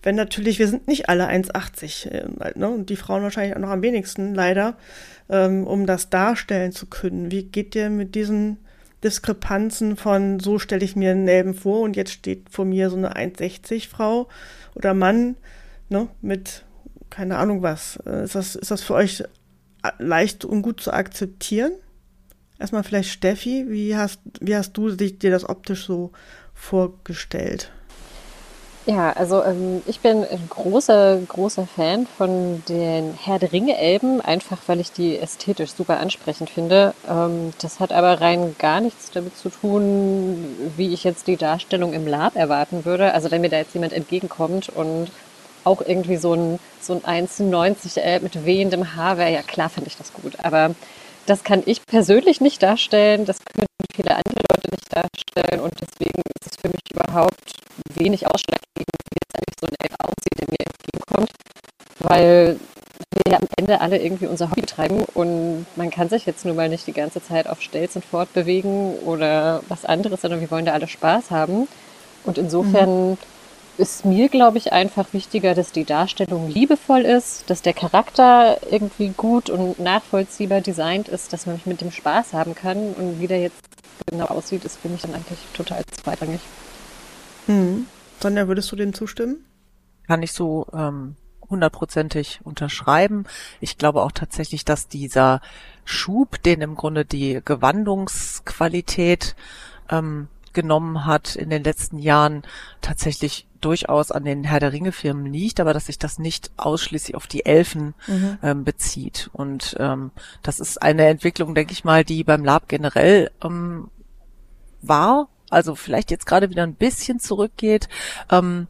Wenn 0.01 0.15
natürlich, 0.15 0.57
wir 0.59 0.67
sind 0.67 0.87
nicht 0.87 1.09
alle 1.09 1.27
1,80 1.27 2.09
äh, 2.09 2.57
ne? 2.57 2.69
und 2.69 2.89
die 2.89 2.95
Frauen 2.95 3.23
wahrscheinlich 3.23 3.55
auch 3.55 3.61
noch 3.61 3.69
am 3.69 3.81
wenigsten, 3.81 4.33
leider, 4.33 4.77
ähm, 5.29 5.67
um 5.67 5.85
das 5.85 6.09
darstellen 6.09 6.71
zu 6.71 6.85
können. 6.85 7.31
Wie 7.31 7.43
geht 7.43 7.75
ihr 7.75 7.89
mit 7.89 8.15
diesen 8.15 8.57
Diskrepanzen 9.03 9.97
von, 9.97 10.39
so 10.39 10.59
stelle 10.59 10.85
ich 10.85 10.95
mir 10.95 11.11
einen 11.11 11.25
Nelben 11.25 11.53
vor 11.53 11.81
und 11.81 11.95
jetzt 11.95 12.13
steht 12.13 12.49
vor 12.49 12.65
mir 12.65 12.89
so 12.89 12.95
eine 12.95 13.15
1,60 13.15 13.89
Frau 13.89 14.27
oder 14.75 14.93
Mann 14.93 15.35
ne? 15.89 16.07
mit 16.21 16.63
keine 17.09 17.37
Ahnung 17.37 17.61
was. 17.61 17.99
Äh, 18.05 18.23
ist 18.23 18.35
das, 18.35 18.55
ist 18.55 18.71
das 18.71 18.83
für 18.83 18.93
euch 18.93 19.23
leicht 19.99 20.45
und 20.45 20.61
gut 20.61 20.81
zu 20.81 20.91
akzeptieren? 20.91 21.71
Erstmal 22.59 22.83
vielleicht 22.83 23.09
Steffi, 23.09 23.65
wie 23.67 23.95
hast, 23.95 24.19
wie 24.39 24.55
hast 24.55 24.73
du 24.73 24.89
dich, 24.89 25.19
dir 25.19 25.31
das 25.31 25.47
optisch 25.47 25.85
so 25.85 26.11
vorgestellt? 26.53 27.71
Ja, 28.87 29.11
also 29.11 29.43
ähm, 29.43 29.81
ich 29.85 29.99
bin 29.99 30.23
ein 30.23 30.47
großer, 30.49 31.19
großer 31.27 31.67
Fan 31.67 32.07
von 32.17 32.63
den 32.69 33.13
Herr 33.21 33.37
der 33.37 33.51
Ringe-Elben, 33.51 34.21
einfach 34.21 34.59
weil 34.67 34.79
ich 34.79 34.93
die 34.93 35.17
ästhetisch 35.17 35.71
super 35.71 35.99
ansprechend 35.99 36.49
finde. 36.49 36.93
Ähm, 37.07 37.51
das 37.61 37.81
hat 37.81 37.91
aber 37.91 38.21
rein 38.21 38.55
gar 38.57 38.79
nichts 38.79 39.11
damit 39.11 39.35
zu 39.35 39.49
tun, 39.49 40.55
wie 40.77 40.93
ich 40.93 41.03
jetzt 41.03 41.27
die 41.27 41.35
Darstellung 41.35 41.91
im 41.91 42.07
Lab 42.07 42.37
erwarten 42.37 42.85
würde. 42.85 43.13
Also 43.13 43.29
wenn 43.29 43.41
mir 43.41 43.49
da 43.49 43.57
jetzt 43.57 43.73
jemand 43.73 43.91
entgegenkommt 43.91 44.69
und 44.69 45.11
auch 45.65 45.81
irgendwie 45.81 46.15
so 46.15 46.33
ein, 46.33 46.57
so 46.79 46.93
ein 46.93 47.27
1,90 47.27 47.99
Elb 47.99 48.23
mit 48.23 48.45
wehendem 48.45 48.95
Haar 48.95 49.17
wäre, 49.17 49.33
ja 49.33 49.41
klar 49.41 49.67
finde 49.67 49.89
ich 49.89 49.97
das 49.97 50.13
gut. 50.13 50.35
Aber 50.43 50.73
das 51.27 51.43
kann 51.43 51.61
ich 51.65 51.85
persönlich 51.85 52.41
nicht 52.41 52.63
darstellen, 52.63 53.25
das 53.25 53.39
können 53.43 53.67
viele 53.93 54.11
andere 54.11 54.41
Leute 54.49 54.69
nicht 54.71 54.95
darstellen 54.95 55.61
und 55.61 55.73
deswegen 55.79 56.21
ist 56.39 56.51
es 56.51 56.61
für 56.61 56.69
mich 56.69 56.81
überhaupt 56.91 57.51
wenig 57.95 58.25
ausschlaggebend, 58.25 58.65
wie 58.77 59.19
jetzt 59.21 59.35
eigentlich 59.35 59.59
so 59.59 59.67
ein 59.67 59.75
Elf 59.79 59.95
aussieht, 59.99 60.39
der 60.39 60.47
mir 60.49 60.65
entgegenkommt, 60.65 61.31
weil 61.99 62.59
wir 63.11 63.31
ja 63.33 63.37
am 63.39 63.47
Ende 63.57 63.81
alle 63.81 64.01
irgendwie 64.01 64.27
unser 64.27 64.49
Hobby 64.49 64.61
treiben 64.61 65.03
und 65.13 65.65
man 65.75 65.89
kann 65.89 66.09
sich 66.09 66.25
jetzt 66.25 66.45
nun 66.45 66.55
mal 66.55 66.69
nicht 66.69 66.87
die 66.87 66.93
ganze 66.93 67.21
Zeit 67.21 67.47
auf 67.47 67.61
Stelzen 67.61 68.01
fortbewegen 68.01 68.95
oder 68.99 69.63
was 69.67 69.83
anderes, 69.83 70.21
sondern 70.21 70.39
wir 70.39 70.49
wollen 70.49 70.65
da 70.65 70.73
alle 70.73 70.87
Spaß 70.87 71.31
haben. 71.31 71.67
Und 72.23 72.37
insofern 72.37 73.11
mhm 73.11 73.17
ist 73.77 74.05
mir, 74.05 74.29
glaube 74.29 74.57
ich, 74.57 74.73
einfach 74.73 75.13
wichtiger, 75.13 75.53
dass 75.53 75.71
die 75.71 75.85
Darstellung 75.85 76.49
liebevoll 76.49 77.01
ist, 77.01 77.49
dass 77.49 77.61
der 77.61 77.73
Charakter 77.73 78.57
irgendwie 78.69 79.09
gut 79.09 79.49
und 79.49 79.79
nachvollziehbar 79.79 80.61
designt 80.61 81.07
ist, 81.07 81.33
dass 81.33 81.45
man 81.45 81.59
mit 81.65 81.81
dem 81.81 81.91
Spaß 81.91 82.33
haben 82.33 82.55
kann. 82.55 82.93
Und 82.93 83.19
wie 83.19 83.27
der 83.27 83.41
jetzt 83.41 83.61
genau 84.05 84.25
aussieht, 84.25 84.65
ist 84.65 84.77
für 84.77 84.89
mich 84.89 85.01
dann 85.01 85.13
eigentlich 85.13 85.39
total 85.53 85.83
zweitrangig. 85.85 86.41
Hm. 87.45 87.85
Sonja, 88.19 88.47
würdest 88.47 88.71
du 88.71 88.75
dem 88.75 88.93
zustimmen? 88.93 89.45
Kann 90.07 90.23
ich 90.23 90.31
so 90.31 90.65
ähm, 90.73 91.15
hundertprozentig 91.49 92.39
unterschreiben. 92.43 93.25
Ich 93.59 93.77
glaube 93.77 94.01
auch 94.01 94.11
tatsächlich, 94.11 94.65
dass 94.65 94.87
dieser 94.87 95.41
Schub, 95.85 96.41
den 96.43 96.61
im 96.61 96.75
Grunde 96.75 97.05
die 97.05 97.41
Gewandungsqualität 97.43 99.35
ähm, 99.89 100.27
genommen 100.57 101.05
hat 101.05 101.35
in 101.35 101.51
den 101.51 101.63
letzten 101.63 101.99
Jahren, 101.99 102.41
tatsächlich 102.81 103.47
durchaus 103.61 104.11
an 104.11 104.25
den 104.25 104.43
Herr 104.43 104.59
der 104.59 104.73
Ringe 104.73 104.91
Firmen 104.91 105.31
liegt, 105.31 105.59
aber 105.59 105.73
dass 105.73 105.85
sich 105.85 105.99
das 105.99 106.17
nicht 106.17 106.49
ausschließlich 106.57 107.15
auf 107.15 107.27
die 107.27 107.45
Elfen 107.45 107.93
mhm. 108.07 108.39
ähm, 108.41 108.63
bezieht. 108.63 109.29
Und 109.33 109.75
ähm, 109.79 110.09
das 110.41 110.59
ist 110.59 110.81
eine 110.81 111.05
Entwicklung, 111.07 111.53
denke 111.53 111.73
ich 111.73 111.83
mal, 111.83 112.03
die 112.03 112.23
beim 112.23 112.43
Lab 112.43 112.67
generell 112.67 113.29
ähm, 113.43 113.89
war, 114.81 115.27
also 115.51 115.75
vielleicht 115.75 116.09
jetzt 116.09 116.25
gerade 116.25 116.49
wieder 116.49 116.63
ein 116.63 116.75
bisschen 116.75 117.19
zurückgeht. 117.19 117.87
Ähm, 118.31 118.67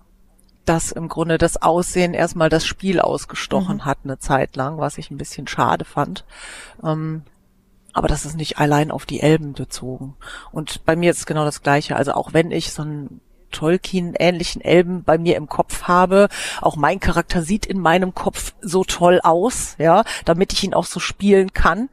dass 0.65 0.91
im 0.91 1.07
Grunde 1.07 1.37
das 1.37 1.61
Aussehen 1.61 2.13
erstmal 2.13 2.49
das 2.49 2.65
Spiel 2.65 2.99
ausgestochen 2.99 3.77
mhm. 3.77 3.85
hat 3.85 3.99
eine 4.03 4.19
Zeit 4.19 4.57
lang, 4.57 4.77
was 4.79 4.97
ich 4.97 5.09
ein 5.09 5.17
bisschen 5.17 5.47
schade 5.47 5.85
fand. 5.85 6.25
Ähm, 6.83 7.23
aber 7.97 8.07
das 8.07 8.25
ist 8.25 8.37
nicht 8.37 8.59
allein 8.59 8.91
auf 8.91 9.05
die 9.05 9.21
Elben 9.21 9.53
bezogen. 9.53 10.15
Und 10.51 10.85
bei 10.85 10.95
mir 10.95 11.11
ist 11.11 11.19
es 11.19 11.25
genau 11.25 11.45
das 11.45 11.61
Gleiche. 11.61 11.95
Also 11.95 12.13
auch 12.13 12.33
wenn 12.33 12.51
ich 12.51 12.71
so 12.71 12.83
einen 12.83 13.21
Tolkien-ähnlichen 13.51 14.61
Elben 14.61 15.03
bei 15.03 15.17
mir 15.17 15.35
im 15.35 15.47
Kopf 15.47 15.83
habe. 15.83 16.27
Auch 16.61 16.75
mein 16.75 16.99
Charakter 16.99 17.41
sieht 17.41 17.65
in 17.65 17.79
meinem 17.79 18.13
Kopf 18.13 18.53
so 18.61 18.83
toll 18.83 19.19
aus, 19.23 19.75
ja, 19.77 20.03
damit 20.25 20.53
ich 20.53 20.63
ihn 20.63 20.73
auch 20.73 20.85
so 20.85 20.99
spielen 20.99 21.53
kann. 21.53 21.89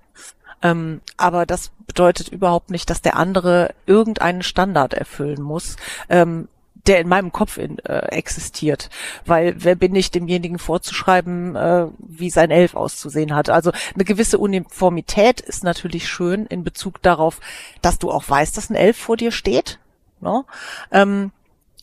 Ähm, 0.62 1.00
aber 1.16 1.46
das 1.46 1.70
bedeutet 1.86 2.28
überhaupt 2.28 2.70
nicht, 2.70 2.88
dass 2.90 3.02
der 3.02 3.16
andere 3.16 3.74
irgendeinen 3.86 4.42
Standard 4.42 4.94
erfüllen 4.94 5.42
muss. 5.42 5.76
Ähm, 6.08 6.48
der 6.86 7.00
in 7.00 7.08
meinem 7.08 7.32
Kopf 7.32 7.56
in, 7.58 7.78
äh, 7.80 8.06
existiert. 8.08 8.90
Weil 9.24 9.54
wer 9.58 9.74
bin 9.74 9.94
ich, 9.94 10.10
demjenigen 10.10 10.58
vorzuschreiben, 10.58 11.56
äh, 11.56 11.86
wie 11.98 12.30
sein 12.30 12.50
Elf 12.50 12.74
auszusehen 12.74 13.34
hat. 13.34 13.48
Also 13.50 13.72
eine 13.94 14.04
gewisse 14.04 14.38
Uniformität 14.38 15.40
ist 15.40 15.64
natürlich 15.64 16.08
schön 16.08 16.46
in 16.46 16.64
Bezug 16.64 17.02
darauf, 17.02 17.40
dass 17.82 17.98
du 17.98 18.10
auch 18.10 18.28
weißt, 18.28 18.56
dass 18.56 18.70
ein 18.70 18.76
Elf 18.76 18.96
vor 18.96 19.16
dir 19.16 19.32
steht. 19.32 19.78
Ne? 20.20 20.44
Ähm, 20.90 21.32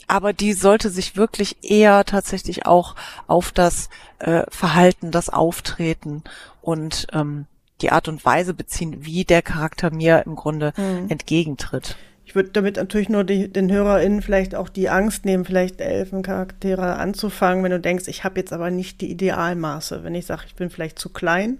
aber 0.07 0.33
die 0.33 0.53
sollte 0.53 0.89
sich 0.89 1.15
wirklich 1.15 1.63
eher 1.63 2.03
tatsächlich 2.03 2.65
auch 2.65 2.95
auf 3.27 3.51
das 3.51 3.89
äh, 4.19 4.43
Verhalten, 4.49 5.11
das 5.11 5.29
Auftreten 5.29 6.23
und 6.61 7.07
ähm, 7.13 7.45
die 7.81 7.91
Art 7.91 8.07
und 8.07 8.23
Weise 8.25 8.53
beziehen, 8.53 9.05
wie 9.05 9.23
der 9.23 9.41
Charakter 9.41 9.91
mir 9.91 10.23
im 10.25 10.35
Grunde 10.35 10.73
mhm. 10.77 11.07
entgegentritt. 11.09 11.95
Ich 12.31 12.35
würde 12.35 12.51
damit 12.51 12.77
natürlich 12.77 13.09
nur 13.09 13.25
die, 13.25 13.51
den 13.51 13.69
HörerInnen 13.69 14.21
vielleicht 14.21 14.55
auch 14.55 14.69
die 14.69 14.87
Angst 14.87 15.25
nehmen, 15.25 15.43
vielleicht 15.43 15.81
Elfencharaktere 15.81 16.95
anzufangen, 16.95 17.61
wenn 17.61 17.71
du 17.71 17.79
denkst, 17.81 18.07
ich 18.07 18.23
habe 18.23 18.39
jetzt 18.39 18.53
aber 18.53 18.71
nicht 18.71 19.01
die 19.01 19.11
Idealmaße. 19.11 20.05
Wenn 20.05 20.15
ich 20.15 20.27
sage, 20.27 20.43
ich 20.47 20.55
bin 20.55 20.69
vielleicht 20.69 20.97
zu 20.97 21.09
klein, 21.09 21.59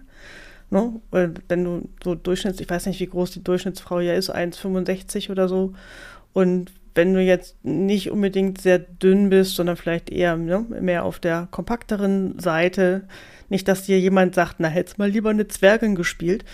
ne? 0.69 0.93
Weil 1.09 1.33
wenn 1.49 1.65
du 1.65 1.89
so 2.01 2.15
Durchschnitts, 2.15 2.61
ich 2.61 2.69
weiß 2.69 2.85
nicht, 2.85 3.01
wie 3.01 3.07
groß 3.07 3.31
die 3.31 3.43
Durchschnittsfrau 3.43 3.99
ja 3.99 4.13
ist, 4.13 4.33
1,65 4.33 5.29
oder 5.29 5.49
so. 5.49 5.73
Und 6.31 6.71
wenn 6.95 7.13
du 7.13 7.21
jetzt 7.21 7.57
nicht 7.65 8.09
unbedingt 8.09 8.61
sehr 8.61 8.79
dünn 8.79 9.29
bist, 9.29 9.57
sondern 9.57 9.75
vielleicht 9.75 10.09
eher 10.09 10.37
ne, 10.37 10.65
mehr 10.79 11.03
auf 11.03 11.19
der 11.19 11.49
kompakteren 11.51 12.39
Seite, 12.39 13.09
nicht, 13.49 13.67
dass 13.67 13.83
dir 13.83 13.99
jemand 13.99 14.35
sagt, 14.35 14.55
na, 14.59 14.69
hättest 14.69 14.99
mal 14.99 15.09
lieber 15.09 15.31
eine 15.31 15.49
Zwergin 15.49 15.95
gespielt. 15.95 16.45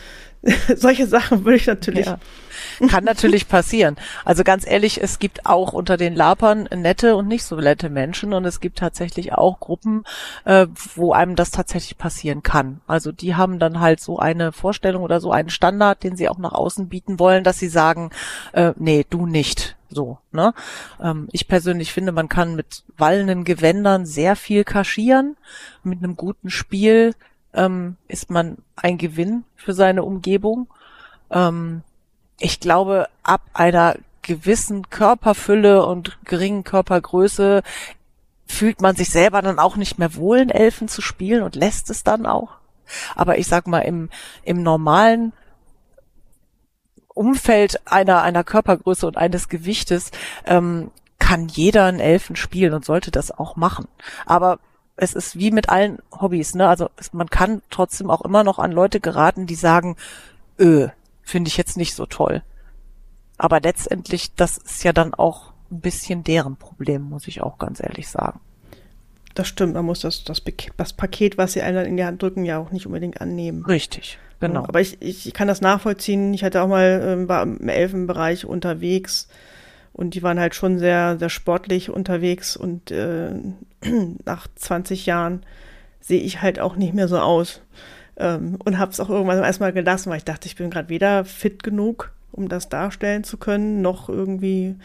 Solche 0.76 1.05
Sachen 1.05 1.45
würde 1.45 1.57
ich 1.57 1.68
natürlich. 1.68 2.07
Ja. 2.07 2.20
Kann 2.89 3.03
natürlich 3.03 3.47
passieren. 3.47 3.97
Also 4.26 4.43
ganz 4.43 4.66
ehrlich, 4.66 5.01
es 5.01 5.20
gibt 5.20 5.45
auch 5.45 5.74
unter 5.74 5.97
den 5.97 6.16
Lapern 6.16 6.68
nette 6.76 7.16
und 7.16 7.28
nicht 7.28 7.43
so 7.43 7.55
nette 7.55 7.89
Menschen 7.89 8.34
und 8.34 8.45
es 8.45 8.60
gibt 8.60 8.80
tatsächlich 8.80 9.34
auch 9.34 9.60
Gruppen, 9.60 10.03
äh, 10.45 10.68
wo 10.95 11.14
einem 11.14 11.36
das 11.36 11.51
tatsächlich 11.51 11.97
passieren 11.97 12.43
kann. 12.43 12.82
Also 12.88 13.12
die 13.12 13.36
haben 13.36 13.60
dann 13.60 13.80
halt 13.80 13.99
so 13.99 14.20
eine 14.20 14.51
Vorstellung 14.51 15.03
oder 15.03 15.20
so 15.20 15.32
einen 15.32 15.49
Standard, 15.49 16.03
den 16.03 16.16
sie 16.16 16.30
auch 16.30 16.38
nach 16.38 16.53
außen 16.53 16.89
bieten 16.89 17.20
wollen, 17.20 17.43
dass 17.43 17.60
sie 17.60 17.70
sagen, 17.70 18.12
äh, 18.53 18.74
nee, 18.78 19.05
du 19.10 19.26
nicht. 19.26 19.76
So, 19.89 20.18
ne? 20.32 20.53
Ähm, 21.01 21.30
ich 21.32 21.47
persönlich 21.47 21.93
finde, 21.93 22.12
man 22.12 22.28
kann 22.28 22.55
mit 22.55 22.84
wallenden 22.97 23.45
Gewändern 23.45 24.05
sehr 24.05 24.36
viel 24.36 24.64
kaschieren. 24.64 25.38
Mit 25.84 26.03
einem 26.03 26.18
guten 26.18 26.49
Spiel 26.49 27.16
ähm, 27.53 27.95
ist 28.08 28.30
man 28.30 28.58
ein 28.76 28.97
Gewinn 28.97 29.45
für 29.55 29.74
seine 29.74 30.03
Umgebung. 30.03 30.68
Ähm, 31.32 31.84
ich 32.39 32.59
glaube, 32.59 33.07
ab 33.23 33.41
einer 33.53 33.95
gewissen 34.21 34.89
Körperfülle 34.89 35.85
und 35.85 36.17
geringen 36.25 36.63
Körpergröße 36.63 37.63
fühlt 38.45 38.81
man 38.81 38.95
sich 38.95 39.09
selber 39.09 39.41
dann 39.41 39.59
auch 39.59 39.75
nicht 39.75 39.97
mehr 39.99 40.15
wohl, 40.15 40.38
in 40.38 40.49
Elfen 40.49 40.88
zu 40.88 41.01
spielen 41.01 41.43
und 41.43 41.55
lässt 41.55 41.89
es 41.89 42.03
dann 42.03 42.25
auch. 42.25 42.51
Aber 43.15 43.38
ich 43.38 43.47
sag 43.47 43.67
mal, 43.67 43.79
im, 43.79 44.09
im 44.43 44.63
normalen 44.63 45.33
Umfeld 47.13 47.81
einer, 47.85 48.21
einer 48.21 48.43
Körpergröße 48.43 49.07
und 49.07 49.17
eines 49.17 49.49
Gewichtes 49.49 50.11
ähm, 50.45 50.91
kann 51.19 51.47
jeder 51.47 51.85
einen 51.85 51.99
Elfen 51.99 52.35
spielen 52.35 52.73
und 52.73 52.85
sollte 52.85 53.11
das 53.11 53.31
auch 53.31 53.55
machen. 53.55 53.88
Aber 54.25 54.59
es 54.95 55.13
ist 55.13 55.38
wie 55.38 55.51
mit 55.51 55.69
allen 55.69 55.99
Hobbys, 56.11 56.55
ne? 56.55 56.67
Also 56.67 56.89
es, 56.97 57.13
man 57.13 57.29
kann 57.29 57.61
trotzdem 57.69 58.09
auch 58.09 58.21
immer 58.21 58.43
noch 58.43 58.59
an 58.59 58.71
Leute 58.71 58.99
geraten, 58.99 59.45
die 59.45 59.55
sagen, 59.55 59.95
öh, 60.59 60.89
finde 61.28 61.49
ich 61.49 61.57
jetzt 61.57 61.78
nicht 61.78 61.93
so 61.93 62.05
toll. 62.05 62.41
Aber 63.38 63.59
letztendlich, 63.59 64.34
das 64.36 64.57
ist 64.57 64.84
ja 64.84 64.93
dann 64.93 65.13
auch 65.13 65.51
ein 65.69 65.82
bisschen 65.82 66.23
deren 66.23 66.55
Problem, 66.55 67.03
muss 67.03 67.28
ich 67.28 67.41
auch 67.41 67.57
ganz 67.57 67.84
ehrlich 67.84 68.07
sagen. 68.07 68.39
Das 69.36 69.47
stimmt, 69.47 69.73
man 69.73 69.86
muss 69.86 69.99
das, 69.99 70.23
das, 70.23 70.41
das 70.78 70.93
Paket, 70.93 71.38
was 71.38 71.53
sie 71.53 71.61
einem 71.61 71.86
in 71.86 71.97
die 71.97 72.05
Hand 72.05 72.21
drücken, 72.21 72.45
ja 72.45 72.57
auch 72.57 72.71
nicht 72.71 72.88
unbedingt 72.88 73.21
annehmen. 73.21 73.65
Richtig. 73.65 74.17
Genau. 74.39 74.63
Aber 74.63 74.80
ich, 74.80 75.01
ich 75.01 75.34
kann 75.34 75.47
das 75.47 75.61
nachvollziehen. 75.61 76.34
Ich 76.34 76.43
hatte 76.43 76.61
auch 76.61 76.67
mal, 76.67 77.01
ähm, 77.03 77.28
war 77.28 77.43
im 77.43 77.67
Elfenbereich 77.67 78.45
unterwegs 78.45 79.28
und 79.93 80.13
die 80.13 80.23
waren 80.23 80.39
halt 80.39 80.55
schon 80.55 80.80
sehr, 80.80 81.19
sehr 81.19 81.30
sportlich 81.30 81.89
unterwegs 81.89 82.55
und 82.55 82.89
äh, 82.89 83.32
nach 84.25 84.47
20 84.55 85.05
Jahren 85.05 85.45
sehe 85.99 86.21
ich 86.21 86.41
halt 86.41 86.59
auch 86.59 86.78
nicht 86.78 86.93
mehr 86.93 87.07
so 87.07 87.19
aus. 87.19 87.61
Ähm, 88.18 88.57
und 88.65 88.78
habe 88.78 88.91
es 88.91 88.99
auch 88.99 89.09
irgendwann 89.09 89.43
erstmal 89.43 89.74
gelassen, 89.74 90.09
weil 90.09 90.18
ich 90.18 90.26
dachte, 90.26 90.47
ich 90.47 90.55
bin 90.55 90.70
gerade 90.70 90.89
weder 90.89 91.24
fit 91.24 91.63
genug, 91.63 92.11
um 92.32 92.49
das 92.49 92.70
darstellen 92.70 93.24
zu 93.24 93.38
können, 93.38 93.82
noch 93.82 94.09
irgendwie 94.09 94.76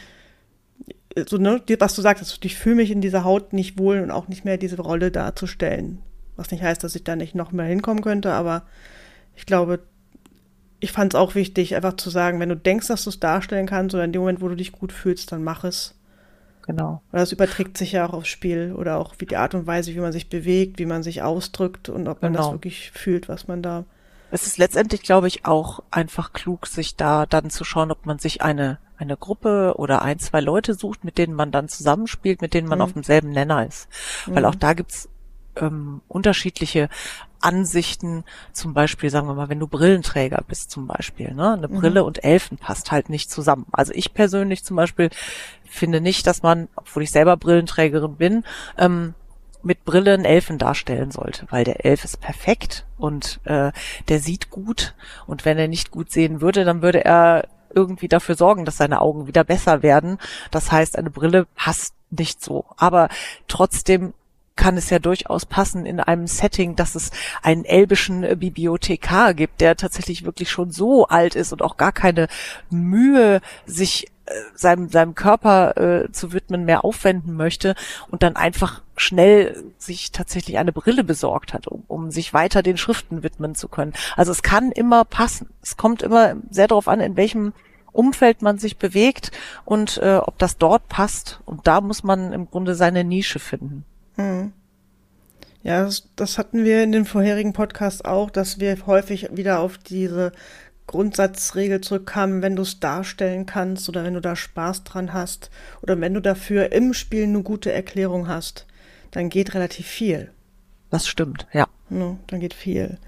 so, 1.29 1.37
ne, 1.37 1.63
was 1.79 1.95
du 1.95 2.03
sagst, 2.03 2.45
ich 2.45 2.57
fühle 2.57 2.77
mich 2.77 2.91
in 2.91 3.01
dieser 3.01 3.25
Haut 3.25 3.53
nicht 3.53 3.79
wohl 3.79 4.01
und 4.01 4.11
auch 4.11 4.29
nicht 4.29 4.45
mehr 4.45 4.57
diese 4.57 4.81
Rolle 4.81 5.11
darzustellen. 5.11 5.99
Was 6.37 6.51
nicht 6.51 6.63
heißt, 6.63 6.83
dass 6.83 6.95
ich 6.95 7.05
da 7.05 7.17
nicht 7.17 7.35
noch 7.35 7.53
mehr 7.53 7.67
hinkommen 7.67 8.03
könnte, 8.03 8.33
aber 8.33 8.63
ich 9.37 9.47
glaube, 9.47 9.81
ich 10.81 10.93
fand 10.93 11.15
es 11.15 11.21
auch 11.21 11.35
wichtig, 11.35 11.77
einfach 11.77 11.97
zu 11.97 12.11
sagen, 12.11 12.41
wenn 12.41 12.49
du 12.49 12.57
denkst, 12.57 12.89
dass 12.89 13.05
du 13.05 13.11
es 13.11 13.21
darstellen 13.21 13.67
kannst 13.67 13.95
oder 13.95 14.05
in 14.05 14.13
dem 14.13 14.23
Moment, 14.23 14.41
wo 14.41 14.49
du 14.49 14.57
dich 14.57 14.73
gut 14.73 14.93
fühlst, 14.93 15.31
dann 15.33 15.45
mach 15.45 15.65
es. 15.65 15.95
Genau. 16.63 17.03
Weil 17.11 17.21
das 17.21 17.33
überträgt 17.33 17.77
sich 17.77 17.93
ja 17.93 18.07
auch 18.07 18.13
aufs 18.13 18.29
Spiel 18.29 18.73
oder 18.77 18.99
auch 18.99 19.15
wie 19.19 19.27
die 19.27 19.37
Art 19.37 19.55
und 19.55 19.67
Weise, 19.67 19.95
wie 19.95 20.01
man 20.01 20.13
sich 20.13 20.29
bewegt, 20.29 20.79
wie 20.79 20.87
man 20.87 21.03
sich 21.03 21.23
ausdrückt 21.23 21.89
und 21.89 22.07
ob 22.09 22.23
man 22.23 22.33
genau. 22.33 22.45
das 22.45 22.53
wirklich 22.53 22.91
fühlt, 22.93 23.29
was 23.29 23.49
man 23.49 23.63
da. 23.63 23.85
Es 24.31 24.47
ist 24.47 24.57
letztendlich, 24.59 25.03
glaube 25.03 25.29
ich, 25.29 25.45
auch 25.45 25.83
einfach 25.91 26.33
klug, 26.33 26.67
sich 26.67 26.97
da 26.97 27.27
dann 27.27 27.51
zu 27.51 27.65
schauen, 27.65 27.91
ob 27.91 28.07
man 28.07 28.19
sich 28.19 28.43
eine 28.43 28.79
eine 28.97 29.17
Gruppe 29.17 29.75
oder 29.79 30.03
ein, 30.03 30.21
zwei 30.21 30.41
Leute 30.41 30.75
sucht, 30.75 31.03
mit 31.03 31.19
denen 31.19 31.35
man 31.35 31.51
dann 31.51 31.69
zusammenspielt, 31.69 32.41
mit 32.41 32.55
denen 32.55 32.69
man 32.69 32.79
Mhm. 32.79 32.83
auf 32.85 32.93
demselben 32.93 33.31
Nenner 33.31 33.67
ist. 33.67 33.89
Weil 34.27 34.43
Mhm. 34.43 34.49
auch 34.49 34.55
da 34.55 34.75
gibt's 34.75 35.09
ähm, 35.57 36.01
unterschiedliche 36.09 36.89
Ansichten, 37.43 38.25
zum 38.53 38.75
Beispiel, 38.75 39.11
sagen 39.11 39.27
wir 39.27 39.35
mal, 39.35 39.49
wenn 39.49 39.59
du 39.61 39.67
Brillenträger 39.67 40.43
bist 40.47 40.71
zum 40.71 40.87
Beispiel, 40.87 41.35
ne? 41.35 41.53
Eine 41.53 41.69
Mhm. 41.69 41.81
Brille 41.81 42.05
und 42.05 42.25
Elfen 42.25 42.59
passt 42.59 42.91
halt 42.93 43.09
nicht 43.09 43.31
zusammen. 43.31 43.67
Also 43.73 43.93
ich 43.95 44.15
persönlich 44.15 44.65
zum 44.65 44.77
Beispiel 44.77 45.11
finde 45.65 46.01
nicht, 46.01 46.27
dass 46.27 46.43
man, 46.43 46.69
obwohl 46.77 47.03
ich 47.03 47.11
selber 47.11 47.37
Brillenträgerin 47.37 48.17
bin, 48.17 48.45
ähm, 48.79 49.15
mit 49.63 49.85
Brille 49.85 50.15
einen 50.15 50.25
Elfen 50.25 50.59
darstellen 50.59 51.11
sollte, 51.13 51.47
weil 51.51 51.65
der 51.65 51.85
Elf 51.85 52.05
ist 52.05 52.21
perfekt 52.21 52.85
und 52.99 53.41
äh, 53.45 53.71
der 54.09 54.19
sieht 54.19 54.51
gut 54.51 54.95
und 55.27 55.45
wenn 55.45 55.57
er 55.59 55.69
nicht 55.69 55.91
gut 55.93 56.11
sehen 56.11 56.41
würde, 56.41 56.65
dann 56.65 56.83
würde 56.83 57.05
er 57.05 57.47
irgendwie 57.75 58.09
dafür 58.09 58.35
sorgen, 58.35 58.65
dass 58.65 58.77
seine 58.77 59.01
Augen 59.01 59.27
wieder 59.27 59.45
besser 59.45 59.83
werden. 59.83 60.19
Das 60.51 60.71
heißt, 60.73 60.99
eine 60.99 61.11
Brille 61.11 61.47
passt 61.55 61.95
nicht 62.11 62.43
so. 62.43 62.67
Aber 62.77 63.09
trotzdem 63.49 64.13
kann 64.57 64.77
es 64.77 64.91
ja 64.91 64.99
durchaus 64.99 65.47
passen 65.47 65.87
in 65.87 66.01
einem 66.01 66.27
Setting, 66.27 66.77
dass 66.77 66.95
es 66.95 67.11
einen 67.43 67.65
elbischen 67.65 68.25
äh, 68.25 68.37
Bibliothekar 68.37 69.35
gibt, 69.35 69.61
der 69.61 69.77
tatsächlich 69.77 70.25
wirklich 70.25 70.51
schon 70.51 70.71
so 70.71 71.07
alt 71.07 71.35
ist 71.35 71.53
und 71.53 71.63
auch 71.63 71.77
gar 71.77 71.93
keine 71.93 72.29
Mühe 72.71 73.41
sich 73.67 74.09
äh, 74.27 74.33
seinem, 74.55 74.89
seinem 74.89 75.15
Körper 75.15 75.77
äh, 75.77 76.13
zu 76.13 76.33
widmen 76.33 76.65
mehr 76.65 76.85
aufwenden 76.85 77.35
möchte 77.35 77.75
und 78.11 78.23
dann 78.23 78.37
einfach 78.37 78.83
schnell 78.97 79.65
sich 79.79 80.13
tatsächlich 80.13 80.59
eine 80.59 80.73
Brille 80.73 81.03
besorgt 81.03 81.55
hat, 81.55 81.67
um, 81.67 81.83
um 81.89 82.11
sich 82.11 82.33
weiter 82.35 82.63
den 82.63 82.77
Schriften 82.77 83.23
widmen 83.23 83.55
zu 83.55 83.69
können. 83.69 83.95
Also 84.17 84.31
es 84.33 84.43
kann 84.43 84.71
immer 84.71 85.05
passen. 85.05 85.49
Es 85.63 85.77
kommt 85.77 86.03
immer 86.03 86.37
sehr 86.51 86.69
darauf 86.69 86.89
an, 86.89 87.01
in 87.01 87.17
welchem 87.17 87.53
Umfeld 87.91 88.43
man 88.43 88.59
sich 88.59 88.79
bewegt 88.79 89.33
und 89.65 89.99
äh, 89.99 90.17
ob 90.17 90.39
das 90.39 90.57
dort 90.57 90.89
passt. 90.89 91.41
Und 91.45 91.67
da 91.67 91.81
muss 91.81 92.05
man 92.05 92.33
im 92.33 92.51
Grunde 92.51 92.75
seine 92.75 93.05
Nische 93.05 93.39
finden. 93.39 93.85
Mhm. 94.17 94.53
Ja, 95.63 95.85
das, 95.85 96.09
das 96.17 96.39
hatten 96.39 96.65
wir 96.65 96.83
in 96.83 96.93
den 96.93 97.05
vorherigen 97.05 97.53
Podcasts 97.53 98.05
auch, 98.05 98.31
dass 98.31 98.59
wir 98.59 98.87
häufig 98.87 99.29
wieder 99.33 99.61
auf 99.61 99.79
diese 99.79 100.33
Grundsatzregel 100.89 101.81
zurückkamen, 101.81 102.43
wenn 102.43 102.57
du 102.57 102.63
es 102.63 102.81
darstellen 102.81 103.47
kannst 103.47 103.89
oder 103.89 104.03
wenn 104.05 104.15
du 104.15 104.21
da 104.21 104.35
Spaß 104.35 104.85
dran 104.85 105.13
hast 105.13 105.51
oder 105.81 106.01
wenn 106.01 106.15
du 106.15 106.21
dafür 106.21 106.73
im 106.73 106.93
Spiel 106.93 107.23
eine 107.23 107.43
gute 107.43 107.73
Erklärung 107.73 108.27
hast, 108.27 108.67
dann 109.13 109.29
geht 109.29 109.55
relativ 109.55 109.87
viel. 109.87 110.31
Das 110.91 111.07
stimmt, 111.07 111.47
ja. 111.53 111.67
Ne, 111.89 112.19
dann 112.27 112.41
geht 112.41 112.55
viel. 112.55 112.99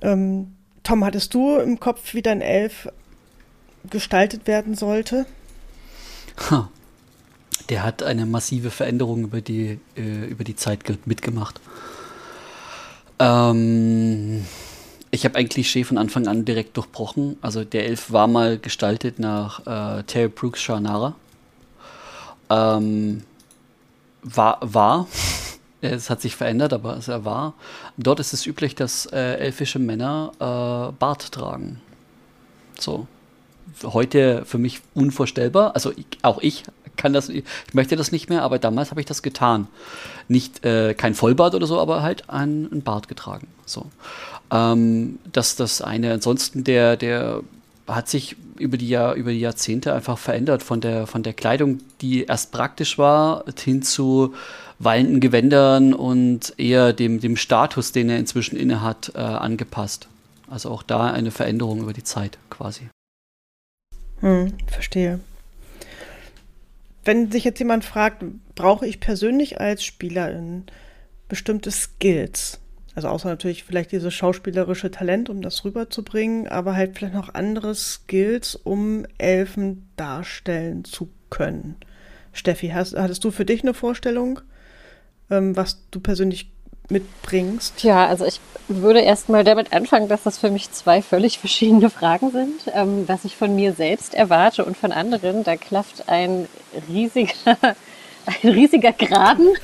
Ähm, 0.00 0.56
Tom, 0.82 1.04
hattest 1.04 1.32
du 1.32 1.58
im 1.58 1.78
Kopf, 1.78 2.14
wie 2.14 2.22
dein 2.22 2.40
Elf 2.40 2.88
gestaltet 3.88 4.46
werden 4.46 4.74
sollte? 4.74 5.26
Ha. 6.50 6.70
Der 7.68 7.82
hat 7.82 8.02
eine 8.02 8.26
massive 8.26 8.70
Veränderung 8.70 9.24
über 9.24 9.40
die, 9.40 9.78
äh, 9.96 10.26
über 10.26 10.44
die 10.44 10.56
Zeit 10.56 10.84
ge- 10.84 10.98
mitgemacht. 11.04 11.60
Ähm, 13.18 14.44
ich 15.10 15.24
habe 15.24 15.36
ein 15.36 15.48
Klischee 15.48 15.84
von 15.84 15.98
Anfang 15.98 16.26
an 16.26 16.44
direkt 16.44 16.76
durchbrochen. 16.76 17.36
Also 17.40 17.64
der 17.64 17.86
Elf 17.86 18.10
war 18.12 18.26
mal 18.26 18.58
gestaltet 18.58 19.18
nach 19.18 19.60
äh, 19.98 20.02
Terry 20.04 20.28
Brooks 20.28 20.60
Shannara. 20.60 21.14
Ähm, 22.50 23.22
war, 24.22 24.58
war. 24.62 25.06
Es 25.84 26.10
hat 26.10 26.20
sich 26.20 26.36
verändert, 26.36 26.72
aber 26.72 26.96
es 26.96 27.08
war. 27.08 27.54
Dort 27.96 28.20
ist 28.20 28.32
es 28.32 28.46
üblich, 28.46 28.76
dass 28.76 29.06
äh, 29.06 29.34
elfische 29.38 29.80
Männer 29.80 30.30
äh, 30.38 30.92
Bart 30.96 31.32
tragen. 31.32 31.80
So 32.78 33.08
heute 33.82 34.44
für 34.44 34.58
mich 34.58 34.80
unvorstellbar. 34.94 35.74
Also 35.74 35.90
ich, 35.90 36.06
auch 36.22 36.38
ich 36.40 36.62
kann 36.96 37.12
das, 37.12 37.28
ich 37.28 37.44
möchte 37.72 37.96
das 37.96 38.12
nicht 38.12 38.28
mehr, 38.28 38.42
aber 38.42 38.58
damals 38.58 38.90
habe 38.90 39.00
ich 39.00 39.06
das 39.06 39.22
getan. 39.22 39.68
Nicht 40.28 40.64
äh, 40.64 40.94
kein 40.94 41.14
Vollbart 41.14 41.54
oder 41.54 41.66
so, 41.66 41.80
aber 41.80 42.02
halt 42.02 42.28
ein, 42.30 42.68
ein 42.72 42.82
Bart 42.82 43.08
getragen. 43.08 43.48
So. 43.66 43.86
Ähm, 44.50 45.18
das 45.32 45.56
das 45.56 45.82
eine. 45.82 46.12
Ansonsten 46.12 46.64
der 46.64 46.96
der 46.96 47.42
hat 47.88 48.08
sich 48.08 48.36
über 48.58 48.76
die 48.76 48.88
Jahr, 48.88 49.14
über 49.14 49.32
die 49.32 49.40
Jahrzehnte 49.40 49.92
einfach 49.92 50.18
verändert 50.18 50.62
von 50.62 50.80
der 50.80 51.06
von 51.06 51.22
der 51.22 51.32
Kleidung, 51.32 51.80
die 52.00 52.24
erst 52.24 52.52
praktisch 52.52 52.98
war, 52.98 53.44
hin 53.58 53.82
zu 53.82 54.34
wallenden 54.78 55.20
Gewändern 55.20 55.94
und 55.94 56.54
eher 56.58 56.92
dem 56.92 57.20
dem 57.20 57.36
Status, 57.36 57.92
den 57.92 58.10
er 58.10 58.18
inzwischen 58.18 58.56
inne 58.56 58.82
hat, 58.82 59.12
äh, 59.14 59.18
angepasst. 59.18 60.08
Also 60.48 60.70
auch 60.70 60.82
da 60.82 61.10
eine 61.10 61.30
Veränderung 61.30 61.80
über 61.80 61.92
die 61.92 62.04
Zeit 62.04 62.38
quasi. 62.50 62.88
Hm, 64.20 64.52
verstehe. 64.66 65.20
Wenn 67.04 67.32
sich 67.32 67.44
jetzt 67.44 67.58
jemand 67.58 67.84
fragt, 67.84 68.24
brauche 68.54 68.86
ich 68.86 69.00
persönlich 69.00 69.60
als 69.60 69.84
Spielerin 69.84 70.64
bestimmte 71.28 71.70
Skills? 71.70 72.60
Also 72.94 73.08
außer 73.08 73.28
natürlich 73.28 73.64
vielleicht 73.64 73.92
dieses 73.92 74.12
schauspielerische 74.12 74.90
Talent, 74.90 75.30
um 75.30 75.40
das 75.40 75.64
rüberzubringen, 75.64 76.46
aber 76.46 76.76
halt 76.76 76.96
vielleicht 76.96 77.14
noch 77.14 77.34
andere 77.34 77.74
Skills, 77.74 78.54
um 78.54 79.06
Elfen 79.18 79.88
darstellen 79.96 80.84
zu 80.84 81.08
können. 81.30 81.76
Steffi, 82.32 82.68
hast, 82.68 82.96
hattest 82.96 83.24
du 83.24 83.30
für 83.30 83.44
dich 83.44 83.62
eine 83.62 83.74
Vorstellung, 83.74 84.40
ähm, 85.30 85.56
was 85.56 85.88
du 85.90 86.00
persönlich 86.00 86.51
mitbringst? 86.92 87.82
Ja, 87.82 88.06
also 88.06 88.24
ich 88.24 88.40
würde 88.68 89.00
erstmal 89.00 89.44
damit 89.44 89.72
anfangen, 89.72 90.08
dass 90.08 90.22
das 90.22 90.38
für 90.38 90.50
mich 90.50 90.70
zwei 90.70 91.02
völlig 91.02 91.38
verschiedene 91.40 91.90
Fragen 91.90 92.30
sind. 92.30 92.72
Ähm, 92.74 93.08
was 93.08 93.24
ich 93.24 93.36
von 93.36 93.54
mir 93.54 93.72
selbst 93.72 94.14
erwarte 94.14 94.64
und 94.64 94.76
von 94.76 94.92
anderen, 94.92 95.44
da 95.44 95.56
klafft 95.56 96.08
ein 96.08 96.48
riesiger, 96.88 97.32
ein 98.42 98.48
riesiger 98.48 98.92
Graben. 98.92 99.48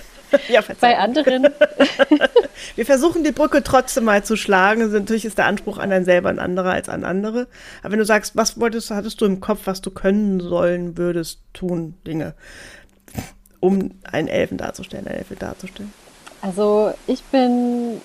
Ja, 0.51 0.62
Bei 0.83 0.99
anderen, 0.99 1.47
Wir 2.76 2.85
versuchen 2.85 3.24
die 3.24 3.33
Brücke 3.33 3.62
trotzdem 3.62 4.05
mal 4.05 4.22
zu 4.24 4.37
schlagen. 4.37 4.83
Also 4.83 4.99
natürlich 4.99 5.24
ist 5.24 5.39
der 5.39 5.47
Anspruch 5.47 5.79
an 5.79 5.91
einen 5.91 6.05
selber 6.05 6.29
ein 6.29 6.39
anderer 6.39 6.72
als 6.72 6.91
an 6.91 7.05
andere. 7.05 7.47
Aber 7.81 7.93
wenn 7.93 7.99
du 7.99 8.05
sagst, 8.05 8.37
was 8.37 8.61
wolltest, 8.61 8.91
hattest 8.91 9.22
du 9.22 9.24
im 9.24 9.41
Kopf, 9.41 9.61
was 9.64 9.81
du 9.81 9.91
können 9.91 10.41
sollen, 10.41 10.99
würdest, 10.99 11.41
tun, 11.55 11.95
Dinge, 12.07 12.35
um 13.61 13.93
einen 14.03 14.29
Elfen 14.29 14.59
darzustellen, 14.59 15.07
eine 15.07 15.16
Elfe 15.16 15.35
darzustellen. 15.35 15.95
Also 16.41 16.93
ich 17.07 17.22
bin 17.24 18.01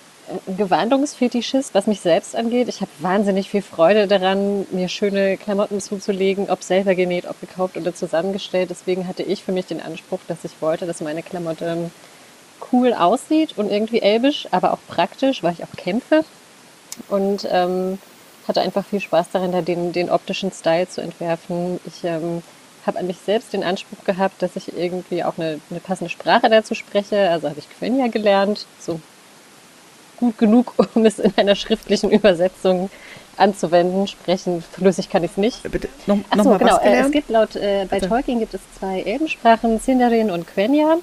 Gewandungsfetischist, 0.57 1.73
was 1.73 1.87
mich 1.87 1.99
selbst 2.01 2.35
angeht. 2.35 2.69
Ich 2.69 2.81
habe 2.81 2.91
wahnsinnig 2.99 3.49
viel 3.49 3.61
Freude 3.61 4.07
daran, 4.07 4.65
mir 4.71 4.87
schöne 4.87 5.37
Klamotten 5.37 5.81
zuzulegen, 5.81 6.49
ob 6.49 6.63
selber 6.63 6.95
genäht, 6.95 7.27
ob 7.27 7.39
gekauft 7.41 7.77
oder 7.77 7.93
zusammengestellt. 7.93 8.69
Deswegen 8.69 9.07
hatte 9.07 9.23
ich 9.23 9.43
für 9.43 9.51
mich 9.51 9.65
den 9.65 9.81
Anspruch, 9.81 10.19
dass 10.27 10.45
ich 10.45 10.61
wollte, 10.61 10.85
dass 10.85 11.01
meine 11.01 11.23
Klamotte 11.23 11.91
cool 12.71 12.93
aussieht 12.93 13.57
und 13.57 13.69
irgendwie 13.69 14.01
elbisch, 14.01 14.47
aber 14.51 14.73
auch 14.73 14.79
praktisch, 14.87 15.43
weil 15.43 15.53
ich 15.53 15.63
auch 15.63 15.75
kämpfe. 15.75 16.23
Und 17.09 17.47
ähm, 17.51 17.99
hatte 18.47 18.61
einfach 18.61 18.85
viel 18.85 19.01
Spaß 19.01 19.31
daran, 19.31 19.51
da 19.51 19.61
den, 19.61 19.91
den 19.91 20.09
optischen 20.09 20.51
Style 20.51 20.87
zu 20.87 21.01
entwerfen. 21.01 21.79
Ich 21.85 22.03
ähm, 22.03 22.41
habe 22.85 22.99
an 22.99 23.07
mich 23.07 23.17
selbst 23.25 23.53
den 23.53 23.63
Anspruch 23.63 24.03
gehabt, 24.05 24.41
dass 24.41 24.55
ich 24.55 24.77
irgendwie 24.77 25.23
auch 25.23 25.37
eine, 25.37 25.59
eine 25.69 25.79
passende 25.79 26.09
Sprache 26.09 26.49
dazu 26.49 26.75
spreche. 26.75 27.29
Also 27.29 27.49
habe 27.49 27.59
ich 27.59 27.69
Quenya 27.77 28.07
gelernt, 28.07 28.65
so 28.79 28.99
gut 30.17 30.37
genug, 30.37 30.73
um 30.95 31.05
es 31.05 31.19
in 31.19 31.33
einer 31.37 31.55
schriftlichen 31.55 32.09
Übersetzung 32.11 32.89
anzuwenden. 33.37 34.07
Sprechen 34.07 34.61
flüssig 34.61 35.09
kann 35.09 35.23
ich 35.23 35.31
es 35.31 35.37
nicht. 35.37 35.63
Bitte, 35.71 35.89
noch, 36.05 36.17
Ach 36.29 36.35
noch 36.37 36.43
so, 36.43 36.49
mal 36.51 36.57
genau. 36.59 36.73
was 36.75 36.81
Äh, 36.83 36.85
es 36.85 37.11
gelernt? 37.11 37.11
gibt 37.13 37.29
laut, 37.29 37.55
äh, 37.55 37.85
bei 37.89 37.95
Bitte. 37.97 38.09
Tolkien 38.09 38.39
gibt 38.39 38.53
es 38.53 38.61
zwei 38.79 39.01
Elbensprachen, 39.01 39.79
Sindarin 39.79 40.29
und 40.31 40.47
Quenya. 40.47 40.97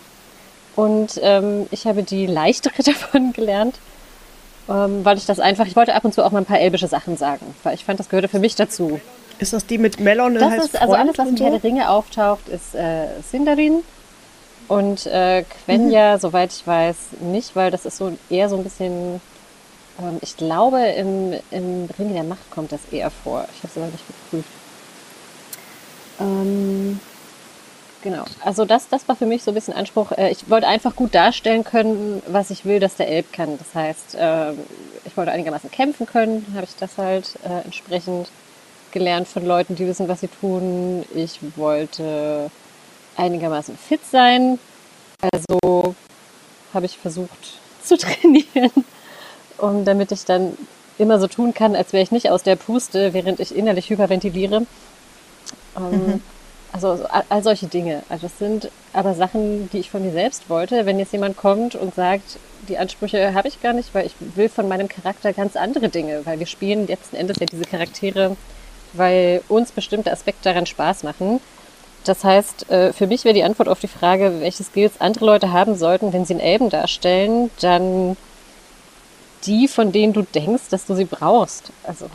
Und 0.76 1.18
ähm, 1.22 1.66
ich 1.70 1.86
habe 1.86 2.02
die 2.02 2.26
leichtere 2.26 2.82
davon 2.84 3.32
gelernt, 3.32 3.76
ähm, 4.68 5.04
weil 5.04 5.16
ich 5.18 5.26
das 5.26 5.40
einfach, 5.40 5.66
ich 5.66 5.76
wollte 5.76 5.94
ab 5.94 6.04
und 6.04 6.14
zu 6.14 6.24
auch 6.24 6.30
mal 6.30 6.38
ein 6.38 6.44
paar 6.46 6.60
elbische 6.60 6.86
Sachen 6.86 7.16
sagen, 7.16 7.54
weil 7.64 7.74
ich 7.74 7.84
fand, 7.84 7.98
das 7.98 8.08
gehörte 8.08 8.28
für 8.28 8.38
mich 8.38 8.54
dazu. 8.54 9.00
Ist 9.40 9.52
das 9.54 9.66
die 9.66 9.78
mit 9.78 9.98
Melon? 10.00 10.34
Das 10.34 10.50
heißt 10.52 10.64
ist, 10.66 10.80
also 10.80 10.94
alles, 10.94 11.16
was 11.18 11.28
in 11.28 11.36
Herr 11.38 11.50
der 11.50 11.62
Ringe 11.64 11.90
auftaucht, 11.90 12.48
ist 12.48 12.74
äh, 12.74 13.06
Sindarin. 13.30 13.82
Und 14.68 15.06
äh, 15.06 15.44
Quenya, 15.64 16.14
Mhm. 16.16 16.20
soweit 16.20 16.52
ich 16.52 16.64
weiß, 16.66 16.96
nicht, 17.20 17.56
weil 17.56 17.70
das 17.72 17.86
ist 17.86 17.96
so 17.96 18.16
eher 18.28 18.48
so 18.48 18.56
ein 18.56 18.62
bisschen, 18.62 19.20
ähm, 19.98 20.18
ich 20.20 20.36
glaube, 20.36 20.80
im, 20.80 21.32
im 21.50 21.88
Ring 21.98 22.12
der 22.12 22.22
Macht 22.22 22.48
kommt 22.50 22.70
das 22.70 22.80
eher 22.92 23.10
vor. 23.10 23.46
Ich 23.52 23.58
habe 23.62 23.68
es 23.68 23.76
aber 23.76 23.86
nicht 23.86 24.04
geprüft. 24.06 24.48
Ähm, 26.20 27.00
genau, 28.02 28.24
also 28.44 28.64
das, 28.64 28.88
das 28.88 29.08
war 29.08 29.16
für 29.16 29.26
mich 29.26 29.42
so 29.42 29.50
ein 29.50 29.54
bisschen 29.54 29.74
Anspruch. 29.74 30.12
Äh, 30.12 30.30
ich 30.30 30.48
wollte 30.50 30.68
einfach 30.68 30.94
gut 30.94 31.14
darstellen 31.14 31.64
können, 31.64 32.22
was 32.28 32.50
ich 32.50 32.64
will, 32.64 32.78
dass 32.78 32.96
der 32.96 33.08
Elb 33.08 33.32
kann. 33.32 33.58
Das 33.58 33.74
heißt, 33.74 34.16
ähm, 34.18 34.58
ich 35.04 35.16
wollte 35.16 35.32
einigermaßen 35.32 35.70
kämpfen 35.70 36.06
können, 36.06 36.46
habe 36.54 36.64
ich 36.64 36.76
das 36.78 36.98
halt 36.98 37.36
äh, 37.44 37.64
entsprechend 37.64 38.28
gelernt 38.92 39.28
von 39.28 39.44
Leuten, 39.44 39.76
die 39.76 39.86
wissen, 39.86 40.08
was 40.08 40.20
sie 40.20 40.28
tun. 40.28 41.04
Ich 41.14 41.38
wollte 41.56 42.50
einigermaßen 43.16 43.76
fit 43.76 44.00
sein. 44.10 44.58
Also 45.32 45.94
habe 46.72 46.86
ich 46.86 46.96
versucht 46.98 47.60
zu 47.82 47.96
trainieren, 47.98 48.70
um, 49.58 49.84
damit 49.84 50.12
ich 50.12 50.24
dann 50.24 50.56
immer 50.98 51.18
so 51.18 51.26
tun 51.26 51.54
kann, 51.54 51.76
als 51.76 51.92
wäre 51.92 52.02
ich 52.02 52.10
nicht 52.10 52.30
aus 52.30 52.42
der 52.42 52.56
Puste, 52.56 53.14
während 53.14 53.40
ich 53.40 53.56
innerlich 53.56 53.90
hyperventiliere. 53.90 54.66
Ähm, 55.76 55.90
mhm. 55.90 56.22
Also 56.72 56.88
all, 57.08 57.24
all 57.28 57.42
solche 57.42 57.66
Dinge. 57.66 58.02
Also 58.08 58.28
das 58.28 58.38
sind 58.38 58.70
aber 58.92 59.14
Sachen, 59.14 59.68
die 59.70 59.78
ich 59.78 59.90
von 59.90 60.04
mir 60.04 60.12
selbst 60.12 60.48
wollte. 60.48 60.86
Wenn 60.86 60.98
jetzt 60.98 61.12
jemand 61.12 61.36
kommt 61.36 61.74
und 61.74 61.94
sagt, 61.94 62.38
die 62.68 62.78
Ansprüche 62.78 63.34
habe 63.34 63.48
ich 63.48 63.60
gar 63.60 63.72
nicht, 63.72 63.94
weil 63.94 64.06
ich 64.06 64.14
will 64.36 64.48
von 64.48 64.68
meinem 64.68 64.88
Charakter 64.88 65.32
ganz 65.32 65.56
andere 65.56 65.88
Dinge, 65.88 66.24
weil 66.24 66.38
wir 66.38 66.46
spielen 66.46 66.86
letzten 66.86 67.16
Endes 67.16 67.38
ja 67.40 67.46
diese 67.46 67.64
Charaktere, 67.64 68.36
weil 68.92 69.42
uns 69.48 69.72
bestimmte 69.72 70.12
Aspekte 70.12 70.44
daran 70.44 70.66
Spaß 70.66 71.02
machen. 71.02 71.40
Das 72.04 72.24
heißt, 72.24 72.70
äh, 72.70 72.92
für 72.92 73.06
mich 73.06 73.24
wäre 73.24 73.34
die 73.34 73.44
Antwort 73.44 73.68
auf 73.68 73.80
die 73.80 73.88
Frage, 73.88 74.40
welche 74.40 74.64
Skills 74.64 75.00
andere 75.00 75.26
Leute 75.26 75.52
haben 75.52 75.76
sollten, 75.76 76.12
wenn 76.12 76.24
sie 76.24 76.34
einen 76.34 76.40
Elben 76.40 76.70
darstellen, 76.70 77.50
dann 77.60 78.16
die, 79.44 79.68
von 79.68 79.92
denen 79.92 80.12
du 80.12 80.22
denkst, 80.22 80.64
dass 80.70 80.86
du 80.86 80.94
sie 80.94 81.04
brauchst. 81.04 81.70
Also 81.82 82.06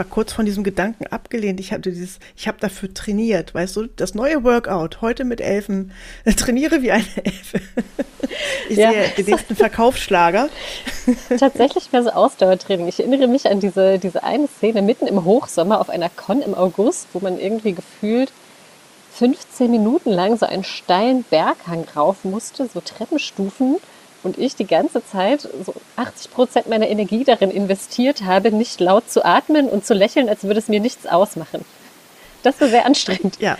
war 0.00 0.06
kurz 0.06 0.32
von 0.32 0.46
diesem 0.46 0.64
Gedanken 0.64 1.08
abgelehnt. 1.08 1.60
Ich 1.60 1.72
hatte 1.72 1.90
dieses, 1.90 2.20
ich 2.34 2.48
habe 2.48 2.56
dafür 2.58 2.94
trainiert, 2.94 3.52
weißt 3.52 3.76
du, 3.76 3.86
das 3.86 4.14
neue 4.14 4.44
Workout 4.44 5.02
heute 5.02 5.26
mit 5.26 5.42
Elfen. 5.42 5.92
Trainiere 6.38 6.80
wie 6.80 6.90
eine 6.90 7.04
Elfe. 7.22 7.60
Ich 8.70 8.78
ja. 8.78 8.92
sehe 8.92 9.08
den 9.18 9.26
nächsten 9.26 9.56
Verkaufsschlager. 9.56 10.48
Tatsächlich 11.38 11.92
wäre 11.92 12.04
so 12.04 12.10
Ausdauertraining. 12.10 12.88
Ich 12.88 12.98
erinnere 12.98 13.28
mich 13.28 13.46
an 13.50 13.60
diese, 13.60 13.98
diese 13.98 14.24
eine 14.24 14.48
Szene 14.48 14.80
mitten 14.80 15.06
im 15.06 15.22
Hochsommer 15.26 15.82
auf 15.82 15.90
einer 15.90 16.08
Con 16.08 16.40
im 16.40 16.54
August, 16.54 17.08
wo 17.12 17.20
man 17.20 17.38
irgendwie 17.38 17.72
gefühlt 17.72 18.32
15 19.12 19.70
Minuten 19.70 20.08
lang 20.08 20.38
so 20.38 20.46
einen 20.46 20.64
steilen 20.64 21.24
Berghang 21.24 21.84
rauf 21.94 22.24
musste, 22.24 22.70
so 22.72 22.80
Treppenstufen 22.80 23.76
und 24.22 24.38
ich 24.38 24.56
die 24.56 24.66
ganze 24.66 25.04
Zeit 25.04 25.48
so 25.64 25.74
80 25.96 26.30
Prozent 26.30 26.68
meiner 26.68 26.88
Energie 26.88 27.24
darin 27.24 27.50
investiert 27.50 28.22
habe, 28.22 28.52
nicht 28.52 28.80
laut 28.80 29.10
zu 29.10 29.24
atmen 29.24 29.68
und 29.68 29.84
zu 29.84 29.94
lächeln, 29.94 30.28
als 30.28 30.44
würde 30.44 30.60
es 30.60 30.68
mir 30.68 30.80
nichts 30.80 31.06
ausmachen. 31.06 31.64
Das 32.42 32.60
war 32.60 32.68
sehr 32.68 32.86
anstrengend. 32.86 33.38
Ja, 33.40 33.58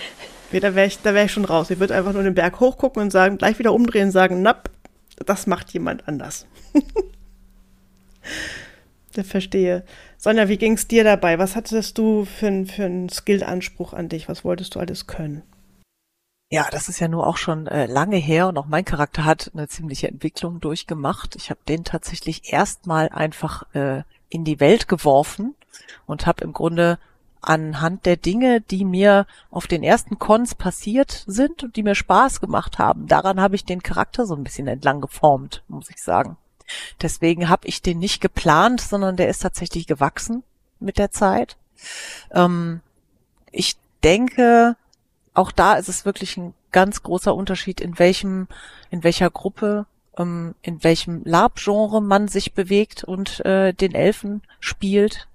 da 0.52 0.74
wäre 0.74 0.86
ich, 0.86 1.04
wär 1.04 1.24
ich 1.24 1.32
schon 1.32 1.44
raus. 1.44 1.70
Ich 1.70 1.78
würde 1.78 1.94
einfach 1.94 2.12
nur 2.12 2.22
den 2.22 2.34
Berg 2.34 2.60
hochgucken 2.60 3.02
und 3.02 3.10
sagen, 3.10 3.38
gleich 3.38 3.58
wieder 3.58 3.72
umdrehen 3.72 4.06
und 4.06 4.12
sagen, 4.12 4.42
napp, 4.42 4.70
das 5.24 5.46
macht 5.46 5.72
jemand 5.72 6.08
anders. 6.08 6.46
ich 9.16 9.26
verstehe. 9.26 9.84
Sonja, 10.16 10.48
wie 10.48 10.56
ging 10.56 10.74
es 10.74 10.88
dir 10.88 11.04
dabei? 11.04 11.38
Was 11.38 11.56
hattest 11.56 11.98
du 11.98 12.24
für, 12.24 12.64
für 12.66 12.84
einen 12.84 13.08
Skill-Anspruch 13.08 13.92
an 13.92 14.08
dich? 14.08 14.28
Was 14.28 14.44
wolltest 14.44 14.74
du 14.74 14.80
alles 14.80 15.06
können? 15.06 15.42
Ja, 16.52 16.66
das 16.68 16.88
ist 16.88 16.98
ja 16.98 17.06
nur 17.06 17.28
auch 17.28 17.36
schon 17.36 17.68
äh, 17.68 17.86
lange 17.86 18.16
her 18.16 18.48
und 18.48 18.58
auch 18.58 18.66
mein 18.66 18.84
Charakter 18.84 19.24
hat 19.24 19.52
eine 19.54 19.68
ziemliche 19.68 20.08
Entwicklung 20.08 20.60
durchgemacht. 20.60 21.36
Ich 21.36 21.48
habe 21.48 21.60
den 21.68 21.84
tatsächlich 21.84 22.52
erstmal 22.52 23.08
einfach 23.10 23.72
äh, 23.72 24.02
in 24.28 24.44
die 24.44 24.58
Welt 24.58 24.88
geworfen 24.88 25.54
und 26.06 26.26
habe 26.26 26.42
im 26.42 26.52
Grunde 26.52 26.98
anhand 27.40 28.04
der 28.04 28.16
Dinge, 28.16 28.60
die 28.60 28.84
mir 28.84 29.28
auf 29.52 29.68
den 29.68 29.84
ersten 29.84 30.18
Cons 30.18 30.56
passiert 30.56 31.22
sind 31.28 31.62
und 31.62 31.76
die 31.76 31.84
mir 31.84 31.94
Spaß 31.94 32.40
gemacht 32.40 32.78
haben, 32.78 33.06
daran 33.06 33.40
habe 33.40 33.54
ich 33.54 33.64
den 33.64 33.82
Charakter 33.82 34.26
so 34.26 34.34
ein 34.34 34.42
bisschen 34.42 34.66
entlang 34.66 35.00
geformt, 35.00 35.62
muss 35.68 35.88
ich 35.88 36.02
sagen. 36.02 36.36
Deswegen 37.00 37.48
habe 37.48 37.68
ich 37.68 37.80
den 37.80 38.00
nicht 38.00 38.20
geplant, 38.20 38.80
sondern 38.80 39.16
der 39.16 39.28
ist 39.28 39.42
tatsächlich 39.42 39.86
gewachsen 39.86 40.42
mit 40.80 40.98
der 40.98 41.12
Zeit. 41.12 41.56
Ähm, 42.32 42.80
ich 43.52 43.76
denke, 44.02 44.76
auch 45.34 45.52
da 45.52 45.74
ist 45.74 45.88
es 45.88 46.04
wirklich 46.04 46.36
ein 46.36 46.54
ganz 46.72 47.02
großer 47.02 47.34
Unterschied, 47.34 47.80
in 47.80 47.98
welchem, 47.98 48.48
in 48.90 49.04
welcher 49.04 49.30
Gruppe, 49.30 49.86
ähm, 50.16 50.54
in 50.62 50.82
welchem 50.82 51.22
Lab-Genre 51.24 52.00
man 52.00 52.28
sich 52.28 52.52
bewegt 52.52 53.04
und 53.04 53.44
äh, 53.44 53.72
den 53.72 53.94
Elfen 53.94 54.42
spielt. 54.60 55.28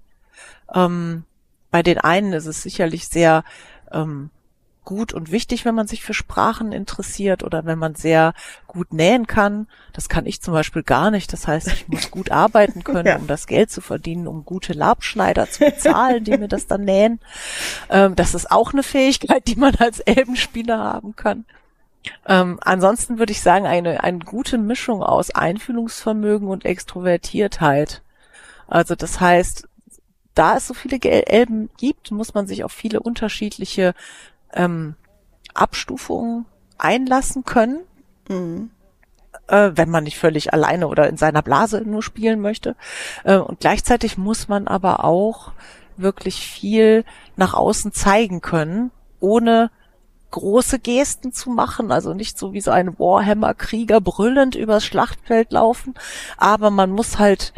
Ähm, 0.74 1.24
bei 1.70 1.82
den 1.82 1.98
einen 1.98 2.32
ist 2.32 2.46
es 2.46 2.62
sicherlich 2.62 3.08
sehr 3.08 3.44
ähm, 3.92 4.30
gut 4.86 5.12
und 5.12 5.30
wichtig, 5.30 5.66
wenn 5.66 5.74
man 5.74 5.86
sich 5.86 6.02
für 6.02 6.14
Sprachen 6.14 6.72
interessiert 6.72 7.42
oder 7.42 7.66
wenn 7.66 7.78
man 7.78 7.94
sehr 7.94 8.32
gut 8.66 8.94
nähen 8.94 9.26
kann. 9.26 9.66
Das 9.92 10.08
kann 10.08 10.24
ich 10.24 10.40
zum 10.40 10.54
Beispiel 10.54 10.82
gar 10.82 11.10
nicht. 11.10 11.30
Das 11.34 11.46
heißt, 11.46 11.66
ich 11.68 11.88
muss 11.88 12.10
gut 12.10 12.30
arbeiten 12.30 12.82
können, 12.82 13.06
ja. 13.06 13.16
um 13.16 13.26
das 13.26 13.46
Geld 13.46 13.70
zu 13.70 13.82
verdienen, 13.82 14.26
um 14.26 14.46
gute 14.46 14.72
Labschneider 14.72 15.50
zu 15.50 15.60
bezahlen, 15.60 16.24
die 16.24 16.38
mir 16.38 16.48
das 16.48 16.66
dann 16.66 16.84
nähen. 16.84 17.20
Ähm, 17.90 18.16
das 18.16 18.34
ist 18.34 18.50
auch 18.50 18.72
eine 18.72 18.82
Fähigkeit, 18.82 19.46
die 19.46 19.56
man 19.56 19.74
als 19.74 20.00
Elbenspieler 20.00 20.78
haben 20.78 21.14
kann. 21.14 21.44
Ähm, 22.24 22.58
ansonsten 22.62 23.18
würde 23.18 23.32
ich 23.32 23.42
sagen, 23.42 23.66
eine, 23.66 24.02
eine 24.02 24.20
gute 24.20 24.56
Mischung 24.56 25.02
aus 25.02 25.30
Einfühlungsvermögen 25.30 26.48
und 26.48 26.64
Extrovertiertheit. 26.64 28.02
Also 28.68 28.94
das 28.94 29.20
heißt, 29.20 29.68
da 30.36 30.56
es 30.56 30.66
so 30.66 30.74
viele 30.74 31.00
Elben 31.00 31.70
gibt, 31.78 32.10
muss 32.10 32.34
man 32.34 32.46
sich 32.46 32.62
auf 32.62 32.72
viele 32.72 33.00
unterschiedliche 33.00 33.94
ähm, 34.52 34.94
Abstufungen 35.54 36.46
einlassen 36.78 37.44
können. 37.44 37.80
Mhm. 38.28 38.70
Äh, 39.48 39.72
wenn 39.74 39.90
man 39.90 40.04
nicht 40.04 40.18
völlig 40.18 40.52
alleine 40.52 40.88
oder 40.88 41.08
in 41.08 41.16
seiner 41.16 41.42
Blase 41.42 41.82
nur 41.82 42.02
spielen 42.02 42.40
möchte. 42.40 42.74
Äh, 43.24 43.36
und 43.36 43.60
gleichzeitig 43.60 44.18
muss 44.18 44.48
man 44.48 44.66
aber 44.66 45.04
auch 45.04 45.52
wirklich 45.96 46.46
viel 46.46 47.04
nach 47.36 47.54
außen 47.54 47.92
zeigen 47.92 48.40
können, 48.40 48.90
ohne 49.20 49.70
große 50.30 50.78
Gesten 50.78 51.32
zu 51.32 51.50
machen, 51.50 51.92
also 51.92 52.12
nicht 52.12 52.38
so 52.38 52.52
wie 52.52 52.60
so 52.60 52.70
ein 52.70 52.98
Warhammer-Krieger 52.98 54.00
brüllend 54.00 54.54
übers 54.54 54.84
Schlachtfeld 54.84 55.52
laufen, 55.52 55.94
aber 56.36 56.70
man 56.70 56.90
muss 56.90 57.18
halt 57.18 57.54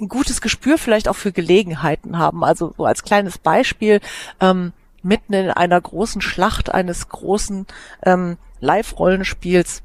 ein 0.00 0.08
gutes 0.08 0.40
Gespür 0.40 0.78
vielleicht 0.78 1.08
auch 1.08 1.16
für 1.16 1.32
Gelegenheiten 1.32 2.18
haben. 2.18 2.44
Also 2.44 2.72
so 2.76 2.84
als 2.84 3.02
kleines 3.02 3.38
Beispiel, 3.38 4.00
ähm, 4.40 4.72
mitten 5.02 5.32
in 5.32 5.50
einer 5.50 5.80
großen 5.80 6.20
Schlacht 6.20 6.72
eines 6.72 7.08
großen 7.08 7.66
ähm, 8.04 8.38
Live-Rollenspiels 8.60 9.82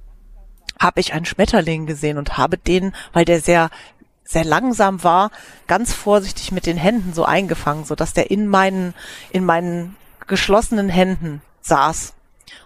habe 0.79 0.99
ich 0.99 1.13
einen 1.13 1.25
Schmetterling 1.25 1.85
gesehen 1.85 2.17
und 2.17 2.37
habe 2.37 2.57
den, 2.57 2.93
weil 3.13 3.25
der 3.25 3.39
sehr 3.41 3.69
sehr 4.25 4.45
langsam 4.45 5.03
war, 5.03 5.31
ganz 5.67 5.93
vorsichtig 5.93 6.51
mit 6.51 6.65
den 6.65 6.77
Händen 6.77 7.13
so 7.13 7.25
eingefangen, 7.25 7.83
so 7.83 7.93
dass 7.93 8.13
der 8.13 8.31
in 8.31 8.47
meinen 8.47 8.93
in 9.31 9.45
meinen 9.45 9.95
geschlossenen 10.27 10.89
Händen 10.89 11.41
saß. 11.61 12.13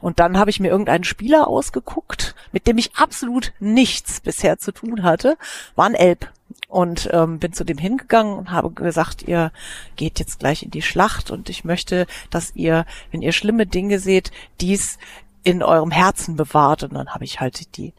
Und 0.02 0.20
dann 0.20 0.38
habe 0.38 0.50
ich 0.50 0.60
mir 0.60 0.70
irgendeinen 0.70 1.04
Spieler 1.04 1.48
ausgeguckt, 1.48 2.36
mit 2.52 2.68
dem 2.68 2.78
ich 2.78 2.96
absolut 2.96 3.54
nichts 3.60 4.20
bisher 4.20 4.58
zu 4.58 4.72
tun 4.72 5.04
hatte, 5.04 5.38
war 5.76 5.86
ein 5.86 5.96
Elb 5.96 6.32
und 6.68 7.10
ähm, 7.14 7.40
bin 7.40 7.54
zu 7.54 7.64
dem 7.64 7.78
hingegangen 7.78 8.38
und 8.38 8.52
habe 8.52 8.72
gesagt, 8.72 9.24
ihr 9.24 9.52
geht 9.96 10.20
jetzt 10.20 10.40
gleich 10.40 10.64
in 10.64 10.72
die 10.72 10.82
Schlacht 10.82 11.32
und 11.32 11.50
ich 11.50 11.64
möchte, 11.64 12.08
dass 12.30 12.56
ihr, 12.56 12.86
wenn 13.12 13.22
ihr 13.22 13.32
schlimme 13.32 13.66
Dinge 13.66 14.00
seht, 14.00 14.32
dies 14.60 14.98
in 15.44 15.64
eurem 15.64 15.92
Herzen 15.92 16.36
bewahrt. 16.36 16.84
Und 16.84 16.94
dann 16.94 17.14
habe 17.14 17.24
ich 17.24 17.40
halt 17.40 17.78
die 17.78 17.94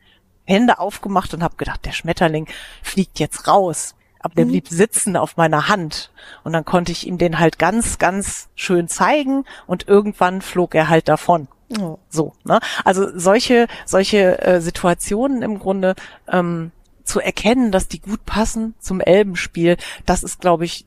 Hände 0.44 0.78
aufgemacht 0.78 1.32
und 1.34 1.42
habe 1.42 1.56
gedacht, 1.56 1.84
der 1.86 1.92
Schmetterling 1.92 2.46
fliegt 2.82 3.18
jetzt 3.18 3.48
raus. 3.48 3.94
Aber 4.20 4.34
der 4.34 4.46
mhm. 4.46 4.50
blieb 4.50 4.68
sitzen 4.68 5.16
auf 5.16 5.36
meiner 5.36 5.68
Hand. 5.68 6.10
Und 6.44 6.52
dann 6.52 6.64
konnte 6.64 6.92
ich 6.92 7.06
ihm 7.06 7.18
den 7.18 7.38
halt 7.38 7.58
ganz, 7.58 7.98
ganz 7.98 8.48
schön 8.54 8.88
zeigen 8.88 9.44
und 9.66 9.88
irgendwann 9.88 10.42
flog 10.42 10.74
er 10.74 10.88
halt 10.88 11.08
davon. 11.08 11.48
Oh. 11.78 11.98
So, 12.08 12.32
ne? 12.44 12.60
Also 12.84 13.18
solche, 13.18 13.66
solche 13.84 14.40
äh, 14.40 14.60
Situationen 14.60 15.42
im 15.42 15.58
Grunde 15.58 15.94
ähm, 16.30 16.72
zu 17.04 17.20
erkennen, 17.20 17.72
dass 17.72 17.88
die 17.88 18.00
gut 18.00 18.24
passen 18.24 18.74
zum 18.78 19.00
Elbenspiel, 19.00 19.76
das 20.06 20.22
ist, 20.22 20.40
glaube 20.40 20.64
ich, 20.64 20.86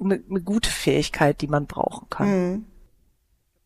eine 0.00 0.22
ne 0.28 0.40
gute 0.40 0.70
Fähigkeit, 0.70 1.40
die 1.40 1.46
man 1.46 1.66
brauchen 1.66 2.08
kann. 2.10 2.28
Mhm. 2.28 2.64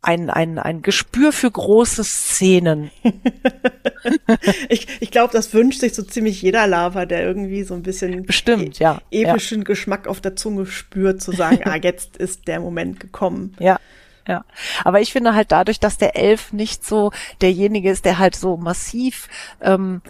Ein, 0.00 0.30
ein, 0.30 0.60
ein 0.60 0.82
Gespür 0.82 1.32
für 1.32 1.50
große 1.50 2.04
Szenen. 2.04 2.92
ich 4.68 4.86
ich 5.00 5.10
glaube, 5.10 5.32
das 5.32 5.52
wünscht 5.52 5.80
sich 5.80 5.92
so 5.92 6.02
ziemlich 6.02 6.40
jeder 6.40 6.68
Lava, 6.68 7.04
der 7.04 7.24
irgendwie 7.24 7.64
so 7.64 7.74
ein 7.74 7.82
bisschen 7.82 8.22
Bestimmt, 8.22 8.80
e 8.80 8.84
ja, 8.84 9.02
epischen 9.10 9.58
ja. 9.58 9.64
Geschmack 9.64 10.06
auf 10.06 10.20
der 10.20 10.36
Zunge 10.36 10.66
spürt, 10.66 11.20
zu 11.20 11.32
sagen, 11.32 11.62
ah, 11.64 11.76
jetzt 11.76 12.16
ist 12.16 12.46
der 12.46 12.60
Moment 12.60 13.00
gekommen. 13.00 13.56
Ja, 13.58 13.80
ja. 14.28 14.44
Aber 14.84 15.00
ich 15.00 15.12
finde 15.12 15.34
halt 15.34 15.50
dadurch, 15.50 15.80
dass 15.80 15.98
der 15.98 16.16
Elf 16.16 16.52
nicht 16.52 16.86
so 16.86 17.10
derjenige 17.40 17.90
ist, 17.90 18.04
der 18.04 18.18
halt 18.18 18.36
so 18.36 18.56
massiv 18.56 19.28
ähm, 19.60 20.02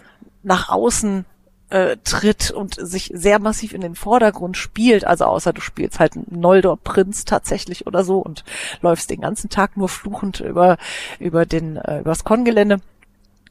nach 0.43 0.69
außen 0.69 1.25
äh, 1.69 1.97
tritt 2.03 2.51
und 2.51 2.75
sich 2.75 3.11
sehr 3.13 3.39
massiv 3.39 3.73
in 3.73 3.81
den 3.81 3.95
Vordergrund 3.95 4.57
spielt, 4.57 5.05
also 5.05 5.25
außer 5.25 5.53
du 5.53 5.61
spielst 5.61 5.99
halt 5.99 6.15
einen 6.15 6.39
Noldor-Prinz 6.39 7.25
tatsächlich 7.25 7.87
oder 7.87 8.03
so 8.03 8.19
und 8.19 8.43
läufst 8.81 9.09
den 9.09 9.21
ganzen 9.21 9.49
Tag 9.49 9.77
nur 9.77 9.89
fluchend 9.89 10.39
über, 10.39 10.77
über 11.19 11.45
den, 11.45 11.77
äh, 11.77 11.99
übers 11.99 12.23
Kongelände. 12.23 12.81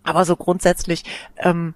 Aber 0.03 0.25
so 0.25 0.37
grundsätzlich, 0.37 1.05
ähm, 1.39 1.75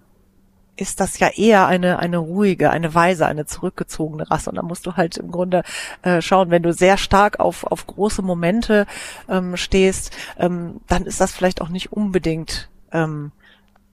ist 0.76 1.00
das 1.00 1.18
ja 1.18 1.28
eher 1.28 1.66
eine, 1.66 1.98
eine 1.98 2.18
ruhige, 2.18 2.70
eine 2.70 2.94
weise, 2.94 3.26
eine 3.26 3.46
zurückgezogene 3.46 4.30
Rasse. 4.30 4.50
Und 4.50 4.56
da 4.56 4.62
musst 4.62 4.86
du 4.86 4.96
halt 4.96 5.18
im 5.18 5.30
Grunde 5.30 5.62
äh, 6.02 6.22
schauen, 6.22 6.50
wenn 6.50 6.62
du 6.62 6.72
sehr 6.72 6.96
stark 6.96 7.40
auf, 7.40 7.64
auf 7.64 7.86
große 7.86 8.22
Momente 8.22 8.86
ähm, 9.28 9.56
stehst, 9.56 10.16
ähm, 10.38 10.80
dann 10.88 11.04
ist 11.04 11.20
das 11.20 11.32
vielleicht 11.32 11.60
auch 11.60 11.68
nicht 11.68 11.92
unbedingt 11.92 12.70
ähm, 12.90 13.32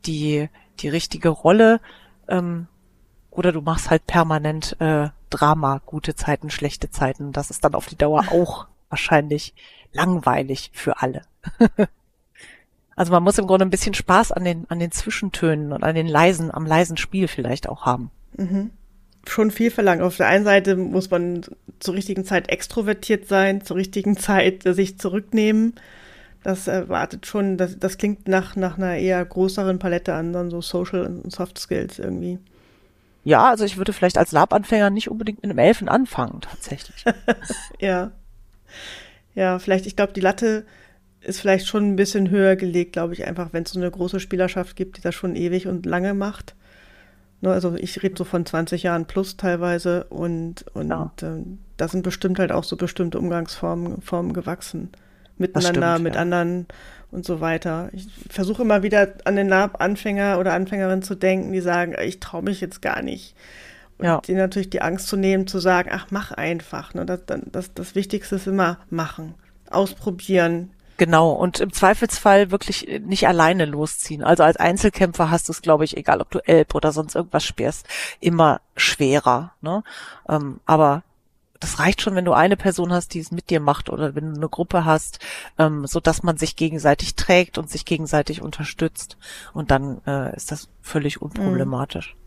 die, 0.06 0.50
die 0.80 0.90
richtige 0.90 1.30
Rolle. 1.30 1.82
Ähm, 2.28 2.68
oder 3.30 3.52
du 3.52 3.62
machst 3.62 3.90
halt 3.90 4.08
permanent 4.08 4.80
äh, 4.80 5.10
Drama, 5.30 5.82
gute 5.86 6.16
Zeiten, 6.16 6.50
schlechte 6.50 6.90
Zeiten. 6.90 7.32
Das 7.34 7.52
ist 7.52 7.64
dann 7.64 7.76
auf 7.76 7.88
die 7.88 7.98
Dauer 7.98 8.26
auch 8.32 8.68
wahrscheinlich 8.90 9.54
langweilig 9.92 10.72
für 10.74 11.02
alle. 11.02 11.24
also 13.00 13.14
man 13.14 13.24
muss 13.24 13.38
im 13.38 13.47
Grunde 13.47 13.66
ein 13.66 13.70
bisschen 13.70 13.93
Spaß 13.93 14.34
an 14.34 14.43
den, 14.43 14.66
an 14.68 14.80
den 14.80 14.91
Zwischentönen 14.91 15.72
und 15.72 15.86
an 15.86 15.95
den 15.95 16.06
leisen, 16.06 16.54
am 16.54 16.66
leisen 16.66 16.97
Spiel 16.97 17.30
vielleicht 17.30 17.70
auch 17.70 17.86
haben. 17.86 18.12
Mhm. 18.36 18.72
Schon 19.26 19.52
viel 19.52 19.72
verlangt. 19.72 20.02
Auf 20.02 20.18
der 20.18 20.28
einen 20.28 20.43
Seite 20.43 20.76
muss 20.76 21.10
man 21.10 21.45
zur 21.80 21.93
richtigen 21.93 22.26
Zeit 22.26 22.50
extrovertiert 22.50 23.26
sein, 23.26 23.64
zur 23.64 23.78
richtigen 23.78 24.18
Zeit 24.18 24.64
sich 24.64 25.00
zurücknehmen. 25.00 25.76
Das 26.43 26.68
erwartet 26.68 27.26
schon, 27.26 27.56
das, 27.56 27.80
das 27.80 27.97
klingt 27.97 28.28
nach, 28.28 28.58
nach 28.58 28.78
einer 28.78 28.97
eher 28.97 29.24
größeren 29.24 29.80
Palette 29.80 30.14
an, 30.14 30.34
dann 30.34 30.52
so 30.52 30.62
Social 30.62 31.06
und 31.06 31.32
Soft 31.32 31.58
Skills 31.58 32.00
irgendwie. 32.00 32.38
Ja, 33.24 33.47
also 33.50 33.64
ich 33.64 33.78
würde 33.78 33.93
vielleicht 33.93 34.18
als 34.18 34.34
Lab-Anfänger 34.34 34.89
nicht 34.89 35.10
unbedingt 35.10 35.41
mit 35.41 35.50
einem 35.50 35.60
Elfen 35.60 35.88
anfangen, 35.88 36.41
tatsächlich. 36.41 37.06
ja. 37.80 38.12
Ja, 39.36 39.58
vielleicht, 39.58 39.86
ich 39.86 39.95
glaube, 39.95 40.12
die 40.12 40.20
Latte 40.20 40.66
ist 41.22 41.41
vielleicht 41.41 41.67
schon 41.67 41.91
ein 41.91 41.95
bisschen 41.95 42.30
höher 42.30 42.55
gelegt, 42.55 42.93
glaube 42.93 43.13
ich, 43.13 43.28
einfach, 43.28 43.49
wenn 43.51 43.63
es 43.63 43.72
so 43.72 43.80
eine 43.80 43.91
große 43.91 44.20
Spielerschaft 44.20 44.76
gibt, 44.76 44.97
die 44.97 45.01
das 45.01 45.15
schon 45.15 45.36
ewig 45.36 45.67
und 45.67 45.86
lange 45.86 46.13
macht. 46.13 46.55
Ne, 47.41 47.51
also 47.51 47.76
ich 47.76 48.01
rede 48.03 48.15
so 48.17 48.26
von 48.26 48.45
20 48.45 48.84
Jahren 48.84 49.05
plus 49.05 49.38
teilweise 49.38 50.05
und, 50.05 50.65
und 50.74 50.89
ja. 50.89 51.11
äh, 51.22 51.43
da 51.78 51.88
sind 51.88 52.03
bestimmt 52.03 52.38
halt 52.38 52.51
auch 52.51 52.65
so 52.65 52.76
bestimmte 52.76 53.17
Umgangsformen 53.17 54.01
Formen 54.01 54.34
gewachsen. 54.34 54.89
Miteinander, 55.38 55.93
stimmt, 55.93 56.03
mit 56.03 56.15
ja. 56.15 56.22
anderen 56.22 56.67
und 57.11 57.26
so 57.26 57.39
weiter. 57.39 57.89
Ich 57.93 58.07
versuche 58.30 58.63
immer 58.63 58.84
wieder 58.84 59.13
an 59.24 59.38
den 59.38 59.53
Anfänger 59.53 60.38
oder 60.38 60.53
Anfängerin 60.53 61.01
zu 61.01 61.15
denken, 61.15 61.53
die 61.53 61.61
sagen, 61.61 61.95
ich 62.03 62.20
traue 62.20 62.43
mich 62.43 62.59
jetzt 62.59 62.82
gar 62.82 63.01
nicht. 63.01 63.36
Und 63.97 64.05
ja. 64.05 64.22
die 64.26 64.34
natürlich 64.34 64.70
die 64.70 64.82
Angst 64.82 65.07
zu 65.07 65.15
nehmen, 65.15 65.47
zu 65.47 65.59
sagen, 65.59 65.89
ach, 65.93 66.07
mach 66.09 66.32
einfach. 66.32 66.93
Ne? 66.93 67.05
Das, 67.05 67.22
das, 67.26 67.74
das 67.74 67.95
Wichtigste 67.95 68.36
ist 68.36 68.47
immer 68.47 68.80
machen, 68.89 69.36
ausprobieren. 69.70 70.72
Genau, 71.00 71.32
und 71.32 71.62
im 71.62 71.72
Zweifelsfall 71.72 72.52
wirklich 72.52 73.00
nicht 73.06 73.26
alleine 73.26 73.64
losziehen. 73.64 74.22
Also 74.22 74.43
als 74.43 74.58
Einzelkämpfer 74.58 75.32
hast 75.32 75.47
du 75.47 75.54
es, 75.54 75.62
glaube 75.62 75.86
ich, 75.86 75.95
egal 75.95 76.20
ob 76.20 76.30
du 76.30 76.39
Elb 76.39 76.76
oder 76.76 76.91
sonst 76.91 77.16
irgendwas 77.16 77.45
spielst, 77.45 77.88
immer 78.20 78.60
schwerer. 78.76 79.54
Ne? 79.62 79.82
Ähm, 80.28 80.60
aber 80.66 81.04
das 81.62 81.80
reicht 81.80 82.02
schon, 82.02 82.16
wenn 82.16 82.26
du 82.26 82.34
eine 82.34 82.58
Person 82.58 82.91
hast, 82.91 83.14
die 83.14 83.20
es 83.20 83.32
mit 83.32 83.50
dir 83.50 83.62
macht 83.62 83.89
oder 83.89 84.14
wenn 84.14 84.32
du 84.32 84.36
eine 84.36 84.50
Gruppe 84.50 84.84
hast, 84.84 85.20
ähm, 85.58 85.88
so 85.88 86.02
dass 86.02 86.22
man 86.22 86.36
sich 86.36 86.58
gegenseitig 86.58 87.16
trägt 87.16 87.58
und 87.58 87.70
sich 87.70 87.86
gegenseitig 87.86 88.41
unterstützt. 88.41 89.18
Und 89.54 89.72
dann 89.72 90.02
äh, 90.06 90.36
ist 90.36 90.52
das 90.52 90.68
völlig 90.82 91.22
unproblematisch. 91.22 92.18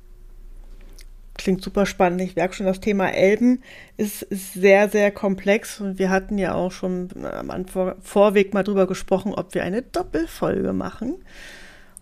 Klingt 1.34 1.62
super 1.62 1.86
spannend. 1.86 2.20
Ich 2.20 2.36
merke 2.36 2.54
schon, 2.54 2.66
das 2.66 2.80
Thema 2.80 3.08
Elben 3.08 3.62
ist, 3.96 4.26
sehr, 4.30 4.88
sehr 4.88 5.10
komplex. 5.10 5.80
Und 5.80 5.98
wir 5.98 6.10
hatten 6.10 6.38
ja 6.38 6.54
auch 6.54 6.72
schon 6.72 7.08
am 7.24 7.66
Vorweg 8.02 8.52
mal 8.52 8.62
drüber 8.62 8.86
gesprochen, 8.86 9.34
ob 9.34 9.54
wir 9.54 9.64
eine 9.64 9.82
Doppelfolge 9.82 10.72
machen. 10.72 11.16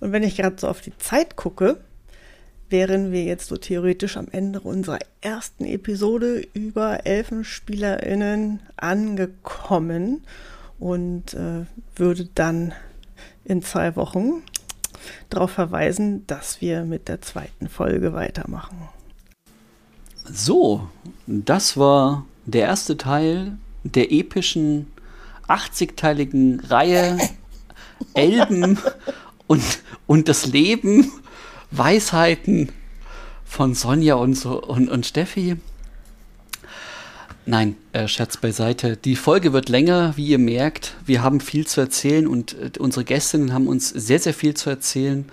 Und 0.00 0.12
wenn 0.12 0.22
ich 0.22 0.36
gerade 0.36 0.56
so 0.58 0.68
auf 0.68 0.80
die 0.80 0.96
Zeit 0.98 1.36
gucke, 1.36 1.78
wären 2.70 3.12
wir 3.12 3.24
jetzt 3.24 3.48
so 3.48 3.56
theoretisch 3.56 4.16
am 4.16 4.28
Ende 4.30 4.60
unserer 4.60 4.98
ersten 5.20 5.64
Episode 5.64 6.46
über 6.54 7.06
ElfenspielerInnen 7.06 8.60
angekommen 8.76 10.22
und 10.78 11.34
äh, 11.34 11.66
würde 11.96 12.28
dann 12.34 12.72
in 13.44 13.62
zwei 13.62 13.96
Wochen 13.96 14.42
darauf 15.28 15.50
verweisen, 15.50 16.26
dass 16.26 16.60
wir 16.60 16.84
mit 16.84 17.08
der 17.08 17.20
zweiten 17.20 17.68
Folge 17.68 18.12
weitermachen. 18.12 18.88
So, 20.32 20.88
das 21.26 21.76
war 21.76 22.24
der 22.46 22.62
erste 22.62 22.96
Teil 22.96 23.58
der 23.84 24.12
epischen 24.12 24.86
80-teiligen 25.48 26.70
Reihe 26.70 27.18
Elben 28.14 28.78
und, 29.46 29.62
und 30.06 30.28
das 30.28 30.46
Leben 30.46 31.10
Weisheiten 31.70 32.70
von 33.44 33.74
Sonja 33.74 34.14
und, 34.14 34.34
so, 34.34 34.62
und, 34.62 34.88
und 34.88 35.06
Steffi. 35.06 35.56
Nein, 37.46 37.76
äh, 37.92 38.06
Scherz 38.06 38.36
beiseite. 38.36 38.96
Die 38.96 39.16
Folge 39.16 39.52
wird 39.52 39.68
länger, 39.68 40.16
wie 40.16 40.28
ihr 40.28 40.38
merkt. 40.38 40.94
Wir 41.04 41.22
haben 41.22 41.40
viel 41.40 41.66
zu 41.66 41.80
erzählen 41.80 42.28
und 42.28 42.52
äh, 42.54 42.70
unsere 42.78 43.04
Gästinnen 43.04 43.52
haben 43.52 43.66
uns 43.66 43.88
sehr, 43.88 44.20
sehr 44.20 44.34
viel 44.34 44.54
zu 44.54 44.70
erzählen. 44.70 45.28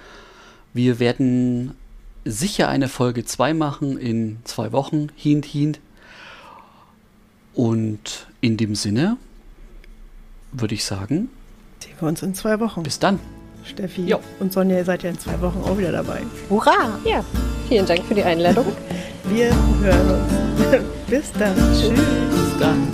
Wir 0.74 1.00
werden 1.00 1.76
sicher 2.32 2.68
eine 2.68 2.88
Folge 2.88 3.26
2 3.26 3.54
machen 3.54 3.98
in 3.98 4.40
zwei 4.44 4.72
Wochen. 4.72 5.08
Hint, 5.16 5.46
hint. 5.46 5.80
Und 7.54 8.28
in 8.42 8.58
dem 8.58 8.76
Sinne 8.76 9.18
würde 10.52 10.76
ich 10.76 10.86
sagen. 10.86 11.30
Sehen 11.80 11.94
wir 12.00 12.08
uns 12.08 12.22
in 12.22 12.34
zwei 12.34 12.60
Wochen. 12.60 12.84
Bis 12.84 13.00
dann. 13.00 13.20
Steffi 13.64 14.06
jo. 14.06 14.20
und 14.40 14.54
Sonja, 14.54 14.78
ihr 14.78 14.86
seid 14.86 15.04
ja 15.04 15.10
in 15.10 15.20
zwei 15.20 15.40
Wochen 15.42 15.62
auch 15.66 15.78
wieder 15.78 15.92
dabei. 15.92 16.22
Hurra! 16.50 17.00
Ja, 17.04 17.24
vielen 17.68 17.86
Dank 17.86 18.06
für 18.06 18.16
die 18.16 18.24
Einladung. 18.24 18.66
Wir 19.26 19.50
hören 19.82 20.22
uns. 20.22 20.84
Bis 21.08 21.32
dann. 21.34 21.56
Tschüss. 21.74 21.90
Bis 21.90 22.60
dann. 22.60 22.88